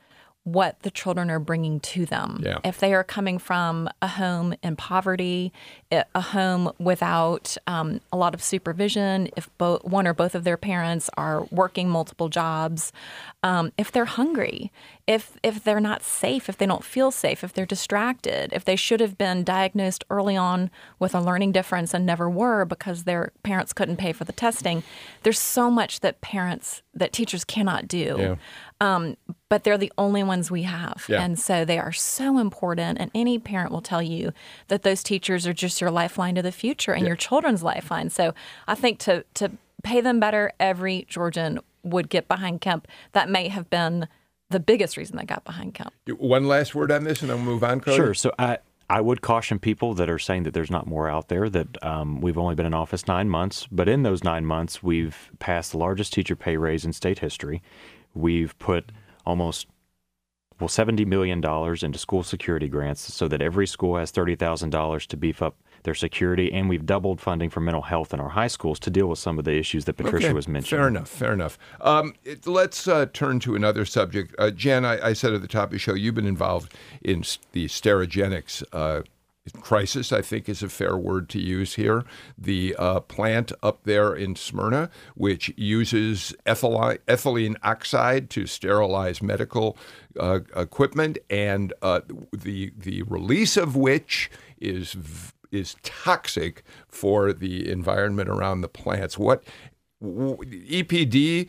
what 0.47 0.81
the 0.83 0.89
children 0.89 1.29
are 1.29 1.39
bringing 1.39 1.77
to 1.81 2.05
them. 2.05 2.41
Yeah. 2.41 2.60
If 2.63 2.79
they 2.79 2.93
are 2.93 3.03
coming 3.03 3.38
from 3.38 3.89
a 4.01 4.07
home 4.07 4.53
in 4.63 4.77
poverty, 4.77 5.51
a 5.91 6.21
home 6.21 6.71
without 6.79 7.57
um, 7.67 7.99
a 8.13 8.17
lot 8.17 8.33
of 8.33 8.41
supervision, 8.41 9.29
if 9.36 9.49
both 9.57 9.83
one 9.83 10.07
or 10.07 10.13
both 10.13 10.36
of 10.36 10.45
their 10.45 10.55
parents 10.55 11.10
are 11.17 11.43
working 11.51 11.89
multiple 11.89 12.29
jobs, 12.29 12.93
um, 13.43 13.73
if 13.77 13.91
they're 13.91 14.05
hungry, 14.05 14.71
if 15.07 15.37
if 15.41 15.63
they're 15.63 15.79
not 15.79 16.03
safe, 16.03 16.49
if 16.49 16.57
they 16.57 16.65
don't 16.65 16.83
feel 16.83 17.11
safe, 17.11 17.41
if 17.41 17.53
they're 17.53 17.65
distracted, 17.65 18.51
if 18.51 18.65
they 18.65 18.75
should 18.75 18.99
have 18.99 19.17
been 19.17 19.43
diagnosed 19.45 20.03
early 20.09 20.35
on 20.35 20.69
with 20.99 21.15
a 21.15 21.21
learning 21.21 21.53
difference 21.53 21.93
and 21.93 22.05
never 22.05 22.29
were 22.29 22.65
because 22.65 23.05
their 23.05 23.31
parents 23.41 23.71
couldn't 23.71 23.95
pay 23.95 24.11
for 24.11 24.25
the 24.25 24.33
testing, 24.33 24.83
there's 25.23 25.39
so 25.39 25.71
much 25.71 26.01
that 26.01 26.19
parents 26.19 26.81
that 26.93 27.13
teachers 27.13 27.45
cannot 27.45 27.87
do. 27.87 28.15
Yeah. 28.19 28.35
Um, 28.81 29.15
but 29.47 29.63
they're 29.63 29.77
the 29.77 29.93
only 29.97 30.23
ones 30.23 30.51
we 30.51 30.63
have, 30.63 31.05
yeah. 31.07 31.23
and 31.23 31.39
so 31.39 31.63
they 31.63 31.79
are 31.79 31.93
so 31.93 32.37
important. 32.37 32.99
And 32.99 33.09
any 33.15 33.39
parent 33.39 33.71
will 33.71 33.81
tell 33.81 34.01
you 34.01 34.33
that 34.67 34.83
those 34.83 35.01
teachers 35.01 35.47
are 35.47 35.53
just 35.53 35.79
your 35.79 35.89
lifeline 35.89 36.35
to 36.35 36.41
the 36.41 36.51
future 36.51 36.91
and 36.91 37.03
yeah. 37.03 37.07
your 37.07 37.15
children's 37.15 37.63
lifeline. 37.63 38.09
So 38.09 38.33
I 38.67 38.75
think 38.75 38.99
to 38.99 39.23
to 39.35 39.51
pay 39.83 40.01
them 40.01 40.19
better, 40.19 40.51
every 40.59 41.05
Georgian 41.07 41.59
would 41.83 42.09
get 42.09 42.27
behind 42.27 42.59
Kemp. 42.59 42.87
That 43.13 43.29
may 43.29 43.47
have 43.47 43.69
been 43.69 44.09
the 44.49 44.60
biggest 44.60 44.97
reason 44.97 45.17
they 45.17 45.25
got 45.25 45.43
behind 45.43 45.73
Kemp. 45.73 45.93
One 46.17 46.47
last 46.47 46.73
word 46.75 46.91
on 46.91 47.03
this, 47.03 47.21
and 47.21 47.29
then 47.29 47.38
we'll 47.38 47.53
move 47.53 47.63
on. 47.63 47.79
Cody? 47.79 47.97
Sure. 47.97 48.13
So 48.13 48.31
I. 48.39 48.60
I 48.89 49.01
would 49.01 49.21
caution 49.21 49.60
people 49.60 49.95
that 49.95 50.10
are 50.10 50.17
saying 50.17 50.43
that 50.43 50.53
there's 50.53 50.71
not 50.71 50.88
more 50.88 51.10
out 51.10 51.27
there, 51.27 51.49
that 51.49 51.83
um, 51.83 52.21
we've 52.21 52.38
only 52.38 52.55
been 52.55 52.65
in 52.65 52.73
office 52.73 53.05
nine 53.05 53.27
months, 53.27 53.67
but 53.69 53.89
in 53.89 54.03
those 54.03 54.23
nine 54.23 54.45
months, 54.45 54.81
we've 54.81 55.29
passed 55.39 55.73
the 55.73 55.77
largest 55.77 56.13
teacher 56.13 56.38
pay 56.38 56.55
raise 56.55 56.86
in 56.86 56.93
state 56.93 57.19
history. 57.19 57.62
We've 58.13 58.57
put 58.60 58.93
almost 59.25 59.67
well, 60.60 60.69
$70 60.69 61.05
million 61.05 61.43
into 61.43 61.99
school 61.99 62.23
security 62.23 62.67
grants 62.67 63.13
so 63.13 63.27
that 63.27 63.41
every 63.41 63.67
school 63.67 63.97
has 63.97 64.12
$30,000 64.12 65.05
to 65.07 65.17
beef 65.17 65.41
up 65.41 65.55
their 65.88 65.95
security, 65.95 66.52
and 66.52 66.67
we've 66.67 66.86
doubled 66.86 67.21
funding 67.21 67.50
for 67.50 67.62
mental 67.62 67.82
health 67.82 68.13
in 68.13 68.19
our 68.19 68.28
high 68.28 68.47
schools 68.47 68.78
to 68.78 68.89
deal 68.89 69.08
with 69.08 69.17
some 69.17 69.39
of 69.39 69.45
the 69.45 69.54
issues 69.54 69.86
that 69.86 69.93
Patricia 69.93 70.28
okay, 70.28 70.34
was 70.34 70.45
mentioning. 70.45 70.82
Fair 70.82 70.88
enough, 70.89 71.08
fair 71.08 71.32
enough. 71.32 71.58
Um, 71.80 72.13
it, 72.26 72.45
let's 72.45 72.89
uh, 72.89 73.06
turn 73.13 73.39
to 73.39 73.56
another 73.56 73.86
subject. 73.86 74.36
Uh, 74.38 74.52
Jen, 74.52 74.84
I, 74.84 75.08
I, 75.08 75.13
said 75.13 75.34
at 75.34 75.41
the 75.41 75.47
top 75.47 75.65
of 75.65 75.71
the 75.71 75.80
show, 75.80 75.93
you've 75.93 76.13
been 76.13 76.28
involved 76.28 76.73
in 77.02 77.23
the 77.54 77.67
Sterigenics 77.67 78.63
uh, 78.73 79.04
crisis, 79.62 80.12
I 80.12 80.21
think 80.21 80.50
is 80.50 80.62
a 80.62 80.67
fair 80.67 80.97
word 80.97 81.30
to 81.30 81.39
use 81.39 81.76
here. 81.76 82.04
The 82.38 82.76
uh, 82.78 83.00
plant 83.00 83.54
up 83.63 83.84
there 83.84 84.13
in 84.13 84.36
Smyrna, 84.36 84.89
which 85.15 85.54
uses 85.56 86.36
ethylene, 86.45 87.00
ethylene 87.08 87.56
oxide 87.63 88.30
to 88.32 88.45
sterilize 88.45 89.21
medical 89.21 89.78
uh, 90.19 90.39
equipment, 90.54 91.17
and 91.30 91.71
uh, 91.82 92.02
the 92.34 92.73
the 92.78 93.04
release 93.04 93.56
of 93.56 93.78
which 93.78 94.30
is 94.60 94.93
v- 94.93 95.32
is 95.51 95.75
toxic 95.83 96.63
for 96.88 97.33
the 97.33 97.69
environment 97.69 98.29
around 98.29 98.62
the 98.62 98.67
plants. 98.67 99.17
What 99.17 99.43
EPD 100.01 101.47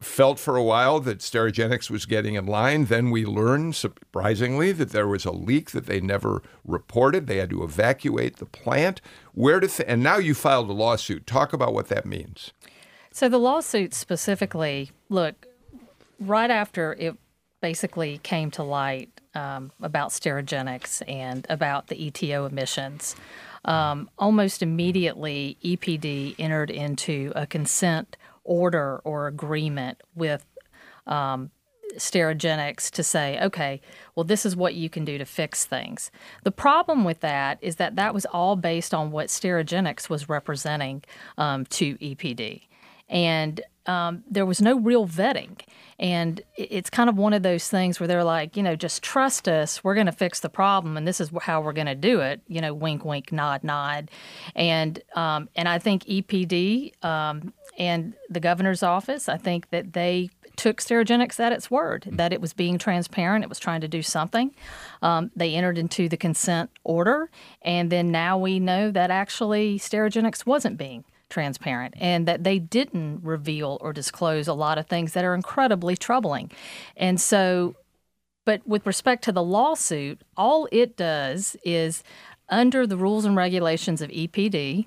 felt 0.00 0.38
for 0.38 0.56
a 0.56 0.62
while 0.62 1.00
that 1.00 1.18
Sterigenics 1.18 1.90
was 1.90 2.06
getting 2.06 2.34
in 2.34 2.46
line. 2.46 2.86
Then 2.86 3.10
we 3.10 3.24
learned, 3.24 3.74
surprisingly, 3.74 4.72
that 4.72 4.90
there 4.90 5.08
was 5.08 5.24
a 5.24 5.32
leak 5.32 5.72
that 5.72 5.86
they 5.86 6.00
never 6.00 6.42
reported. 6.64 7.26
They 7.26 7.38
had 7.38 7.50
to 7.50 7.64
evacuate 7.64 8.36
the 8.36 8.46
plant. 8.46 9.00
Where 9.34 9.60
to 9.60 9.68
th- 9.68 9.88
and 9.88 10.02
now 10.02 10.16
you 10.16 10.34
filed 10.34 10.70
a 10.70 10.74
lawsuit. 10.74 11.26
Talk 11.26 11.52
about 11.52 11.74
what 11.74 11.88
that 11.88 12.06
means. 12.06 12.52
So 13.12 13.28
the 13.28 13.38
lawsuit 13.38 13.92
specifically, 13.92 14.90
look, 15.08 15.46
right 16.18 16.50
after 16.50 16.94
it 16.94 17.16
basically 17.60 18.18
came 18.18 18.50
to 18.52 18.62
light 18.62 19.20
um, 19.34 19.70
about 19.80 20.10
Sterigenics 20.10 21.02
and 21.08 21.46
about 21.48 21.88
the 21.88 22.10
ETO 22.10 22.48
emissions. 22.50 23.16
Um, 23.64 24.08
almost 24.18 24.62
immediately, 24.62 25.58
EPD 25.62 26.34
entered 26.38 26.70
into 26.70 27.32
a 27.36 27.46
consent 27.46 28.16
order 28.44 29.00
or 29.04 29.26
agreement 29.26 30.02
with 30.14 30.44
um, 31.06 31.50
Sterigenics 31.96 32.90
to 32.92 33.02
say, 33.02 33.38
okay, 33.42 33.80
well, 34.14 34.24
this 34.24 34.46
is 34.46 34.56
what 34.56 34.74
you 34.74 34.88
can 34.88 35.04
do 35.04 35.18
to 35.18 35.24
fix 35.24 35.64
things. 35.64 36.10
The 36.44 36.50
problem 36.50 37.04
with 37.04 37.20
that 37.20 37.58
is 37.60 37.76
that 37.76 37.96
that 37.96 38.14
was 38.14 38.26
all 38.26 38.56
based 38.56 38.94
on 38.94 39.10
what 39.10 39.28
Sterigenics 39.28 40.08
was 40.08 40.28
representing 40.28 41.02
um, 41.36 41.66
to 41.66 41.96
EPD. 41.98 42.62
And 43.10 43.60
um, 43.86 44.22
there 44.30 44.46
was 44.46 44.62
no 44.62 44.78
real 44.78 45.06
vetting. 45.06 45.60
And 45.98 46.40
it's 46.56 46.88
kind 46.88 47.10
of 47.10 47.18
one 47.18 47.34
of 47.34 47.42
those 47.42 47.68
things 47.68 48.00
where 48.00 48.06
they're 48.06 48.24
like, 48.24 48.56
you 48.56 48.62
know, 48.62 48.74
just 48.74 49.02
trust 49.02 49.48
us. 49.48 49.84
We're 49.84 49.94
going 49.94 50.06
to 50.06 50.12
fix 50.12 50.40
the 50.40 50.48
problem, 50.48 50.96
and 50.96 51.06
this 51.06 51.20
is 51.20 51.30
how 51.42 51.60
we're 51.60 51.74
going 51.74 51.88
to 51.88 51.94
do 51.94 52.20
it. 52.20 52.40
You 52.48 52.62
know, 52.62 52.72
wink, 52.72 53.04
wink, 53.04 53.32
nod, 53.32 53.62
nod. 53.62 54.10
And 54.54 55.02
um, 55.14 55.50
and 55.56 55.68
I 55.68 55.78
think 55.78 56.04
EPD 56.04 57.04
um, 57.04 57.52
and 57.76 58.14
the 58.30 58.40
governor's 58.40 58.82
office, 58.82 59.28
I 59.28 59.36
think 59.36 59.68
that 59.70 59.92
they 59.92 60.30
took 60.56 60.78
Sterigenics 60.78 61.40
at 61.40 61.52
its 61.52 61.70
word 61.70 62.06
that 62.12 62.32
it 62.32 62.40
was 62.40 62.52
being 62.52 62.76
transparent, 62.76 63.44
it 63.44 63.48
was 63.48 63.58
trying 63.58 63.80
to 63.80 63.88
do 63.88 64.02
something. 64.02 64.54
Um, 65.00 65.30
they 65.34 65.54
entered 65.54 65.78
into 65.78 66.08
the 66.08 66.16
consent 66.16 66.70
order, 66.84 67.30
and 67.62 67.90
then 67.90 68.10
now 68.10 68.38
we 68.38 68.58
know 68.58 68.90
that 68.90 69.10
actually 69.10 69.78
Sterigenics 69.78 70.46
wasn't 70.46 70.78
being 70.78 71.04
transparent 71.30 71.94
and 71.98 72.28
that 72.28 72.44
they 72.44 72.58
didn't 72.58 73.20
reveal 73.22 73.78
or 73.80 73.92
disclose 73.92 74.46
a 74.46 74.54
lot 74.54 74.76
of 74.76 74.86
things 74.86 75.12
that 75.14 75.24
are 75.24 75.34
incredibly 75.34 75.96
troubling. 75.96 76.50
And 76.96 77.20
so, 77.20 77.76
but 78.44 78.66
with 78.66 78.86
respect 78.86 79.24
to 79.24 79.32
the 79.32 79.42
lawsuit, 79.42 80.20
all 80.36 80.68
it 80.70 80.96
does 80.96 81.56
is 81.64 82.02
under 82.48 82.86
the 82.86 82.96
rules 82.96 83.24
and 83.24 83.36
regulations 83.36 84.02
of 84.02 84.10
EPD, 84.10 84.84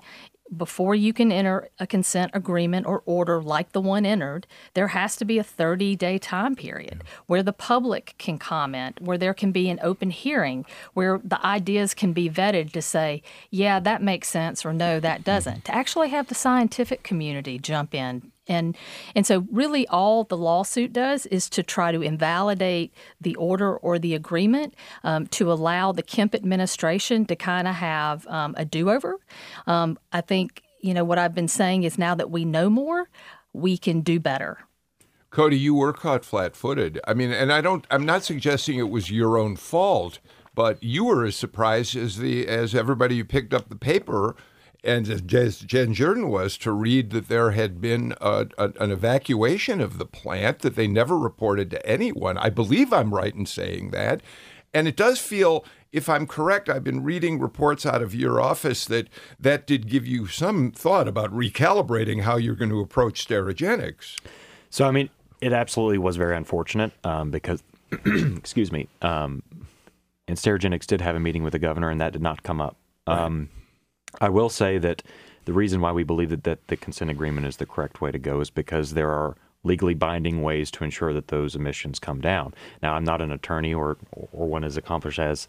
before 0.54 0.94
you 0.94 1.12
can 1.12 1.32
enter 1.32 1.68
a 1.78 1.86
consent 1.86 2.30
agreement 2.34 2.86
or 2.86 3.02
order 3.06 3.42
like 3.42 3.72
the 3.72 3.80
one 3.80 4.04
entered, 4.04 4.46
there 4.74 4.88
has 4.88 5.16
to 5.16 5.24
be 5.24 5.38
a 5.38 5.44
30 5.44 5.96
day 5.96 6.18
time 6.18 6.54
period 6.54 7.02
where 7.26 7.42
the 7.42 7.52
public 7.52 8.14
can 8.18 8.38
comment, 8.38 9.00
where 9.00 9.18
there 9.18 9.34
can 9.34 9.52
be 9.52 9.70
an 9.70 9.80
open 9.82 10.10
hearing, 10.10 10.64
where 10.92 11.20
the 11.24 11.44
ideas 11.44 11.94
can 11.94 12.12
be 12.12 12.28
vetted 12.28 12.72
to 12.72 12.82
say, 12.82 13.22
yeah, 13.50 13.80
that 13.80 14.02
makes 14.02 14.28
sense, 14.28 14.64
or 14.64 14.72
no, 14.72 15.00
that 15.00 15.24
doesn't. 15.24 15.64
Mm-hmm. 15.64 15.72
To 15.72 15.74
actually 15.74 16.08
have 16.10 16.28
the 16.28 16.34
scientific 16.34 17.02
community 17.02 17.58
jump 17.58 17.94
in 17.94 18.30
and 18.46 18.76
and 19.14 19.26
so 19.26 19.46
really 19.50 19.86
all 19.88 20.24
the 20.24 20.36
lawsuit 20.36 20.92
does 20.92 21.26
is 21.26 21.48
to 21.50 21.62
try 21.62 21.92
to 21.92 22.02
invalidate 22.02 22.92
the 23.20 23.34
order 23.36 23.76
or 23.76 23.98
the 23.98 24.14
agreement 24.14 24.74
um, 25.02 25.26
to 25.28 25.52
allow 25.52 25.92
the 25.92 26.02
Kemp 26.02 26.34
administration 26.34 27.24
to 27.26 27.36
kind 27.36 27.66
of 27.68 27.74
have 27.74 28.26
um, 28.26 28.54
a 28.56 28.64
do-over. 28.64 29.18
Um, 29.66 29.98
I 30.12 30.20
think 30.20 30.62
you 30.80 30.94
know 30.94 31.04
what 31.04 31.18
I've 31.18 31.34
been 31.34 31.48
saying 31.48 31.84
is 31.84 31.98
now 31.98 32.14
that 32.14 32.30
we 32.30 32.44
know 32.44 32.68
more, 32.68 33.08
we 33.52 33.78
can 33.78 34.00
do 34.00 34.20
better. 34.20 34.58
Cody, 35.30 35.58
you 35.58 35.74
were 35.74 35.92
caught 35.92 36.24
flat-footed. 36.24 37.00
I 37.08 37.14
mean, 37.14 37.32
and 37.32 37.52
I 37.52 37.60
don't. 37.60 37.86
I'm 37.90 38.06
not 38.06 38.22
suggesting 38.22 38.78
it 38.78 38.88
was 38.88 39.10
your 39.10 39.36
own 39.36 39.56
fault, 39.56 40.20
but 40.54 40.80
you 40.82 41.04
were 41.04 41.24
as 41.24 41.34
surprised 41.34 41.96
as 41.96 42.18
the 42.18 42.46
as 42.46 42.74
everybody 42.74 43.18
who 43.18 43.24
picked 43.24 43.52
up 43.52 43.68
the 43.68 43.76
paper 43.76 44.36
and 44.84 45.08
as 45.08 45.22
Jen 45.60 45.94
Jordan 45.94 46.28
was 46.28 46.58
to 46.58 46.70
read 46.70 47.10
that 47.10 47.28
there 47.28 47.52
had 47.52 47.80
been 47.80 48.14
a, 48.20 48.46
a, 48.58 48.72
an 48.78 48.90
evacuation 48.90 49.80
of 49.80 49.96
the 49.96 50.04
plant 50.04 50.58
that 50.58 50.76
they 50.76 50.86
never 50.86 51.18
reported 51.18 51.70
to 51.70 51.86
anyone. 51.86 52.36
I 52.36 52.50
believe 52.50 52.92
I'm 52.92 53.14
right 53.14 53.34
in 53.34 53.46
saying 53.46 53.90
that. 53.92 54.20
And 54.74 54.86
it 54.86 54.96
does 54.96 55.20
feel, 55.20 55.64
if 55.90 56.08
I'm 56.08 56.26
correct, 56.26 56.68
I've 56.68 56.84
been 56.84 57.02
reading 57.02 57.38
reports 57.38 57.86
out 57.86 58.02
of 58.02 58.14
your 58.14 58.40
office 58.40 58.84
that 58.86 59.08
that 59.40 59.66
did 59.66 59.88
give 59.88 60.06
you 60.06 60.26
some 60.26 60.70
thought 60.70 61.08
about 61.08 61.32
recalibrating 61.32 62.22
how 62.22 62.36
you're 62.36 62.56
going 62.56 62.70
to 62.70 62.80
approach 62.80 63.26
Sterigenics. 63.26 64.18
So, 64.68 64.86
I 64.86 64.90
mean, 64.90 65.08
it 65.40 65.52
absolutely 65.52 65.98
was 65.98 66.16
very 66.16 66.36
unfortunate 66.36 66.92
um, 67.04 67.30
because, 67.30 67.62
excuse 68.36 68.70
me, 68.70 68.88
um, 69.00 69.42
and 70.28 70.36
Sterigenics 70.36 70.86
did 70.86 71.00
have 71.00 71.16
a 71.16 71.20
meeting 71.20 71.42
with 71.42 71.52
the 71.52 71.58
governor, 71.58 71.88
and 71.88 72.00
that 72.00 72.12
did 72.12 72.22
not 72.22 72.42
come 72.42 72.60
up. 72.60 72.76
Um, 73.06 73.48
I 74.20 74.28
will 74.28 74.48
say 74.48 74.78
that 74.78 75.02
the 75.44 75.52
reason 75.52 75.80
why 75.80 75.92
we 75.92 76.04
believe 76.04 76.30
that, 76.30 76.44
that 76.44 76.66
the 76.68 76.76
consent 76.76 77.10
agreement 77.10 77.46
is 77.46 77.56
the 77.56 77.66
correct 77.66 78.00
way 78.00 78.10
to 78.10 78.18
go 78.18 78.40
is 78.40 78.50
because 78.50 78.94
there 78.94 79.10
are 79.10 79.36
legally 79.62 79.94
binding 79.94 80.42
ways 80.42 80.70
to 80.70 80.84
ensure 80.84 81.12
that 81.12 81.28
those 81.28 81.54
emissions 81.54 81.98
come 81.98 82.20
down. 82.20 82.54
Now, 82.82 82.94
I'm 82.94 83.04
not 83.04 83.20
an 83.20 83.32
attorney 83.32 83.74
or 83.74 83.96
or 84.12 84.46
one 84.46 84.64
as 84.64 84.76
accomplished 84.76 85.18
as 85.18 85.46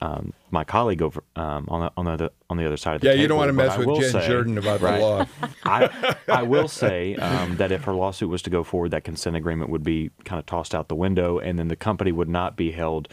um, 0.00 0.34
my 0.50 0.62
colleague 0.62 1.00
over 1.00 1.24
um, 1.36 1.66
on 1.68 1.80
the 1.80 1.92
on 1.96 2.04
the 2.04 2.32
on 2.50 2.56
the 2.58 2.66
other 2.66 2.76
side 2.76 2.96
of 2.96 3.00
the 3.00 3.08
yeah, 3.08 3.12
table. 3.14 3.22
you 3.22 3.28
don't 3.28 3.38
want 3.38 3.48
to 3.48 3.52
mess 3.54 3.78
with 3.78 4.00
Jen 4.00 4.10
say, 4.10 4.26
Jordan 4.26 4.58
about 4.58 4.80
right, 4.80 4.98
the 4.98 5.04
law. 5.04 5.26
I, 5.64 6.16
I 6.28 6.42
will 6.42 6.68
say 6.68 7.16
um, 7.16 7.56
that 7.56 7.72
if 7.72 7.84
her 7.84 7.94
lawsuit 7.94 8.28
was 8.28 8.42
to 8.42 8.50
go 8.50 8.62
forward, 8.62 8.90
that 8.90 9.04
consent 9.04 9.36
agreement 9.36 9.70
would 9.70 9.82
be 9.82 10.10
kind 10.24 10.38
of 10.38 10.46
tossed 10.46 10.74
out 10.74 10.88
the 10.88 10.94
window, 10.94 11.38
and 11.38 11.58
then 11.58 11.68
the 11.68 11.76
company 11.76 12.12
would 12.12 12.28
not 12.28 12.56
be 12.56 12.72
held 12.72 13.08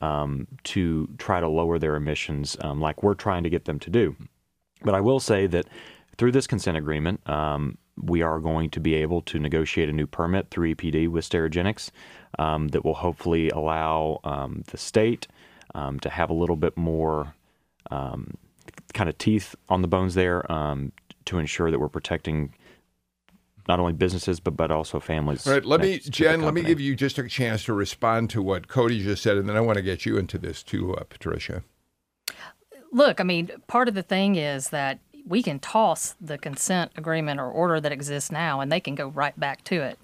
um, 0.00 0.46
to 0.64 1.08
try 1.18 1.40
to 1.40 1.48
lower 1.48 1.78
their 1.78 1.96
emissions 1.96 2.56
um, 2.60 2.80
like 2.80 3.02
we're 3.02 3.14
trying 3.14 3.42
to 3.42 3.50
get 3.50 3.64
them 3.64 3.78
to 3.80 3.90
do. 3.90 4.16
But 4.82 4.94
I 4.94 5.00
will 5.00 5.20
say 5.20 5.46
that 5.48 5.66
through 6.16 6.32
this 6.32 6.46
consent 6.46 6.76
agreement, 6.76 7.28
um, 7.28 7.78
we 8.00 8.22
are 8.22 8.38
going 8.38 8.70
to 8.70 8.80
be 8.80 8.94
able 8.94 9.22
to 9.22 9.38
negotiate 9.38 9.88
a 9.88 9.92
new 9.92 10.06
permit 10.06 10.50
through 10.50 10.74
EPD 10.74 11.08
with 11.08 11.28
Sterigenics 11.28 11.90
um, 12.38 12.68
that 12.68 12.84
will 12.84 12.94
hopefully 12.94 13.50
allow 13.50 14.20
um, 14.24 14.62
the 14.68 14.78
state 14.78 15.26
um, 15.74 15.98
to 16.00 16.08
have 16.08 16.30
a 16.30 16.34
little 16.34 16.56
bit 16.56 16.76
more 16.76 17.34
kind 17.90 19.08
of 19.08 19.18
teeth 19.18 19.54
on 19.68 19.82
the 19.82 19.88
bones 19.88 20.14
there 20.14 20.42
to 21.24 21.38
ensure 21.38 21.70
that 21.70 21.78
we're 21.78 21.88
protecting 21.88 22.54
not 23.68 23.78
only 23.78 23.92
businesses 23.92 24.40
but 24.40 24.56
but 24.56 24.70
also 24.70 24.98
families. 24.98 25.46
All 25.46 25.52
right, 25.52 25.64
let 25.64 25.80
me, 25.80 25.98
Jen, 25.98 26.42
let 26.42 26.54
me 26.54 26.62
give 26.62 26.80
you 26.80 26.96
just 26.96 27.18
a 27.18 27.28
chance 27.28 27.64
to 27.64 27.72
respond 27.72 28.30
to 28.30 28.42
what 28.42 28.68
Cody 28.68 29.02
just 29.02 29.22
said, 29.22 29.36
and 29.36 29.48
then 29.48 29.56
I 29.56 29.60
want 29.60 29.76
to 29.76 29.82
get 29.82 30.06
you 30.06 30.16
into 30.16 30.38
this 30.38 30.62
too, 30.62 30.94
uh, 30.96 31.04
Patricia. 31.04 31.62
Look, 32.90 33.20
I 33.20 33.24
mean, 33.24 33.50
part 33.66 33.88
of 33.88 33.94
the 33.94 34.02
thing 34.02 34.36
is 34.36 34.70
that 34.70 34.98
we 35.26 35.42
can 35.42 35.58
toss 35.58 36.16
the 36.20 36.38
consent 36.38 36.90
agreement 36.96 37.38
or 37.38 37.50
order 37.50 37.80
that 37.80 37.92
exists 37.92 38.32
now, 38.32 38.60
and 38.60 38.72
they 38.72 38.80
can 38.80 38.94
go 38.94 39.08
right 39.08 39.38
back 39.38 39.62
to 39.64 39.82
it 39.82 39.98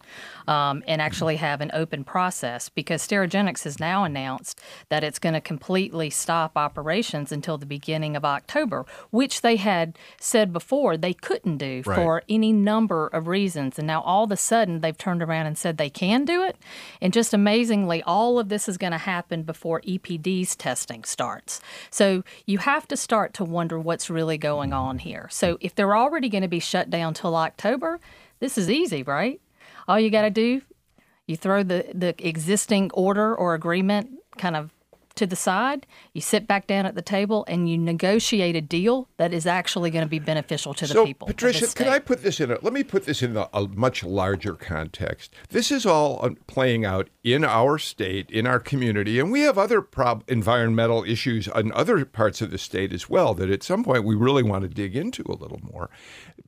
um, 0.47 0.83
and 0.87 1.01
actually 1.01 1.37
have 1.37 1.61
an 1.61 1.71
open 1.73 2.05
process 2.05 2.69
because 2.69 3.07
Sterigenics 3.07 3.65
has 3.65 3.81
now 3.81 4.05
announced 4.05 4.61
that 4.89 5.05
it's 5.05 5.19
going 5.19 5.35
to 5.35 5.41
completely 5.41 6.11
stop 6.11 6.53
operations 6.57 7.33
until 7.33 7.59
the 7.59 7.67
beginning 7.67 8.17
of 8.17 8.25
October, 8.25 8.85
which 9.11 9.41
they 9.41 9.57
had 9.57 9.99
said 10.21 10.53
before 10.53 10.97
they 10.97 11.15
couldn't 11.15 11.59
do 11.59 11.83
right. 11.87 11.97
for 11.97 12.23
any 12.29 12.53
number 12.53 13.07
of 13.09 13.27
reasons. 13.27 13.79
And 13.79 13.87
now 13.87 14.03
all 14.03 14.25
of 14.25 14.33
a 14.33 14.37
sudden 14.37 14.81
they've 14.81 14.97
turned 14.97 15.23
around 15.23 15.47
and 15.47 15.57
said 15.57 15.77
they 15.77 15.91
can 15.91 16.25
do 16.25 16.43
it. 16.43 16.57
And 17.01 17.13
just 17.13 17.33
amazingly, 17.33 18.03
all 18.03 18.39
of 18.39 18.49
this 18.49 18.69
is 18.69 18.79
going 18.79 18.93
to 18.93 18.99
happen 18.99 19.43
before 19.43 19.81
EPD's 19.83 20.57
testing 20.57 21.05
starts. 21.05 21.61
So 21.91 22.25
you 22.47 22.59
have 22.59 22.87
to 22.89 22.97
start 22.97 23.35
to 23.35 23.45
wonder 23.45 23.79
what's 23.79 24.11
really 24.11 24.39
going 24.39 24.73
on 24.73 24.99
here. 24.99 25.29
So 25.31 25.59
if 25.61 25.75
they're 25.75 25.97
already 25.97 26.29
going 26.29 26.43
to 26.43 26.49
be 26.49 26.61
shut 26.61 26.91
down 26.91 27.15
till 27.15 27.37
October, 27.37 28.01
this 28.41 28.59
is 28.59 28.71
easy, 28.71 29.03
right? 29.03 29.41
All 29.87 29.99
you 29.99 30.11
got 30.11 30.23
to 30.23 30.31
do, 30.31 30.63
you 31.27 31.37
throw 31.37 31.63
the, 31.63 31.87
the 31.95 32.15
existing 32.27 32.91
order 32.93 33.35
or 33.35 33.55
agreement 33.55 34.11
kind 34.37 34.57
of 34.57 34.71
to 35.17 35.27
the 35.27 35.37
side, 35.37 35.87
you 36.13 36.21
sit 36.21 36.47
back 36.47 36.67
down 36.67 36.87
at 36.87 36.95
the 36.95 37.03
table, 37.03 37.45
and 37.49 37.69
you 37.69 37.79
negotiate 37.79 38.57
a 38.57 38.61
deal 38.61 39.09
that 39.17 39.33
is 39.33 39.47
actually 39.47 39.91
going 39.91 40.05
to 40.05 40.09
be 40.09 40.19
beneficial 40.19 40.75
to 40.75 40.87
the 40.87 40.93
so, 40.93 41.07
people. 41.07 41.27
Patricia, 41.27 41.67
can 41.75 41.89
I 41.89 41.99
put 41.99 42.23
this 42.23 42.41
in 42.41 42.51
a, 42.51 42.59
let 42.63 42.73
me 42.73 42.83
put 42.83 43.05
this 43.05 43.23
in 43.23 43.37
a, 43.37 43.49
a 43.53 43.69
much 43.69 44.03
larger 44.03 44.55
context. 44.55 45.35
This 45.51 45.71
is 45.71 45.87
all 45.87 46.25
uh, 46.25 46.31
playing 46.47 46.85
out 46.85 47.09
in 47.23 47.45
our 47.45 47.79
state, 47.79 48.31
in 48.31 48.47
our 48.47 48.61
community, 48.61 49.19
and 49.19 49.31
we 49.31 49.41
have 49.41 49.59
other 49.59 49.81
prob- 49.81 50.25
environmental 50.29 51.05
issues 51.05 51.49
in 51.49 51.73
other 51.73 52.05
parts 52.05 52.43
of 52.43 52.51
the 52.51 52.59
state 52.59 52.93
as 52.93 53.09
well 53.09 53.35
that 53.35 53.51
at 53.51 53.63
some 53.63 53.85
point 53.85 54.05
we 54.05 54.15
really 54.15 54.43
want 54.43 54.63
to 54.63 54.69
dig 54.69 54.97
into 54.97 55.23
a 55.29 55.37
little 55.37 55.61
more. 55.63 55.91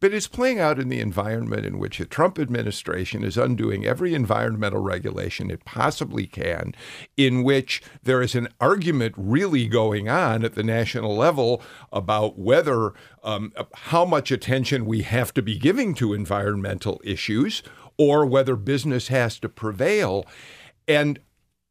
But 0.01 0.13
it's 0.13 0.29
playing 0.29 0.59
out 0.59 0.79
in 0.79 0.89
the 0.89 1.01
environment 1.01 1.65
in 1.65 1.79
which 1.79 1.99
the 1.99 2.05
Trump 2.05 2.39
administration 2.39 3.25
is 3.25 3.37
undoing 3.37 3.87
every 3.87 4.15
environmental 4.15 4.83
regulation 4.83 5.51
it 5.51 5.65
possibly 5.65 6.27
can, 6.27 6.75
in 7.17 7.43
which 7.43 7.83
there 8.03 8.21
is 8.21 8.35
an 8.35 8.49
argument 8.61 9.15
really 9.17 9.67
going 9.69 10.09
on 10.09 10.45
at 10.45 10.55
the 10.55 10.63
national 10.63 11.17
level 11.17 11.63
about 11.93 12.39
whether 12.39 12.93
um, 13.23 13.53
how 13.75 14.05
much 14.05 14.31
attention 14.31 14.87
we 14.87 15.03
have 15.03 15.33
to 15.35 15.43
be 15.43 15.59
giving 15.59 15.95
to 15.95 16.15
environmental 16.15 17.01
issues 17.05 17.63
or 17.99 18.27
whether 18.27 18.57
business 18.57 19.09
has 19.09 19.39
to 19.39 19.49
prevail. 19.49 20.25
And, 20.89 21.19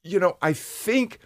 you 0.04 0.20
know, 0.20 0.38
I 0.42 0.54
think 0.54 1.20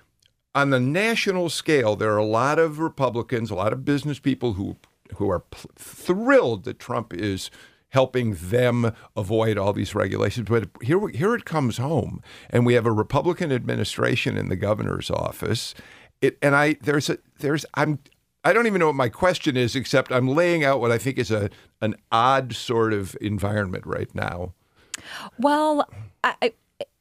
on 0.56 0.70
the 0.70 0.80
national 0.80 1.50
scale, 1.50 1.96
there 1.96 2.14
are 2.14 2.18
a 2.18 2.26
lot 2.26 2.60
of 2.60 2.80
Republicans, 2.80 3.52
a 3.52 3.56
lot 3.56 3.74
of 3.74 3.86
business 3.86 4.20
people 4.20 4.54
who 4.54 4.78
who 5.16 5.30
are 5.30 5.40
p- 5.40 5.68
thrilled 5.76 6.66
that 6.66 6.78
Trump 6.78 7.14
is 7.14 7.50
helping 7.90 8.36
them 8.36 8.94
avoid 9.16 9.58
all 9.58 9.74
these 9.74 9.96
regulations. 9.96 10.48
But 10.50 10.70
here, 10.82 11.08
here 11.10 11.36
it 11.36 11.46
comes 11.46 11.78
home, 11.78 12.22
and 12.50 12.66
we 12.66 12.74
have 12.76 12.86
a 12.86 12.92
Republican 12.92 13.52
administration 13.52 14.38
in 14.38 14.50
the 14.50 14.56
governor's 14.56 15.10
office. 15.10 15.74
It, 16.22 16.38
and 16.42 16.56
I 16.56 16.74
there's 16.82 17.10
a 17.10 17.18
there's 17.40 17.66
I'm 17.76 18.00
I 18.44 18.54
don't 18.54 18.68
even 18.68 18.80
know 18.80 18.88
what 18.88 18.96
my 18.96 19.10
question 19.10 19.58
is, 19.58 19.76
except 19.76 20.12
I'm 20.12 20.28
laying 20.28 20.64
out 20.64 20.80
what 20.80 20.92
I 20.92 20.98
think 20.98 21.18
is 21.18 21.32
a 21.32 21.50
an 21.82 21.96
odd 22.12 22.54
sort 22.54 22.94
of 22.94 23.18
environment 23.22 23.86
right 23.86 24.14
now. 24.14 24.54
Well, 25.38 25.90
I, 26.24 26.54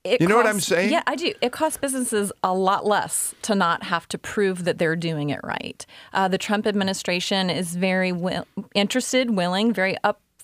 it 0.04 0.20
you 0.20 0.28
know 0.28 0.36
costs, 0.36 0.44
what 0.44 0.54
I'm 0.54 0.60
saying? 0.60 0.92
Yeah, 0.92 1.02
I 1.06 1.16
do. 1.16 1.34
It 1.40 1.52
costs 1.52 1.76
businesses 1.76 2.32
a 2.42 2.54
lot 2.54 2.86
less 2.86 3.34
to 3.42 3.54
not 3.54 3.82
have 3.82 4.08
to 4.08 4.18
prove 4.18 4.64
that 4.64 4.78
they're 4.78 4.96
doing 4.96 5.30
it 5.30 5.40
right. 5.42 5.84
Uh, 6.12 6.28
the 6.28 6.38
Trump 6.38 6.66
administration 6.66 7.50
is 7.50 7.74
very 7.74 8.12
will, 8.12 8.46
interested, 8.74 9.30
willing, 9.30 9.72
very 9.72 9.96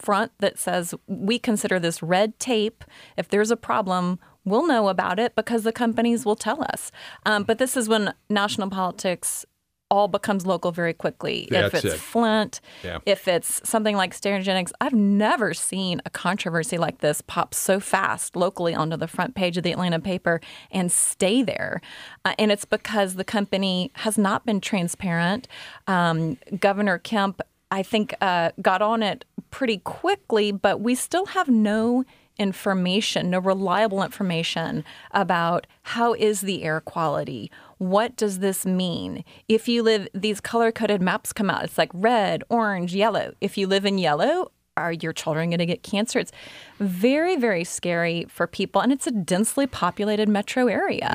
upfront 0.05 0.31
that 0.39 0.59
says 0.59 0.95
we 1.07 1.39
consider 1.39 1.79
this 1.79 2.03
red 2.03 2.39
tape. 2.39 2.85
If 3.17 3.29
there's 3.29 3.51
a 3.51 3.57
problem, 3.57 4.19
we'll 4.45 4.67
know 4.67 4.89
about 4.89 5.19
it 5.19 5.35
because 5.35 5.63
the 5.65 5.73
companies 5.73 6.25
will 6.25 6.37
tell 6.37 6.63
us. 6.63 6.91
Um, 7.27 7.45
but 7.45 7.59
this 7.59 7.77
is 7.77 7.89
when 7.89 8.15
national 8.29 8.71
politics 8.71 9.45
all 9.91 10.09
becomes 10.09 10.45
local 10.47 10.73
very 10.73 10.95
quickly. 10.95 11.47
if 11.53 11.75
it's 11.75 11.85
it. 11.85 11.99
Flint, 12.01 12.61
Yeah. 12.83 12.99
if 13.07 13.29
it's 13.29 13.61
something 13.69 13.97
like 13.97 14.13
Sterigenics, 14.15 14.73
I've 14.81 14.95
never 14.95 15.55
seen 15.55 16.01
a 16.05 16.11
controversy 16.11 16.79
like 16.79 16.99
this 16.99 17.21
pop 17.21 17.55
so 17.55 17.79
fast 17.79 18.35
locally 18.35 18.75
onto 18.75 18.97
the 18.97 19.07
front 19.07 19.35
page 19.35 19.57
of 19.57 19.63
the 19.63 19.71
Atlanta 19.73 20.01
paper 20.01 20.41
and 20.71 20.91
stay 20.91 21.43
there. 21.43 21.81
Uh, 22.25 22.35
and 22.39 22.51
it's 22.51 22.65
because 22.65 23.15
the 23.15 23.25
company 23.25 23.93
has 23.97 24.19
not 24.19 24.45
been 24.47 24.61
transparent. 24.61 25.47
Um, 25.87 26.39
Governor 26.59 26.99
Kemp, 26.99 27.41
I 27.71 27.83
think, 27.83 28.15
uh, 28.21 28.51
got 28.63 28.83
on 28.83 29.03
it 29.03 29.25
pretty 29.55 29.79
quickly, 29.79 30.51
but 30.51 30.81
we 30.81 30.97
still 30.97 31.27
have 31.27 31.49
no 31.49 32.05
information, 32.39 33.31
no 33.31 33.39
reliable 33.39 34.03
information 34.03 34.85
about 35.13 35.65
how 35.83 36.13
is 36.15 36.41
the 36.41 36.65
air 36.65 36.81
quality. 36.81 37.53
What 37.79 38.17
does 38.17 38.41
this 38.41 38.67
mean? 38.67 39.23
If 39.49 39.69
you 39.69 39.85
live, 39.85 40.09
these 40.13 40.41
color 40.41 40.73
coded 40.73 41.01
maps 41.01 41.33
come 41.33 41.51
out. 41.51 41.63
It's 41.63 41.79
like 41.79 41.91
red, 41.95 42.43
orange, 42.49 42.97
yellow. 42.97 43.33
If 43.41 43.57
you 43.57 43.69
live 43.69 43.85
in 43.85 43.97
yellow, 43.97 44.51
are 44.77 44.91
your 44.91 45.13
children 45.13 45.51
going 45.51 45.61
to 45.61 45.67
get 45.67 45.85
cancer? 45.85 46.19
It's 46.19 46.33
very, 46.81 47.37
very 47.37 47.63
scary 47.63 48.27
for 48.29 48.49
people, 48.49 48.81
and 48.81 48.91
it's 48.91 49.07
a 49.07 49.13
densely 49.13 49.69
populated 49.69 50.29
metro 50.29 50.67
area. 50.67 51.11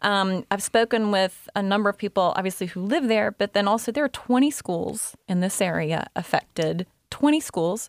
Um, 0.00 0.46
I've 0.50 0.62
spoken 0.62 1.10
with 1.10 1.46
a 1.54 1.62
number 1.62 1.90
of 1.90 1.98
people, 1.98 2.32
obviously, 2.36 2.68
who 2.68 2.80
live 2.80 3.08
there, 3.08 3.32
but 3.32 3.52
then 3.52 3.68
also 3.68 3.92
there 3.92 4.04
are 4.04 4.08
20 4.08 4.50
schools 4.50 5.14
in 5.28 5.40
this 5.40 5.60
area 5.60 6.06
affected. 6.16 6.86
20 7.12 7.40
schools. 7.40 7.88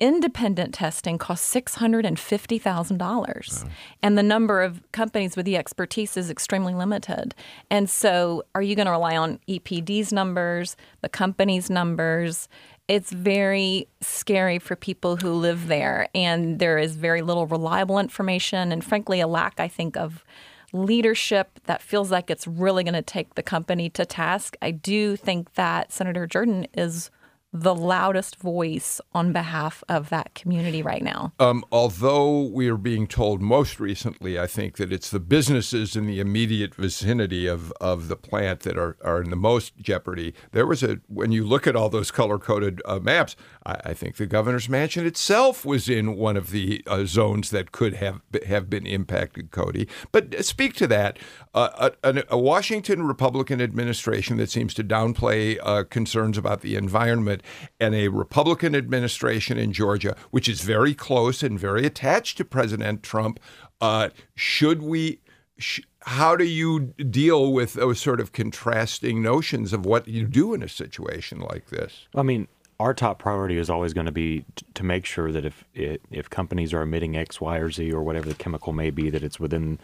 Independent 0.00 0.74
testing 0.74 1.18
costs 1.18 1.46
six 1.46 1.76
hundred 1.76 2.04
and 2.04 2.18
fifty 2.18 2.58
thousand 2.58 2.98
dollars, 2.98 3.64
and 4.02 4.18
the 4.18 4.24
number 4.24 4.60
of 4.60 4.82
companies 4.90 5.36
with 5.36 5.46
the 5.46 5.56
expertise 5.56 6.16
is 6.16 6.30
extremely 6.30 6.74
limited. 6.74 7.32
And 7.70 7.88
so, 7.88 8.42
are 8.56 8.62
you 8.62 8.74
going 8.74 8.86
to 8.86 8.90
rely 8.90 9.16
on 9.16 9.38
EPD's 9.48 10.12
numbers, 10.12 10.76
the 11.00 11.08
company's 11.08 11.70
numbers? 11.70 12.48
It's 12.88 13.12
very 13.12 13.86
scary 14.00 14.58
for 14.58 14.74
people 14.74 15.14
who 15.16 15.32
live 15.32 15.68
there, 15.68 16.08
and 16.12 16.58
there 16.58 16.76
is 16.76 16.96
very 16.96 17.22
little 17.22 17.46
reliable 17.46 18.00
information, 18.00 18.72
and 18.72 18.84
frankly, 18.84 19.20
a 19.20 19.28
lack, 19.28 19.60
I 19.60 19.68
think, 19.68 19.96
of 19.96 20.24
leadership 20.72 21.60
that 21.66 21.80
feels 21.80 22.10
like 22.10 22.30
it's 22.30 22.48
really 22.48 22.82
going 22.82 22.94
to 22.94 23.02
take 23.02 23.36
the 23.36 23.44
company 23.44 23.88
to 23.90 24.04
task. 24.04 24.56
I 24.60 24.72
do 24.72 25.14
think 25.14 25.54
that 25.54 25.92
Senator 25.92 26.26
Jordan 26.26 26.66
is 26.74 27.12
the 27.54 27.74
loudest 27.74 28.34
voice 28.36 29.00
on 29.12 29.32
behalf 29.32 29.84
of 29.88 30.08
that 30.08 30.34
community 30.34 30.82
right 30.82 31.04
now. 31.04 31.32
Um, 31.38 31.64
although 31.70 32.42
we 32.42 32.68
are 32.68 32.76
being 32.76 33.06
told 33.06 33.40
most 33.40 33.78
recently, 33.78 34.40
I 34.40 34.48
think 34.48 34.76
that 34.76 34.92
it's 34.92 35.08
the 35.08 35.20
businesses 35.20 35.94
in 35.94 36.06
the 36.06 36.18
immediate 36.18 36.74
vicinity 36.74 37.46
of, 37.46 37.72
of 37.80 38.08
the 38.08 38.16
plant 38.16 38.60
that 38.60 38.76
are, 38.76 38.96
are 39.04 39.22
in 39.22 39.30
the 39.30 39.36
most 39.36 39.76
jeopardy. 39.76 40.34
There 40.50 40.66
was 40.66 40.82
a, 40.82 40.98
when 41.06 41.30
you 41.30 41.44
look 41.44 41.68
at 41.68 41.76
all 41.76 41.88
those 41.88 42.10
color 42.10 42.40
coded 42.40 42.82
uh, 42.84 42.98
maps, 42.98 43.36
I, 43.64 43.76
I 43.84 43.94
think 43.94 44.16
the 44.16 44.26
governor's 44.26 44.68
mansion 44.68 45.06
itself 45.06 45.64
was 45.64 45.88
in 45.88 46.16
one 46.16 46.36
of 46.36 46.50
the 46.50 46.82
uh, 46.88 47.04
zones 47.04 47.50
that 47.50 47.70
could 47.70 47.94
have 47.94 48.20
have 48.46 48.68
been 48.68 48.86
impacted, 48.86 49.52
Cody. 49.52 49.86
But 50.10 50.34
uh, 50.34 50.42
speak 50.42 50.74
to 50.74 50.88
that. 50.88 51.20
Uh, 51.54 51.90
a, 52.02 52.24
a 52.30 52.38
Washington 52.38 53.06
Republican 53.06 53.60
administration 53.60 54.38
that 54.38 54.50
seems 54.50 54.74
to 54.74 54.82
downplay 54.82 55.56
uh, 55.62 55.84
concerns 55.84 56.36
about 56.36 56.62
the 56.62 56.74
environment 56.74 57.42
and 57.80 57.94
a 57.94 58.08
Republican 58.08 58.74
administration 58.74 59.58
in 59.58 59.72
Georgia, 59.72 60.16
which 60.30 60.48
is 60.48 60.60
very 60.60 60.94
close 60.94 61.42
and 61.42 61.58
very 61.58 61.86
attached 61.86 62.36
to 62.38 62.44
President 62.44 63.02
Trump. 63.02 63.40
Uh, 63.80 64.10
should 64.34 64.82
we? 64.82 65.20
Sh- 65.58 65.80
how 66.06 66.36
do 66.36 66.44
you 66.44 66.80
deal 66.80 67.52
with 67.52 67.74
those 67.74 67.98
sort 67.98 68.20
of 68.20 68.32
contrasting 68.32 69.22
notions 69.22 69.72
of 69.72 69.86
what 69.86 70.06
you 70.06 70.26
do 70.26 70.52
in 70.52 70.62
a 70.62 70.68
situation 70.68 71.40
like 71.40 71.70
this? 71.70 72.06
I 72.14 72.22
mean, 72.22 72.46
our 72.80 72.92
top 72.92 73.18
priority 73.18 73.56
is 73.56 73.70
always 73.70 73.92
going 73.92 74.06
to 74.06 74.12
be 74.12 74.44
t- 74.56 74.66
to 74.74 74.84
make 74.84 75.06
sure 75.06 75.32
that 75.32 75.44
if 75.44 75.64
if 75.74 76.28
companies 76.28 76.74
are 76.74 76.82
emitting 76.82 77.16
X, 77.16 77.40
Y, 77.40 77.56
or 77.58 77.70
Z, 77.70 77.92
or 77.92 78.02
whatever 78.02 78.28
the 78.28 78.34
chemical 78.34 78.72
may 78.72 78.90
be, 78.90 79.10
that 79.10 79.22
it's 79.22 79.38
within 79.40 79.78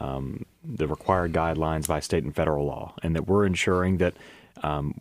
um, 0.00 0.44
the 0.64 0.86
required 0.86 1.32
guidelines 1.32 1.88
by 1.88 2.00
state 2.00 2.24
and 2.24 2.34
federal 2.34 2.66
law, 2.66 2.94
and 3.02 3.14
that 3.14 3.26
we're 3.26 3.44
ensuring 3.44 3.98
that, 3.98 4.14
um, 4.62 5.00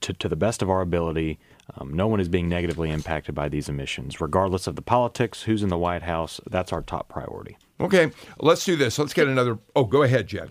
to, 0.00 0.12
to 0.12 0.28
the 0.28 0.36
best 0.36 0.62
of 0.62 0.70
our 0.70 0.80
ability, 0.80 1.38
um, 1.76 1.92
no 1.92 2.06
one 2.06 2.20
is 2.20 2.28
being 2.28 2.48
negatively 2.48 2.90
impacted 2.90 3.34
by 3.34 3.48
these 3.48 3.68
emissions, 3.68 4.20
regardless 4.20 4.66
of 4.66 4.76
the 4.76 4.82
politics, 4.82 5.42
who's 5.42 5.62
in 5.62 5.68
the 5.68 5.78
White 5.78 6.02
House. 6.02 6.40
That's 6.48 6.72
our 6.72 6.82
top 6.82 7.08
priority. 7.08 7.56
Okay, 7.80 8.10
let's 8.40 8.64
do 8.64 8.76
this. 8.76 8.98
Let's 8.98 9.12
get 9.12 9.28
another. 9.28 9.58
Oh, 9.74 9.84
go 9.84 10.02
ahead, 10.02 10.28
Jen. 10.28 10.48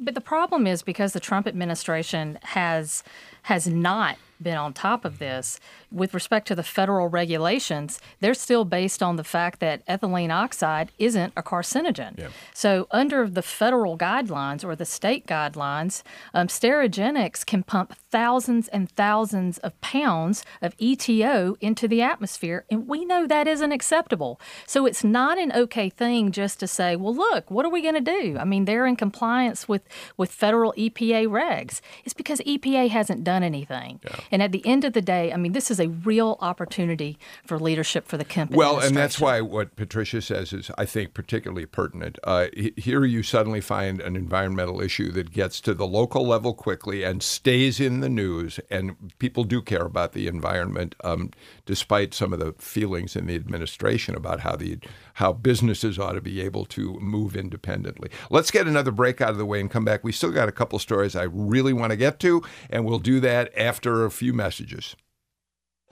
But 0.00 0.14
the 0.14 0.20
problem 0.20 0.66
is 0.66 0.82
because 0.82 1.12
the 1.12 1.20
Trump 1.20 1.46
administration 1.46 2.38
has 2.42 3.02
has 3.42 3.66
not 3.66 4.16
been 4.42 4.56
on 4.56 4.72
top 4.72 5.04
of 5.04 5.18
this 5.18 5.58
with 5.90 6.14
respect 6.14 6.46
to 6.48 6.54
the 6.54 6.62
federal 6.62 7.08
regulations, 7.08 8.00
they're 8.20 8.34
still 8.34 8.64
based 8.64 9.02
on 9.02 9.16
the 9.16 9.24
fact 9.24 9.60
that 9.60 9.86
ethylene 9.86 10.30
oxide 10.30 10.92
isn't 10.98 11.32
a 11.36 11.42
carcinogen. 11.42 12.18
Yeah. 12.18 12.28
So, 12.52 12.86
under 12.90 13.28
the 13.28 13.42
federal 13.42 13.96
guidelines 13.96 14.64
or 14.64 14.76
the 14.76 14.84
state 14.84 15.26
guidelines, 15.26 16.02
um, 16.34 16.48
Sterigenics 16.48 17.44
can 17.44 17.62
pump 17.62 17.94
thousands 18.10 18.68
and 18.68 18.90
thousands 18.90 19.58
of 19.58 19.78
pounds 19.80 20.44
of 20.60 20.76
ETO 20.76 21.56
into 21.60 21.88
the 21.88 22.02
atmosphere, 22.02 22.64
and 22.70 22.86
we 22.86 23.04
know 23.04 23.26
that 23.26 23.48
isn't 23.48 23.72
acceptable. 23.72 24.40
So, 24.66 24.84
it's 24.86 25.04
not 25.04 25.38
an 25.38 25.52
okay 25.52 25.88
thing 25.88 26.32
just 26.32 26.60
to 26.60 26.66
say, 26.66 26.96
well, 26.96 27.14
look, 27.14 27.50
what 27.50 27.64
are 27.64 27.70
we 27.70 27.82
going 27.82 27.94
to 27.94 28.00
do? 28.00 28.36
I 28.38 28.44
mean, 28.44 28.66
they're 28.66 28.86
in 28.86 28.96
compliance 28.96 29.68
with, 29.68 29.82
with 30.16 30.30
federal 30.30 30.74
EPA 30.74 31.28
regs. 31.28 31.80
It's 32.04 32.14
because 32.14 32.40
EPA 32.40 32.90
hasn't 32.90 33.24
done 33.24 33.42
anything. 33.42 34.00
And 34.30 34.42
at 34.42 34.52
the 34.52 34.64
end 34.66 34.84
of 34.84 34.92
the 34.92 35.02
day, 35.02 35.32
I 35.32 35.36
mean, 35.36 35.52
this 35.52 35.70
is 35.70 35.80
a 35.80 35.88
real 35.88 36.36
opportunity 36.40 37.18
for 37.44 37.58
leadership 37.58 38.06
for 38.06 38.16
the 38.16 38.24
Kemp 38.24 38.52
Well, 38.52 38.78
and 38.78 38.96
that's 38.96 39.20
why 39.20 39.40
what 39.40 39.76
Patricia 39.76 40.20
says 40.20 40.52
is, 40.52 40.70
I 40.76 40.84
think, 40.84 41.14
particularly 41.14 41.66
pertinent. 41.66 42.18
Uh, 42.24 42.46
here 42.76 43.04
you 43.04 43.22
suddenly 43.22 43.60
find 43.60 44.00
an 44.00 44.16
environmental 44.16 44.80
issue 44.80 45.10
that 45.12 45.32
gets 45.32 45.60
to 45.62 45.74
the 45.74 45.86
local 45.86 46.26
level 46.26 46.54
quickly 46.54 47.04
and 47.04 47.22
stays 47.22 47.80
in 47.80 48.00
the 48.00 48.08
news, 48.08 48.60
and 48.70 48.96
people 49.18 49.44
do 49.44 49.62
care 49.62 49.84
about 49.84 50.12
the 50.12 50.26
environment, 50.26 50.94
um, 51.04 51.30
despite 51.66 52.14
some 52.14 52.32
of 52.32 52.38
the 52.38 52.52
feelings 52.58 53.16
in 53.16 53.26
the 53.26 53.34
administration 53.34 54.14
about 54.14 54.40
how 54.40 54.56
the 54.56 54.78
how 55.14 55.32
businesses 55.32 55.98
ought 55.98 56.12
to 56.12 56.20
be 56.20 56.40
able 56.40 56.64
to 56.64 56.94
move 57.00 57.34
independently. 57.34 58.08
Let's 58.30 58.52
get 58.52 58.68
another 58.68 58.92
break 58.92 59.20
out 59.20 59.30
of 59.30 59.38
the 59.38 59.46
way 59.46 59.60
and 59.60 59.70
come 59.70 59.84
back. 59.84 60.04
We 60.04 60.12
still 60.12 60.30
got 60.30 60.48
a 60.48 60.52
couple 60.52 60.78
stories 60.78 61.16
I 61.16 61.24
really 61.24 61.72
want 61.72 61.90
to 61.90 61.96
get 61.96 62.20
to, 62.20 62.42
and 62.70 62.84
we'll 62.84 63.00
do 63.00 63.18
that 63.20 63.50
after 63.56 64.04
a 64.04 64.10
few 64.18 64.32
messages. 64.32 64.96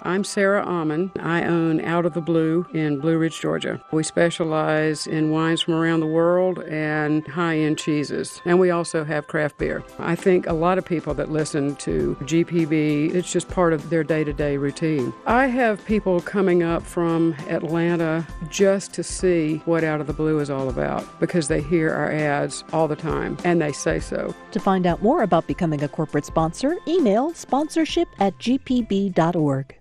I'm 0.03 0.25
Sarah 0.25 0.63
Almond. 0.63 1.11
I 1.21 1.45
own 1.45 1.81
Out 1.81 2.05
of 2.05 2.13
the 2.13 2.21
Blue 2.21 2.67
in 2.75 3.01
Blue 3.01 3.17
Ridge, 3.17 3.41
Georgia. 3.41 3.83
We 3.93 4.03
specialize 4.03 5.07
in 5.07 5.31
wines 5.31 5.63
from 5.63 5.73
around 5.73 6.01
the 6.01 6.07
world 6.07 6.59
and 6.65 7.27
high 7.27 7.57
end 7.57 7.79
cheeses. 7.79 8.43
And 8.45 8.61
we 8.61 8.71
also 8.71 9.05
have 9.05 9.27
craft 9.27 9.57
beer. 9.57 9.83
I 9.99 10.15
think 10.15 10.47
a 10.47 10.53
lot 10.53 10.77
of 10.77 10.85
people 10.85 11.15
that 11.15 11.31
listen 11.31 11.77
to 11.77 12.15
GPB, 12.21 13.15
it's 13.15 13.33
just 13.33 13.49
part 13.49 13.73
of 13.73 13.89
their 13.89 14.05
day 14.05 14.23
to 14.23 14.35
day 14.35 14.59
routine. 14.59 15.15
I 15.25 15.47
have 15.47 15.83
people 15.87 16.21
coming 16.21 16.63
up 16.63 16.83
from 16.83 17.35
Atlanta 17.49 18.27
just 18.51 18.93
to 18.95 19.03
see 19.03 19.63
what 19.65 19.83
Out 19.83 20.03
of 20.03 20.07
the 20.07 20.13
Blue 20.13 20.41
is 20.41 20.51
all 20.51 20.69
about 20.69 21.19
because 21.21 21.49
they 21.49 21.63
hear 21.63 21.91
our 21.91 22.13
ads 22.13 22.65
all 22.71 22.87
the 22.87 22.97
time 22.97 23.39
and 23.45 23.63
they 23.63 23.73
say 23.73 23.99
so. 23.99 24.35
To 24.53 24.61
find 24.61 24.87
out 24.87 25.03
more 25.03 25.23
about 25.23 25.47
becoming 25.47 25.83
a 25.83 25.89
corporate 25.89 26.27
sponsor, 26.27 26.77
email 26.87 27.33
sponsorship 27.33 28.09
at 28.21 28.39
gpb.org. 28.39 29.75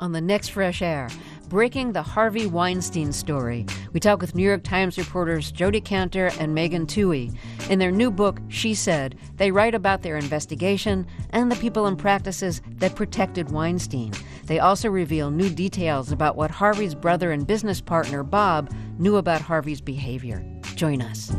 On 0.00 0.12
the 0.12 0.20
next 0.20 0.50
Fresh 0.50 0.80
Air, 0.80 1.08
breaking 1.48 1.90
the 1.90 2.02
Harvey 2.04 2.46
Weinstein 2.46 3.12
story. 3.12 3.66
We 3.92 3.98
talk 3.98 4.20
with 4.20 4.36
New 4.36 4.44
York 4.44 4.62
Times 4.62 4.96
reporters 4.96 5.50
Jodi 5.50 5.80
Kantor 5.80 6.28
and 6.38 6.54
Megan 6.54 6.86
Twohey. 6.86 7.36
In 7.68 7.80
their 7.80 7.90
new 7.90 8.12
book, 8.12 8.38
She 8.46 8.74
Said, 8.74 9.18
they 9.38 9.50
write 9.50 9.74
about 9.74 10.02
their 10.02 10.16
investigation 10.16 11.04
and 11.30 11.50
the 11.50 11.56
people 11.56 11.86
and 11.86 11.98
practices 11.98 12.62
that 12.76 12.94
protected 12.94 13.50
Weinstein. 13.50 14.12
They 14.44 14.60
also 14.60 14.88
reveal 14.88 15.32
new 15.32 15.50
details 15.50 16.12
about 16.12 16.36
what 16.36 16.52
Harvey's 16.52 16.94
brother 16.94 17.32
and 17.32 17.44
business 17.44 17.80
partner, 17.80 18.22
Bob, 18.22 18.72
knew 18.98 19.16
about 19.16 19.40
Harvey's 19.40 19.80
behavior. 19.80 20.44
Join 20.76 21.02
us. 21.02 21.34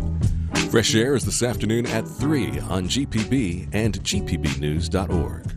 Fresh 0.70 0.96
Air 0.96 1.16
is 1.16 1.24
this 1.24 1.44
afternoon 1.44 1.86
at 1.86 2.06
3 2.06 2.60
on 2.60 2.90
GPB 2.90 3.70
and 3.72 4.04
GPBnews.org. 4.04 5.56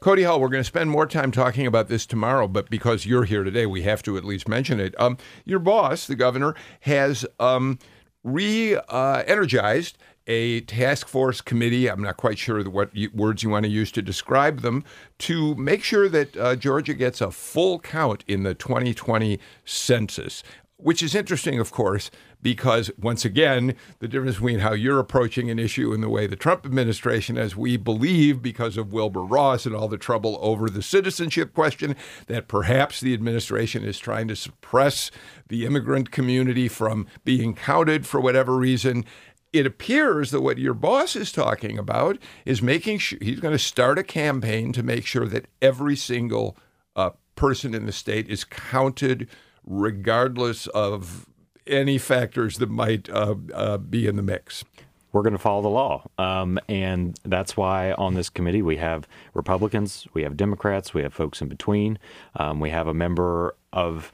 Cody 0.00 0.22
Hall, 0.22 0.40
we're 0.40 0.48
going 0.48 0.62
to 0.62 0.64
spend 0.64 0.88
more 0.88 1.06
time 1.06 1.30
talking 1.30 1.66
about 1.66 1.88
this 1.88 2.06
tomorrow, 2.06 2.48
but 2.48 2.70
because 2.70 3.04
you're 3.04 3.24
here 3.24 3.44
today, 3.44 3.66
we 3.66 3.82
have 3.82 4.02
to 4.04 4.16
at 4.16 4.24
least 4.24 4.48
mention 4.48 4.80
it. 4.80 4.98
Um, 4.98 5.18
your 5.44 5.58
boss, 5.58 6.06
the 6.06 6.14
governor, 6.14 6.54
has 6.80 7.26
um, 7.38 7.78
re 8.24 8.76
uh, 8.76 9.22
energized 9.26 9.98
a 10.26 10.62
task 10.62 11.06
force 11.06 11.42
committee. 11.42 11.90
I'm 11.90 12.00
not 12.00 12.16
quite 12.16 12.38
sure 12.38 12.64
what 12.64 12.96
you, 12.96 13.10
words 13.12 13.42
you 13.42 13.50
want 13.50 13.64
to 13.64 13.70
use 13.70 13.92
to 13.92 14.00
describe 14.00 14.62
them 14.62 14.84
to 15.18 15.54
make 15.56 15.84
sure 15.84 16.08
that 16.08 16.34
uh, 16.34 16.56
Georgia 16.56 16.94
gets 16.94 17.20
a 17.20 17.30
full 17.30 17.78
count 17.78 18.24
in 18.26 18.42
the 18.42 18.54
2020 18.54 19.38
census. 19.66 20.42
which 20.78 21.02
is 21.02 21.14
interesting, 21.14 21.60
of 21.60 21.72
course, 21.72 22.10
because 22.42 22.90
once 22.98 23.24
again, 23.24 23.74
the 23.98 24.08
difference 24.08 24.36
between 24.36 24.60
how 24.60 24.72
you're 24.72 24.98
approaching 24.98 25.50
an 25.50 25.58
issue 25.58 25.92
and 25.92 26.02
the 26.02 26.08
way 26.08 26.26
the 26.26 26.36
Trump 26.36 26.64
administration, 26.64 27.36
as 27.36 27.56
we 27.56 27.76
believe, 27.76 28.40
because 28.42 28.76
of 28.76 28.92
Wilbur 28.92 29.22
Ross 29.22 29.66
and 29.66 29.74
all 29.74 29.88
the 29.88 29.98
trouble 29.98 30.38
over 30.40 30.68
the 30.68 30.82
citizenship 30.82 31.52
question, 31.54 31.96
that 32.26 32.48
perhaps 32.48 33.00
the 33.00 33.14
administration 33.14 33.84
is 33.84 33.98
trying 33.98 34.28
to 34.28 34.36
suppress 34.36 35.10
the 35.48 35.66
immigrant 35.66 36.10
community 36.10 36.68
from 36.68 37.06
being 37.24 37.54
counted 37.54 38.06
for 38.06 38.20
whatever 38.20 38.56
reason. 38.56 39.04
It 39.52 39.66
appears 39.66 40.30
that 40.30 40.42
what 40.42 40.58
your 40.58 40.74
boss 40.74 41.16
is 41.16 41.32
talking 41.32 41.78
about 41.78 42.18
is 42.44 42.62
making 42.62 42.98
sure 42.98 43.18
he's 43.20 43.40
going 43.40 43.52
to 43.52 43.58
start 43.58 43.98
a 43.98 44.04
campaign 44.04 44.72
to 44.72 44.82
make 44.82 45.04
sure 45.04 45.26
that 45.26 45.48
every 45.60 45.96
single 45.96 46.56
uh, 46.94 47.10
person 47.34 47.74
in 47.74 47.86
the 47.86 47.92
state 47.92 48.28
is 48.28 48.44
counted 48.44 49.28
regardless 49.64 50.66
of 50.68 51.26
any 51.70 51.98
factors 51.98 52.58
that 52.58 52.68
might 52.68 53.08
uh, 53.08 53.34
uh, 53.54 53.78
be 53.78 54.06
in 54.06 54.16
the 54.16 54.22
mix. 54.22 54.64
We're 55.12 55.22
going 55.22 55.32
to 55.32 55.38
follow 55.38 55.62
the 55.62 55.68
law. 55.68 56.06
Um, 56.18 56.58
and 56.68 57.18
that's 57.24 57.56
why 57.56 57.92
on 57.92 58.14
this 58.14 58.30
committee 58.30 58.62
we 58.62 58.76
have 58.76 59.08
Republicans, 59.34 60.06
we 60.14 60.22
have 60.22 60.36
Democrats, 60.36 60.94
we 60.94 61.02
have 61.02 61.12
folks 61.12 61.40
in 61.40 61.48
between. 61.48 61.98
Um, 62.36 62.60
we 62.60 62.70
have 62.70 62.86
a 62.86 62.94
member 62.94 63.56
of, 63.72 64.12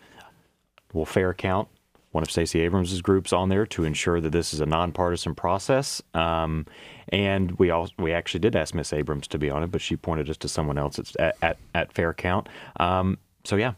well, 0.94 1.04
Fair 1.04 1.34
Count, 1.34 1.68
one 2.12 2.22
of 2.22 2.30
Stacey 2.30 2.60
Abrams' 2.60 3.02
groups 3.02 3.30
on 3.30 3.50
there 3.50 3.66
to 3.66 3.84
ensure 3.84 4.22
that 4.22 4.30
this 4.30 4.54
is 4.54 4.60
a 4.60 4.66
nonpartisan 4.66 5.34
process. 5.34 6.00
Um, 6.14 6.64
and 7.10 7.52
we 7.58 7.68
all 7.68 7.90
we 7.98 8.12
actually 8.12 8.40
did 8.40 8.56
ask 8.56 8.74
Miss 8.74 8.92
Abrams 8.94 9.28
to 9.28 9.38
be 9.38 9.50
on 9.50 9.62
it, 9.62 9.70
but 9.70 9.82
she 9.82 9.96
pointed 9.96 10.30
us 10.30 10.38
to 10.38 10.48
someone 10.48 10.78
else 10.78 10.98
at 10.98 11.36
at, 11.42 11.58
at 11.74 11.92
Fair 11.92 12.14
Count. 12.14 12.48
Um, 12.80 13.18
so 13.44 13.56
yeah, 13.56 13.74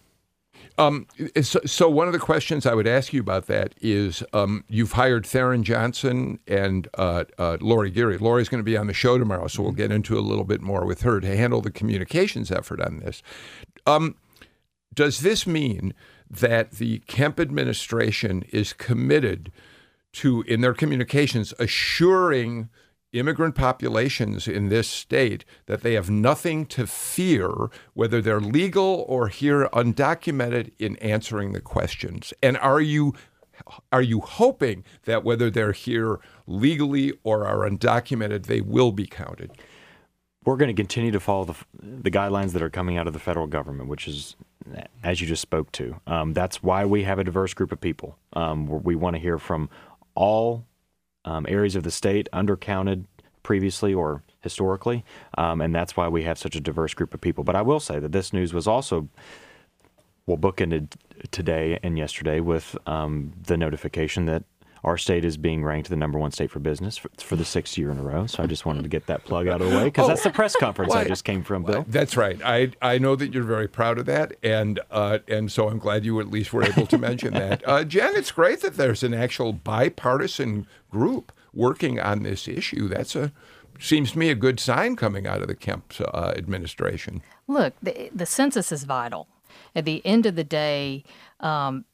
um, 0.79 1.07
so, 1.43 1.61
so, 1.67 1.89
one 1.89 2.07
of 2.07 2.13
the 2.13 2.21
questions 2.21 2.65
I 2.65 2.73
would 2.73 2.87
ask 2.87 3.13
you 3.13 3.21
about 3.21 3.47
that 3.47 3.75
is 3.81 4.23
um, 4.33 4.65
you've 4.69 4.93
hired 4.93 5.27
Theron 5.27 5.65
Johnson 5.65 6.39
and 6.47 6.87
uh, 6.95 7.25
uh, 7.37 7.57
Lori 7.61 7.91
Geary. 7.91 8.17
Lori's 8.17 8.49
going 8.49 8.61
to 8.61 8.65
be 8.65 8.77
on 8.77 8.87
the 8.87 8.95
show 8.95 9.19
tomorrow, 9.19 9.49
so 9.49 9.63
we'll 9.63 9.73
get 9.73 9.91
into 9.91 10.17
a 10.17 10.21
little 10.21 10.45
bit 10.45 10.61
more 10.61 10.87
with 10.87 11.03
her 11.03 11.21
to 11.21 11.37
handle 11.37 11.61
the 11.61 11.73
communications 11.73 12.53
effort 12.53 12.81
on 12.81 13.01
this. 13.01 13.25
Um, 13.87 14.15
does 14.95 15.21
this 15.21 15.47
mean 15.47 15.95
that 16.31 16.73
the 16.73 17.01
Kemp 17.07 17.41
administration 17.41 18.45
is 18.53 18.73
committed 18.73 19.51
to, 20.13 20.43
in 20.43 20.61
their 20.61 20.75
communications, 20.75 21.55
assuring 21.59 22.69
immigrant 23.13 23.55
populations 23.55 24.47
in 24.47 24.69
this 24.69 24.89
state 24.89 25.45
that 25.67 25.83
they 25.83 25.95
have 25.95 26.11
nothing 26.11 26.67
to 26.67 26.87
fear, 26.87 27.51
whether 27.95 28.21
they're 28.21 28.41
legal 28.41 29.05
or 29.09 29.29
here 29.29 29.69
undocumented, 29.73 30.73
in 30.79 30.97
answering 30.97 31.53
the 31.53 31.61
questions? 31.61 32.33
And 32.43 32.57
are 32.59 32.81
you 32.81 33.15
are 33.91 34.03
you 34.03 34.21
hoping 34.21 34.85
that 35.05 35.25
whether 35.25 35.51
they're 35.51 35.73
here 35.73 36.21
legally 36.47 37.13
or 37.25 37.47
are 37.47 37.69
undocumented, 37.69 38.47
they 38.47 38.61
will 38.61 38.93
be 38.93 39.07
counted? 39.07 39.51
We're 40.45 40.57
going 40.57 40.75
to 40.75 40.81
continue 40.81 41.11
to 41.11 41.21
follow 41.21 41.45
the, 41.45 41.55
the 41.83 42.11
guidelines 42.11 42.53
that 42.53 42.63
are 42.63 42.71
coming 42.71 42.97
out 42.97 43.07
of 43.07 43.13
the 43.13 43.19
federal 43.19 43.47
government, 43.47 43.89
which 43.89 44.07
is, 44.09 44.37
as 45.03 45.21
you 45.21 45.27
just 45.27 45.43
spoke 45.43 45.73
to. 45.73 46.01
Um, 46.07 46.33
that's 46.33 46.63
why 46.63 46.85
we 46.85 47.03
have 47.03 47.19
a 47.19 47.25
diverse 47.25 47.53
group 47.53 47.73
of 47.73 47.81
people. 47.81 48.17
Um, 48.33 48.67
we 48.83 48.95
want 48.95 49.17
to 49.17 49.21
hear 49.21 49.39
from 49.39 49.69
all 50.15 50.65
um, 51.29 51.47
areas 51.49 51.77
of 51.77 51.83
the 51.83 51.91
state 51.91 52.29
undercounted 52.33 53.05
previously 53.43 53.93
or 53.95 54.23
historically, 54.41 55.05
um, 55.37 55.61
and 55.61 55.75
that's 55.75 55.97
why 55.97 56.09
we 56.09 56.23
have 56.23 56.39
such 56.39 56.57
a 56.57 56.61
diverse 56.61 56.95
group 56.95 57.13
of 57.15 57.21
people. 57.21 57.45
But 57.45 57.57
I 57.57 57.63
will 57.63 57.81
say 57.81 57.99
that 57.99 58.13
this 58.13 58.33
news 58.33 58.55
was 58.55 58.67
also 58.67 59.09
well 60.27 60.39
bookended 60.39 60.95
today 61.31 61.79
and 61.83 61.99
yesterday 61.99 62.41
with 62.41 62.77
um, 62.87 63.33
the 63.47 63.57
notification 63.57 64.27
that 64.27 64.45
our 64.85 64.97
state 64.97 65.25
is 65.25 65.37
being 65.37 65.65
ranked 65.65 65.89
the 65.89 65.97
number 65.97 66.19
one 66.19 66.31
state 66.31 66.51
for 66.51 66.59
business 66.59 66.97
for, 66.97 67.11
for, 67.19 67.37
the 67.37 67.45
sixth 67.45 67.77
year 67.77 67.91
in 67.91 67.99
a 67.99 68.03
row. 68.03 68.27
So 68.27 68.43
I 68.43 68.47
just 68.47 68.67
wanted 68.67 68.83
to 68.83 68.89
get 68.89 69.07
that 69.07 69.25
plug 69.25 69.49
out 69.49 69.61
of 69.61 69.71
the 69.71 69.77
way 69.77 69.85
because 69.85 70.07
oh, 70.07 70.09
that's 70.09 70.23
the 70.23 70.31
press 70.31 70.57
conference 70.57 70.91
well, 70.91 70.99
I 70.99 71.05
just 71.05 71.25
came 71.25 71.43
from, 71.43 71.65
Bill. 71.65 71.85
That's 71.89 72.17
right. 72.17 72.41
I 72.45 72.73
I 72.83 72.99
know 72.99 73.17
that 73.17 73.33
you're 73.33 73.43
very 73.43 73.69
proud 73.69 73.99
of 73.99 74.07
that, 74.07 74.35
and 74.43 74.81
uh, 74.91 75.19
and 75.29 75.51
so 75.51 75.69
I'm 75.69 75.79
glad 75.79 76.05
you 76.05 76.21
at 76.21 76.31
least 76.31 76.53
were 76.53 76.65
able 76.65 76.87
to 76.87 76.99
mention 76.99 77.35
that. 77.35 77.67
Uh, 77.67 77.85
Jen, 77.85 78.17
it's 78.17 78.33
great 78.33 78.61
that 78.63 78.77
there's 78.77 79.03
an 79.03 79.15
actual 79.15 79.53
bipartisan 79.53 80.67
group 80.91 81.33
working 81.53 81.99
on 82.01 82.23
this 82.23 82.49
issue. 82.49 82.89
That's 82.89 83.17
a 83.17 83.33
seems 83.79 84.13
to 84.13 84.19
me 84.19 84.29
a 84.29 84.35
good 84.35 84.59
sign 84.61 84.97
coming 84.97 85.27
out 85.27 85.41
of 85.41 85.49
the 85.49 85.55
Kemp 85.55 85.95
uh, 86.01 86.33
administration. 86.37 87.23
Look, 87.47 87.75
the, 87.83 88.11
the 88.15 88.27
census 88.27 88.73
is 88.73 88.85
vital. 88.85 89.29
At 89.75 89.85
the 89.85 90.05
end 90.05 90.27
of 90.27 90.35
the 90.35 90.45
day, 90.45 91.05
um, 91.41 91.85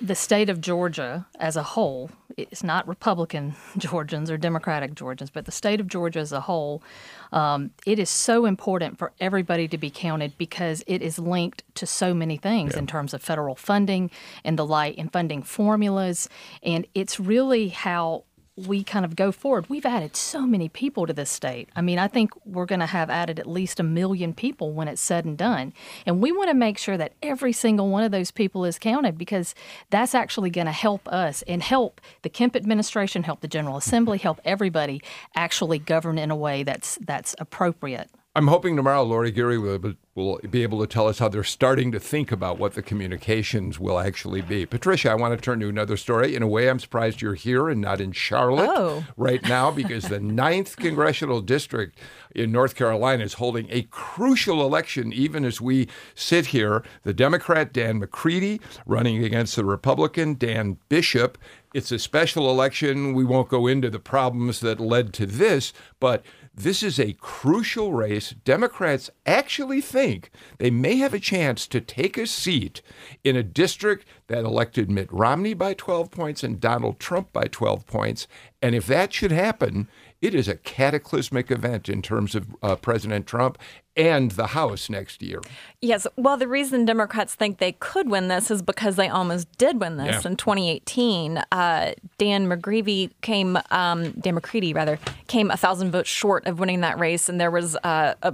the 0.00 0.14
state 0.14 0.48
of 0.48 0.60
Georgia 0.60 1.26
as 1.38 1.56
a 1.56 1.62
whole, 1.62 2.10
it's 2.36 2.64
not 2.64 2.88
Republican 2.88 3.54
Georgians 3.78 4.30
or 4.30 4.38
Democratic 4.38 4.94
Georgians, 4.94 5.30
but 5.30 5.44
the 5.44 5.52
state 5.52 5.80
of 5.80 5.86
Georgia 5.86 6.18
as 6.18 6.32
a 6.32 6.40
whole, 6.40 6.82
um, 7.30 7.70
it 7.86 7.98
is 7.98 8.08
so 8.08 8.46
important 8.46 8.98
for 8.98 9.12
everybody 9.20 9.68
to 9.68 9.76
be 9.76 9.90
counted 9.90 10.36
because 10.38 10.82
it 10.86 11.02
is 11.02 11.18
linked 11.18 11.62
to 11.74 11.86
so 11.86 12.14
many 12.14 12.36
things 12.36 12.72
yeah. 12.72 12.80
in 12.80 12.86
terms 12.86 13.12
of 13.12 13.22
federal 13.22 13.54
funding 13.54 14.10
and 14.44 14.58
the 14.58 14.66
light 14.66 14.96
and 14.96 15.12
funding 15.12 15.42
formulas. 15.42 16.28
And 16.62 16.86
it's 16.94 17.20
really 17.20 17.68
how 17.68 18.24
we 18.56 18.84
kind 18.84 19.04
of 19.04 19.16
go 19.16 19.32
forward. 19.32 19.70
We've 19.70 19.86
added 19.86 20.14
so 20.14 20.42
many 20.42 20.68
people 20.68 21.06
to 21.06 21.12
this 21.12 21.30
state. 21.30 21.70
I 21.74 21.80
mean, 21.80 21.98
I 21.98 22.06
think 22.06 22.32
we're 22.44 22.66
going 22.66 22.80
to 22.80 22.86
have 22.86 23.08
added 23.08 23.38
at 23.38 23.46
least 23.46 23.80
a 23.80 23.82
million 23.82 24.34
people 24.34 24.72
when 24.72 24.88
it's 24.88 25.00
said 25.00 25.24
and 25.24 25.38
done. 25.38 25.72
And 26.04 26.20
we 26.20 26.32
want 26.32 26.50
to 26.50 26.54
make 26.54 26.76
sure 26.76 26.98
that 26.98 27.14
every 27.22 27.52
single 27.52 27.88
one 27.88 28.04
of 28.04 28.12
those 28.12 28.30
people 28.30 28.66
is 28.66 28.78
counted 28.78 29.16
because 29.16 29.54
that's 29.88 30.14
actually 30.14 30.50
going 30.50 30.66
to 30.66 30.72
help 30.72 31.08
us 31.08 31.42
and 31.42 31.62
help 31.62 32.00
the 32.20 32.28
Kemp 32.28 32.54
administration, 32.54 33.22
help 33.22 33.40
the 33.40 33.48
General 33.48 33.78
Assembly, 33.78 34.18
help 34.18 34.38
everybody 34.44 35.00
actually 35.34 35.78
govern 35.78 36.18
in 36.18 36.30
a 36.30 36.36
way 36.36 36.62
that's 36.62 36.98
that's 37.06 37.34
appropriate. 37.38 38.10
I'm 38.34 38.46
hoping 38.46 38.76
tomorrow 38.76 39.02
Lori 39.02 39.30
Geary 39.30 39.58
will, 39.58 39.92
will 40.14 40.40
be 40.48 40.62
able 40.62 40.80
to 40.80 40.86
tell 40.86 41.06
us 41.06 41.18
how 41.18 41.28
they're 41.28 41.44
starting 41.44 41.92
to 41.92 42.00
think 42.00 42.32
about 42.32 42.58
what 42.58 42.72
the 42.72 42.80
communications 42.80 43.78
will 43.78 43.98
actually 43.98 44.40
be. 44.40 44.64
Patricia, 44.64 45.10
I 45.10 45.16
want 45.16 45.38
to 45.38 45.42
turn 45.42 45.60
to 45.60 45.68
another 45.68 45.98
story. 45.98 46.34
In 46.34 46.42
a 46.42 46.48
way, 46.48 46.70
I'm 46.70 46.78
surprised 46.78 47.20
you're 47.20 47.34
here 47.34 47.68
and 47.68 47.78
not 47.78 48.00
in 48.00 48.12
Charlotte 48.12 48.70
oh. 48.72 49.04
right 49.18 49.46
now 49.46 49.70
because 49.70 50.04
the 50.04 50.18
ninth 50.20 50.76
congressional 50.76 51.42
district 51.42 51.98
in 52.34 52.50
North 52.50 52.74
Carolina 52.74 53.22
is 53.22 53.34
holding 53.34 53.66
a 53.68 53.82
crucial 53.90 54.64
election 54.64 55.12
even 55.12 55.44
as 55.44 55.60
we 55.60 55.86
sit 56.14 56.46
here. 56.46 56.82
The 57.02 57.12
Democrat 57.12 57.70
Dan 57.70 57.98
McCready 57.98 58.62
running 58.86 59.22
against 59.22 59.56
the 59.56 59.64
Republican 59.66 60.36
Dan 60.38 60.78
Bishop. 60.88 61.36
It's 61.74 61.92
a 61.92 61.98
special 61.98 62.50
election. 62.50 63.12
We 63.12 63.24
won't 63.24 63.50
go 63.50 63.66
into 63.66 63.90
the 63.90 63.98
problems 63.98 64.60
that 64.60 64.80
led 64.80 65.12
to 65.14 65.26
this, 65.26 65.74
but 66.00 66.24
this 66.54 66.82
is 66.82 67.00
a 67.00 67.14
crucial 67.14 67.92
race. 67.92 68.30
Democrats 68.44 69.10
actually 69.24 69.80
think 69.80 70.30
they 70.58 70.70
may 70.70 70.96
have 70.96 71.14
a 71.14 71.18
chance 71.18 71.66
to 71.66 71.80
take 71.80 72.18
a 72.18 72.26
seat 72.26 72.82
in 73.24 73.36
a 73.36 73.42
district 73.42 74.06
that 74.26 74.44
elected 74.44 74.90
Mitt 74.90 75.10
Romney 75.10 75.54
by 75.54 75.72
12 75.72 76.10
points 76.10 76.44
and 76.44 76.60
Donald 76.60 77.00
Trump 77.00 77.32
by 77.32 77.44
12 77.44 77.86
points. 77.86 78.26
And 78.60 78.74
if 78.74 78.86
that 78.86 79.12
should 79.14 79.32
happen, 79.32 79.88
it 80.22 80.34
is 80.34 80.46
a 80.46 80.56
cataclysmic 80.56 81.50
event 81.50 81.88
in 81.88 82.00
terms 82.00 82.34
of 82.36 82.46
uh, 82.62 82.76
President 82.76 83.26
Trump 83.26 83.58
and 83.96 84.30
the 84.30 84.48
House 84.48 84.88
next 84.88 85.20
year. 85.20 85.40
Yes. 85.80 86.06
Well, 86.16 86.36
the 86.36 86.46
reason 86.48 86.84
Democrats 86.84 87.34
think 87.34 87.58
they 87.58 87.72
could 87.72 88.08
win 88.08 88.28
this 88.28 88.50
is 88.50 88.62
because 88.62 88.96
they 88.96 89.08
almost 89.08 89.50
did 89.58 89.80
win 89.80 89.96
this 89.96 90.24
yeah. 90.24 90.30
in 90.30 90.36
2018. 90.36 91.42
Uh, 91.50 91.92
Dan 92.16 92.46
McGreevy 92.46 93.10
came, 93.20 93.58
um, 93.72 94.12
Dan 94.12 94.36
McCready 94.36 94.72
rather, 94.72 94.98
came 95.26 95.50
a 95.50 95.56
thousand 95.56 95.90
votes 95.90 96.08
short 96.08 96.46
of 96.46 96.60
winning 96.60 96.80
that 96.80 96.98
race, 96.98 97.28
and 97.28 97.40
there 97.40 97.50
was 97.50 97.76
uh, 97.82 98.14
a 98.22 98.32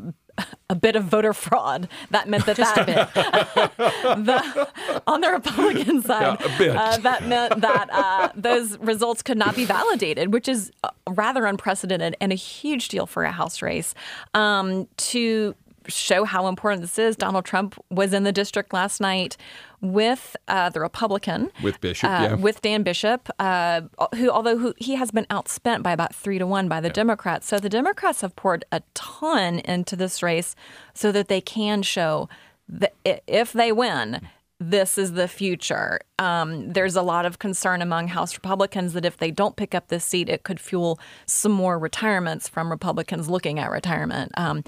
a 0.71 0.75
bit 0.75 0.97
of 0.97 1.05
voter 1.05 1.33
fraud. 1.33 1.89
That 2.11 2.29
meant 2.29 2.47
that 2.47 2.57
that 2.57 2.87
bit, 2.87 3.15
the, 4.27 4.69
on 5.07 5.21
the 5.21 5.31
Republican 5.31 6.03
side, 6.03 6.39
yeah, 6.61 6.81
uh, 6.81 6.97
that 6.99 7.27
meant 7.27 7.61
that 7.61 7.89
uh, 7.91 8.29
those 8.35 8.79
results 8.79 9.23
could 9.23 9.39
not 9.39 9.57
be 9.57 9.65
validated, 9.65 10.33
which 10.33 10.49
is 10.49 10.71
uh, 10.85 10.91
rather 11.09 11.47
unprecedented 11.47 12.17
and 12.21 12.33
a 12.33 12.37
huge 12.37 12.89
deal 12.89 13.07
for 13.07 13.25
a 13.25 13.33
House 13.33 13.63
race. 13.63 13.95
Um, 14.35 14.89
to 14.97 15.55
show 15.89 16.25
how 16.25 16.47
important 16.47 16.83
this 16.83 16.99
is, 16.99 17.17
Donald 17.17 17.45
Trump 17.45 17.75
was 17.91 18.13
in 18.13 18.25
the 18.25 18.33
district 18.33 18.73
last 18.73 19.01
night 19.01 19.37
with 19.81 20.37
uh, 20.49 20.71
the 20.71 20.81
Republican, 20.81 21.51
with 21.63 21.81
Bishop, 21.81 22.11
uh, 22.11 22.29
yeah. 22.31 22.35
with 22.35 22.61
Dan 22.63 22.83
Bishop, 22.83 23.29
uh, 23.39 23.83
who 24.15 24.31
although 24.31 24.59
who, 24.59 24.75
he 24.77 24.97
has 24.97 25.11
been 25.11 25.27
outspent 25.27 25.83
by 25.83 25.93
about 25.93 26.15
three 26.15 26.39
to 26.39 26.47
one 26.47 26.69
by 26.69 26.81
the 26.81 26.89
yeah. 26.89 26.95
Democrats. 26.95 27.47
So 27.47 27.59
the 27.59 27.69
Democrats 27.69 28.21
have 28.21 28.35
poured 28.37 28.65
a 28.73 28.83
ton 28.95 29.61
into 29.61 29.97
this 29.97 30.23
race 30.23 30.55
so 30.95 31.13
that 31.13 31.29
they 31.29 31.41
can 31.41 31.83
show 31.83 32.29
that 32.69 32.95
if 33.27 33.53
they 33.53 33.73
win, 33.73 34.29
this 34.61 34.99
is 34.99 35.13
the 35.13 35.29
future. 35.29 36.01
Um, 36.19 36.73
there's 36.73 36.97
a 36.97 37.03
lot 37.03 37.27
of 37.27 37.39
concern 37.39 37.81
among 37.81 38.09
House 38.09 38.35
Republicans 38.35 38.93
that 38.95 39.05
if 39.05 39.19
they 39.19 39.31
don't 39.31 39.55
pick 39.55 39.75
up 39.75 39.89
this 39.89 40.05
seat, 40.05 40.29
it 40.29 40.43
could 40.43 40.59
fuel 40.59 40.99
some 41.27 41.53
more 41.53 41.79
retirements 41.79 42.49
from 42.49 42.71
Republicans 42.71 43.31
looking 43.31 43.61
at 43.61 43.71
retirement. 43.71 44.33
Um, 44.37 44.65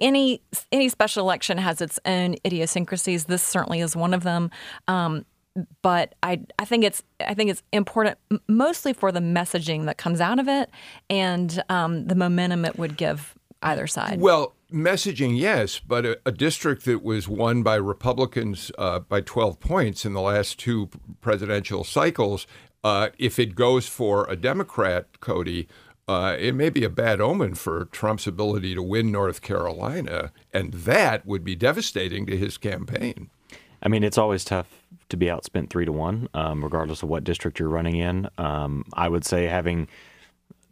any 0.00 0.40
any 0.72 0.88
special 0.88 1.22
election 1.22 1.58
has 1.58 1.82
its 1.82 2.00
own 2.06 2.36
idiosyncrasies. 2.46 3.26
This 3.26 3.42
certainly 3.42 3.80
is 3.80 3.94
one 3.94 4.14
of 4.14 4.22
them. 4.22 4.50
Um, 4.88 5.26
but 5.82 6.14
I 6.22 6.40
I 6.58 6.64
think 6.64 6.84
it's 6.84 7.02
I 7.20 7.34
think 7.34 7.50
it's 7.50 7.62
important 7.72 8.16
mostly 8.48 8.94
for 8.94 9.12
the 9.12 9.20
messaging 9.20 9.84
that 9.86 9.98
comes 9.98 10.20
out 10.20 10.38
of 10.38 10.48
it 10.48 10.70
and 11.10 11.62
um, 11.68 12.06
the 12.06 12.14
momentum 12.14 12.64
it 12.64 12.78
would 12.78 12.96
give 12.96 13.34
either 13.62 13.86
side. 13.86 14.20
Well, 14.20 14.54
messaging, 14.72 15.38
yes, 15.38 15.78
but 15.78 16.04
a, 16.04 16.18
a 16.26 16.32
district 16.32 16.84
that 16.84 17.02
was 17.02 17.28
won 17.28 17.62
by 17.62 17.76
Republicans 17.76 18.70
uh, 18.78 19.00
by 19.00 19.20
12 19.20 19.60
points 19.60 20.04
in 20.04 20.12
the 20.12 20.20
last 20.20 20.58
two 20.58 20.90
presidential 21.20 21.84
cycles, 21.84 22.46
uh, 22.84 23.10
if 23.18 23.38
it 23.38 23.54
goes 23.54 23.88
for 23.88 24.28
a 24.28 24.36
Democrat, 24.36 25.20
Cody, 25.20 25.68
uh, 26.08 26.36
it 26.38 26.54
may 26.54 26.70
be 26.70 26.84
a 26.84 26.90
bad 26.90 27.20
omen 27.20 27.54
for 27.54 27.86
Trump's 27.86 28.26
ability 28.26 28.74
to 28.74 28.82
win 28.82 29.10
North 29.10 29.42
Carolina, 29.42 30.30
and 30.52 30.72
that 30.72 31.26
would 31.26 31.42
be 31.42 31.56
devastating 31.56 32.26
to 32.26 32.36
his 32.36 32.58
campaign. 32.58 33.28
I 33.82 33.88
mean, 33.88 34.04
it's 34.04 34.18
always 34.18 34.44
tough 34.44 34.84
to 35.08 35.16
be 35.16 35.26
outspent 35.26 35.70
three 35.70 35.84
to 35.84 35.92
one, 35.92 36.28
um, 36.34 36.62
regardless 36.62 37.02
of 37.02 37.08
what 37.08 37.24
district 37.24 37.58
you're 37.58 37.68
running 37.68 37.96
in. 37.96 38.28
Um, 38.38 38.84
I 38.92 39.08
would 39.08 39.24
say 39.24 39.46
having 39.46 39.88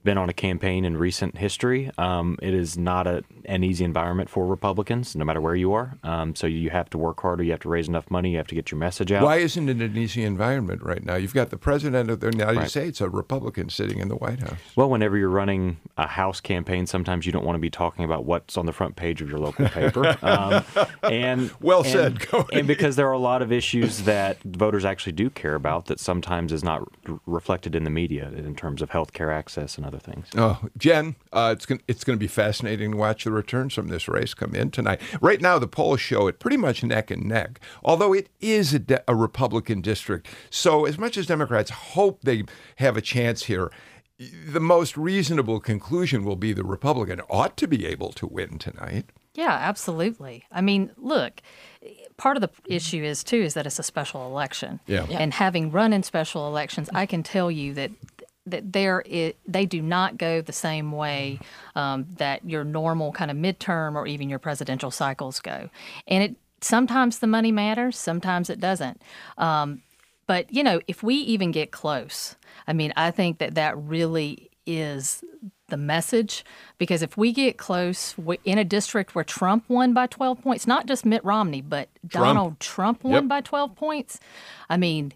been 0.04 0.18
on 0.18 0.28
a 0.28 0.32
campaign 0.32 0.84
in 0.84 0.96
recent 0.96 1.36
history. 1.38 1.90
Um, 1.98 2.38
it 2.42 2.54
is 2.54 2.76
not 2.76 3.06
a, 3.06 3.24
an 3.46 3.64
easy 3.64 3.84
environment 3.84 4.28
for 4.28 4.46
Republicans, 4.46 5.16
no 5.16 5.24
matter 5.24 5.40
where 5.40 5.54
you 5.54 5.72
are. 5.72 5.98
Um, 6.02 6.34
so 6.34 6.46
you 6.46 6.70
have 6.70 6.90
to 6.90 6.98
work 6.98 7.20
harder. 7.20 7.42
You 7.42 7.52
have 7.52 7.60
to 7.60 7.68
raise 7.68 7.88
enough 7.88 8.10
money. 8.10 8.32
You 8.32 8.36
have 8.36 8.46
to 8.48 8.54
get 8.54 8.70
your 8.70 8.78
message 8.78 9.10
out. 9.10 9.24
Why 9.24 9.36
isn't 9.36 9.68
it 9.68 9.78
an 9.78 9.96
easy 9.96 10.22
environment 10.22 10.82
right 10.82 11.02
now? 11.02 11.16
You've 11.16 11.34
got 11.34 11.50
the 11.50 11.56
president 11.56 12.10
of 12.10 12.20
the 12.20 12.30
United 12.30 12.56
right. 12.56 12.70
States, 12.70 13.00
a 13.00 13.08
Republican, 13.08 13.70
sitting 13.70 13.98
in 13.98 14.08
the 14.08 14.16
White 14.16 14.40
House. 14.40 14.58
Well, 14.76 14.90
whenever 14.90 15.16
you're 15.16 15.30
running 15.30 15.78
a 15.96 16.06
House 16.06 16.40
campaign, 16.40 16.86
sometimes 16.86 17.24
you 17.24 17.32
don't 17.32 17.44
want 17.44 17.56
to 17.56 17.60
be 17.60 17.70
talking 17.70 18.04
about 18.04 18.24
what's 18.24 18.58
on 18.58 18.66
the 18.66 18.72
front 18.72 18.96
page 18.96 19.22
of 19.22 19.30
your 19.30 19.38
local 19.38 19.68
paper. 19.68 20.16
um, 20.22 20.64
and 21.02 21.50
well 21.60 21.80
and, 21.80 21.88
said, 21.88 22.20
Cody. 22.20 22.58
And 22.58 22.68
because 22.68 22.96
there 22.96 23.08
are 23.08 23.12
a 23.12 23.18
lot 23.18 23.40
of 23.40 23.50
issues 23.50 24.02
that 24.02 24.42
voters 24.42 24.84
actually 24.84 25.12
do 25.12 25.30
care 25.30 25.54
about 25.54 25.86
that 25.86 25.98
sometimes 25.98 26.52
is 26.52 26.62
not 26.62 26.86
r- 27.08 27.20
reflected 27.26 27.74
in 27.74 27.84
the 27.84 27.90
media 27.90 28.28
in 28.28 28.54
terms 28.54 28.82
of 28.82 28.90
health 28.90 29.12
care 29.12 29.32
access 29.32 29.78
and 29.78 29.86
other 29.86 29.93
things. 29.98 30.26
Oh, 30.36 30.60
Jen, 30.76 31.16
uh, 31.32 31.54
it's 31.56 31.66
going 31.66 31.82
it's 31.88 32.04
going 32.04 32.18
to 32.18 32.20
be 32.20 32.28
fascinating 32.28 32.92
to 32.92 32.96
watch 32.96 33.24
the 33.24 33.30
returns 33.30 33.74
from 33.74 33.88
this 33.88 34.08
race 34.08 34.34
come 34.34 34.54
in 34.54 34.70
tonight. 34.70 35.00
Right 35.20 35.40
now, 35.40 35.58
the 35.58 35.66
polls 35.66 36.00
show 36.00 36.26
it 36.28 36.38
pretty 36.38 36.56
much 36.56 36.82
neck 36.82 37.10
and 37.10 37.26
neck, 37.26 37.60
although 37.82 38.12
it 38.12 38.28
is 38.40 38.74
a, 38.74 38.78
de- 38.78 39.04
a 39.08 39.14
Republican 39.14 39.80
district. 39.80 40.28
So, 40.50 40.84
as 40.84 40.98
much 40.98 41.16
as 41.16 41.26
Democrats 41.26 41.70
hope 41.70 42.20
they 42.22 42.44
have 42.76 42.96
a 42.96 43.02
chance 43.02 43.44
here, 43.44 43.70
the 44.18 44.60
most 44.60 44.96
reasonable 44.96 45.60
conclusion 45.60 46.24
will 46.24 46.36
be 46.36 46.52
the 46.52 46.64
Republican 46.64 47.20
ought 47.28 47.56
to 47.56 47.66
be 47.66 47.86
able 47.86 48.12
to 48.12 48.26
win 48.26 48.58
tonight. 48.58 49.06
Yeah, 49.34 49.50
absolutely. 49.50 50.44
I 50.52 50.60
mean, 50.60 50.92
look, 50.96 51.42
part 52.16 52.36
of 52.36 52.40
the 52.40 52.50
issue 52.72 53.02
is 53.02 53.24
too 53.24 53.42
is 53.42 53.54
that 53.54 53.66
it's 53.66 53.80
a 53.80 53.82
special 53.82 54.26
election. 54.26 54.78
Yeah. 54.86 55.06
And 55.10 55.34
having 55.34 55.72
run 55.72 55.92
in 55.92 56.04
special 56.04 56.46
elections, 56.46 56.88
I 56.94 57.06
can 57.06 57.24
tell 57.24 57.50
you 57.50 57.74
that 57.74 57.90
that 58.46 58.72
there 58.72 59.02
they 59.46 59.66
do 59.66 59.80
not 59.80 60.18
go 60.18 60.40
the 60.40 60.52
same 60.52 60.92
way 60.92 61.40
um, 61.74 62.06
that 62.16 62.48
your 62.48 62.64
normal 62.64 63.12
kind 63.12 63.30
of 63.30 63.36
midterm 63.36 63.94
or 63.94 64.06
even 64.06 64.28
your 64.28 64.38
presidential 64.38 64.90
cycles 64.90 65.40
go. 65.40 65.70
And 66.06 66.22
it 66.22 66.36
sometimes 66.60 67.18
the 67.18 67.26
money 67.26 67.52
matters, 67.52 67.96
sometimes 67.96 68.50
it 68.50 68.60
doesn't. 68.60 69.00
Um, 69.38 69.82
but 70.26 70.52
you 70.52 70.62
know, 70.62 70.80
if 70.88 71.02
we 71.02 71.14
even 71.16 71.52
get 71.52 71.70
close, 71.70 72.36
I 72.66 72.72
mean, 72.72 72.92
I 72.96 73.10
think 73.10 73.38
that 73.38 73.54
that 73.54 73.76
really 73.78 74.50
is 74.66 75.22
the 75.68 75.76
message 75.76 76.44
because 76.78 77.02
if 77.02 77.16
we 77.16 77.32
get 77.32 77.56
close 77.56 78.14
in 78.44 78.58
a 78.58 78.64
district 78.64 79.14
where 79.14 79.24
Trump 79.24 79.64
won 79.68 79.94
by 79.94 80.06
12 80.06 80.42
points, 80.42 80.66
not 80.66 80.86
just 80.86 81.04
Mitt 81.06 81.24
Romney, 81.24 81.62
but 81.62 81.88
Trump. 82.08 82.26
Donald 82.26 82.60
Trump 82.60 83.02
won 83.02 83.24
yep. 83.24 83.28
by 83.28 83.40
12 83.40 83.74
points, 83.74 84.20
I 84.68 84.76
mean, 84.76 85.12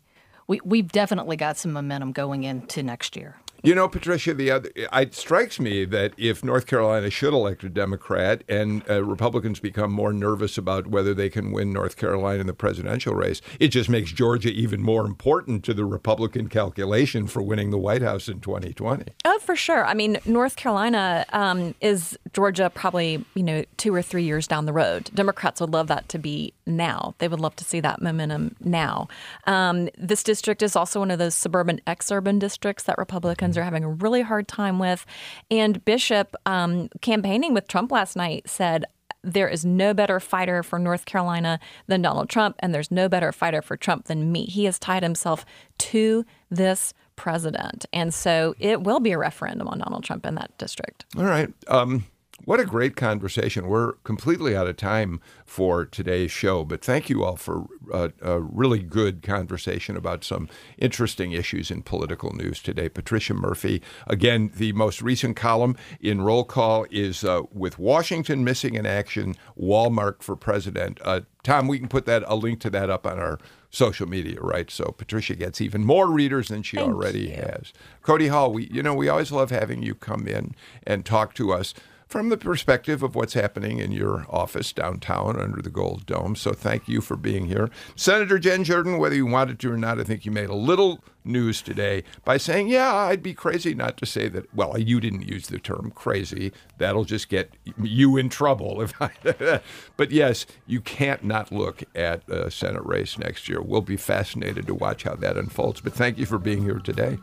we, 0.49 0.61
we've 0.65 0.91
definitely 0.91 1.37
got 1.37 1.57
some 1.57 1.73
momentum 1.73 2.11
going 2.11 2.43
into 2.43 2.83
next 2.83 3.17
year. 3.17 3.37
You 3.63 3.75
know, 3.75 3.89
Patricia, 3.89 4.35
the 4.35 4.53
other 4.53 4.71
it 4.77 5.15
strikes 5.15 5.59
me 5.59 5.85
that 5.87 6.13
if 6.17 6.45
North 6.45 6.67
Carolina 6.67 7.11
should 7.11 7.33
elect 7.33 7.65
a 7.65 7.69
Democrat 7.69 8.45
and 8.49 8.89
uh, 8.89 9.03
Republicans 9.03 9.59
become 9.59 9.91
more 9.91 10.13
nervous 10.13 10.57
about 10.57 10.87
whether 10.87 11.13
they 11.13 11.29
can 11.29 11.51
win 11.51 11.73
North 11.73 11.97
Carolina 11.97 12.41
in 12.41 12.47
the 12.47 12.55
presidential 12.55 13.15
race, 13.15 13.41
it 13.59 13.69
just 13.69 13.89
makes 13.89 14.13
Georgia 14.13 14.51
even 14.51 14.81
more 14.81 15.05
important 15.05 15.65
to 15.65 15.75
the 15.75 15.85
Republican 15.85 16.49
calculation 16.49 17.27
for 17.27 17.43
winning 17.43 17.71
the 17.71 17.79
White 17.79 18.03
House 18.03 18.29
in 18.29 18.39
2020. 18.39 19.05
Oh, 19.25 19.39
for 19.41 19.57
sure. 19.57 19.85
I 19.85 19.95
mean, 19.95 20.19
North 20.25 20.55
Carolina 20.55 21.27
um, 21.33 21.75
is 21.81 22.17
Georgia 22.33 22.71
probably 22.71 23.25
you 23.35 23.43
know 23.43 23.65
two 23.77 23.93
or 23.93 24.03
three 24.03 24.23
years 24.23 24.47
down 24.47 24.67
the 24.67 24.73
road. 24.73 25.11
Democrats 25.15 25.61
would 25.61 25.71
love 25.71 25.89
that 25.89 26.09
to 26.11 26.19
be 26.19 26.53
now. 26.65 27.17
They 27.19 27.27
would 27.27 27.41
love 27.41 27.57
to 27.57 27.65
see 27.65 27.81
that 27.81 28.01
momentum 28.01 28.55
now. 28.61 29.09
Um, 29.49 29.89
this 29.99 30.23
district 30.23 30.63
is 30.63 30.77
also 30.77 31.01
one 31.01 31.11
of 31.11 31.19
those 31.19 31.35
suburban 31.35 31.81
exurban 31.89 32.39
districts 32.39 32.85
that 32.85 32.99
Republicans 32.99 33.48
are 33.57 33.65
having 33.65 33.85
a 33.85 33.89
really 33.89 34.23
hard 34.23 34.49
time 34.49 34.79
with. 34.79 35.07
And 35.51 35.85
Bishop, 35.85 36.35
um, 36.45 36.89
campaigning 37.01 37.55
with 37.55 37.69
Trump 37.69 37.93
last 37.93 38.17
night, 38.17 38.49
said, 38.49 38.85
there 39.25 39.49
is 39.49 39.65
no 39.65 39.95
better 39.95 40.21
fighter 40.21 40.63
for 40.63 40.79
North 40.79 41.05
Carolina 41.05 41.59
than 41.87 42.03
Donald 42.03 42.29
Trump, 42.29 42.57
and 42.61 42.73
there's 42.73 42.91
no 42.91 43.09
better 43.09 43.33
fighter 43.33 43.63
for 43.63 43.77
Trump 43.77 44.07
than 44.07 44.31
me. 44.31 44.45
He 44.45 44.65
has 44.65 44.79
tied 44.79 45.03
himself 45.03 45.45
to 45.79 46.25
this 46.51 46.95
president. 47.17 47.85
And 47.93 48.15
so 48.15 48.55
it 48.59 48.83
will 48.83 49.01
be 49.01 49.13
a 49.13 49.19
referendum 49.19 49.69
on 49.69 49.79
Donald 49.79 50.05
Trump 50.05 50.25
in 50.25 50.37
that 50.37 50.57
district. 50.57 51.05
All 51.17 51.25
right. 51.25 51.53
Um, 51.67 52.05
what 52.49 52.61
a 52.61 52.65
great 52.65 52.97
conversation. 52.97 53.69
We're 53.69 53.93
completely 54.05 54.57
out 54.57 54.67
of 54.69 54.79
time 54.79 55.21
for 55.45 55.85
today's 55.85 56.31
show, 56.31 56.65
but 56.65 56.83
thank 56.83 57.11
you 57.11 57.23
all 57.23 57.37
for 57.37 57.67
uh, 57.93 58.09
a 58.23 58.41
really 58.41 58.79
good 58.79 59.23
conversation 59.23 59.99
about 59.99 60.25
some 60.25 60.49
interesting 60.79 61.33
issues 61.33 61.71
in 61.71 61.83
political 61.83 62.35
news 62.35 62.63
today. 62.63 62.89
Patricia 62.89 63.35
Murphy, 63.35 63.83
again, 64.07 64.51
the 64.57 64.73
most 64.73 65.03
recent 65.03 65.37
column 65.37 65.77
in 66.01 66.23
Roll 66.23 66.43
Call 66.43 66.87
is 66.91 67.23
uh, 67.23 67.43
with 67.53 67.79
Washington 67.79 68.45
missing 68.45 68.77
in 68.77 68.87
action, 68.87 69.35
Walmart 69.61 70.23
for 70.23 70.35
president. 70.35 71.03
Uh, 71.05 71.21
Tom, 71.43 71.69
we 71.69 71.79
can 71.79 71.89
put 71.89 72.07
that 72.07 72.25
a 72.27 72.35
link 72.35 72.61
to 72.61 72.71
that 72.71 72.89
up 72.89 73.07
on 73.07 73.19
our 73.19 73.39
social 73.69 74.09
media, 74.09 74.41
right? 74.41 74.71
So 74.71 74.95
Patricia 74.97 75.35
gets 75.35 75.61
even 75.61 75.85
more 75.85 76.11
readers 76.11 76.49
than 76.49 76.63
she 76.63 76.79
Thank 76.79 76.89
already 76.89 77.29
you. 77.29 77.37
has. 77.37 77.75
Cody 78.01 78.29
Hall, 78.29 78.51
we 78.51 78.71
you 78.73 78.83
know 78.83 78.95
we 78.95 79.11
always 79.11 79.31
love 79.31 79.51
having 79.51 79.83
you 79.83 79.95
come 79.95 80.27
in 80.27 80.55
and 80.87 81.05
talk 81.05 81.35
to 81.35 81.53
us 81.53 81.75
from 82.09 82.31
the 82.31 82.39
perspective 82.39 83.03
of 83.03 83.15
what's 83.15 83.35
happening 83.35 83.79
in 83.79 83.93
your 83.93 84.25
office 84.31 84.73
downtown 84.73 85.39
under 85.39 85.61
the 85.61 85.69
Gold 85.71 86.07
Dome. 86.07 86.35
So 86.35 86.53
thank 86.53 86.89
you 86.89 87.03
for 87.03 87.17
being 87.17 87.47
here. 87.47 87.71
Senator 87.97 88.39
Jen 88.39 88.65
Jordan, 88.65 88.99
whether 88.99 89.15
you 89.15 89.27
wanted 89.27 89.59
to 89.61 89.73
or 89.73 89.77
not, 89.77 90.01
I 90.01 90.05
think 90.05 90.25
you 90.25 90.33
made 90.33 90.49
a 90.49 90.55
little 90.55 91.05
news 91.23 91.61
today 91.61 92.05
by 92.25 92.39
saying, 92.39 92.69
yeah, 92.69 92.95
I'd 92.95 93.23
be 93.23 93.35
crazy 93.35 93.75
not 93.75 93.99
to 93.99 94.07
say 94.07 94.29
that. 94.29 94.53
Well, 94.55 94.79
you 94.79 95.01
didn't 95.01 95.29
use 95.29 95.49
the 95.49 95.59
term 95.59 95.93
crazy. 95.95 96.53
That'll 96.79 97.05
just 97.05 97.29
get 97.29 97.53
you 97.81 98.17
in 98.17 98.31
trouble. 98.31 98.81
If 98.81 98.95
I, 99.03 99.61
but 99.99 100.11
yes, 100.11 100.47
you 100.67 100.81
can't 100.81 101.23
not 101.25 101.53
look 101.53 101.85
at 101.95 102.27
a 102.31 102.51
Senate 102.51 102.87
race 102.87 103.19
next 103.19 103.49
year. 103.49 103.61
We'll 103.61 103.83
be 103.83 103.99
fascinated 103.99 104.67
to 104.67 104.75
watch 104.75 105.03
how 105.03 105.15
that 105.17 105.37
unfolds. 105.37 105.83
But 105.83 105.93
thank 105.93 106.17
you 106.17 106.25
for 106.25 106.39
being 106.39 106.63
here 106.63 106.79
today. 106.79 107.19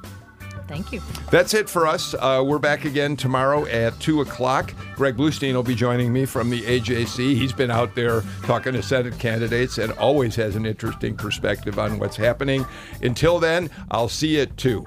Thank 0.67 0.91
you. 0.91 1.01
That's 1.31 1.53
it 1.53 1.69
for 1.69 1.85
us. 1.85 2.13
Uh, 2.15 2.43
we're 2.45 2.59
back 2.59 2.85
again 2.85 3.15
tomorrow 3.15 3.65
at 3.67 3.99
2 3.99 4.21
o'clock. 4.21 4.73
Greg 4.95 5.15
Bluestein 5.15 5.53
will 5.53 5.63
be 5.63 5.75
joining 5.75 6.11
me 6.11 6.25
from 6.25 6.49
the 6.49 6.61
AJC. 6.63 7.35
He's 7.35 7.53
been 7.53 7.71
out 7.71 7.93
there 7.95 8.23
talking 8.43 8.73
to 8.73 8.81
Senate 8.81 9.17
candidates 9.19 9.77
and 9.77 9.91
always 9.93 10.35
has 10.35 10.55
an 10.55 10.65
interesting 10.65 11.15
perspective 11.15 11.77
on 11.77 11.99
what's 11.99 12.15
happening. 12.15 12.65
Until 13.03 13.39
then, 13.39 13.69
I'll 13.91 14.09
see 14.09 14.35
you 14.37 14.41
at 14.41 14.57
2. 14.57 14.85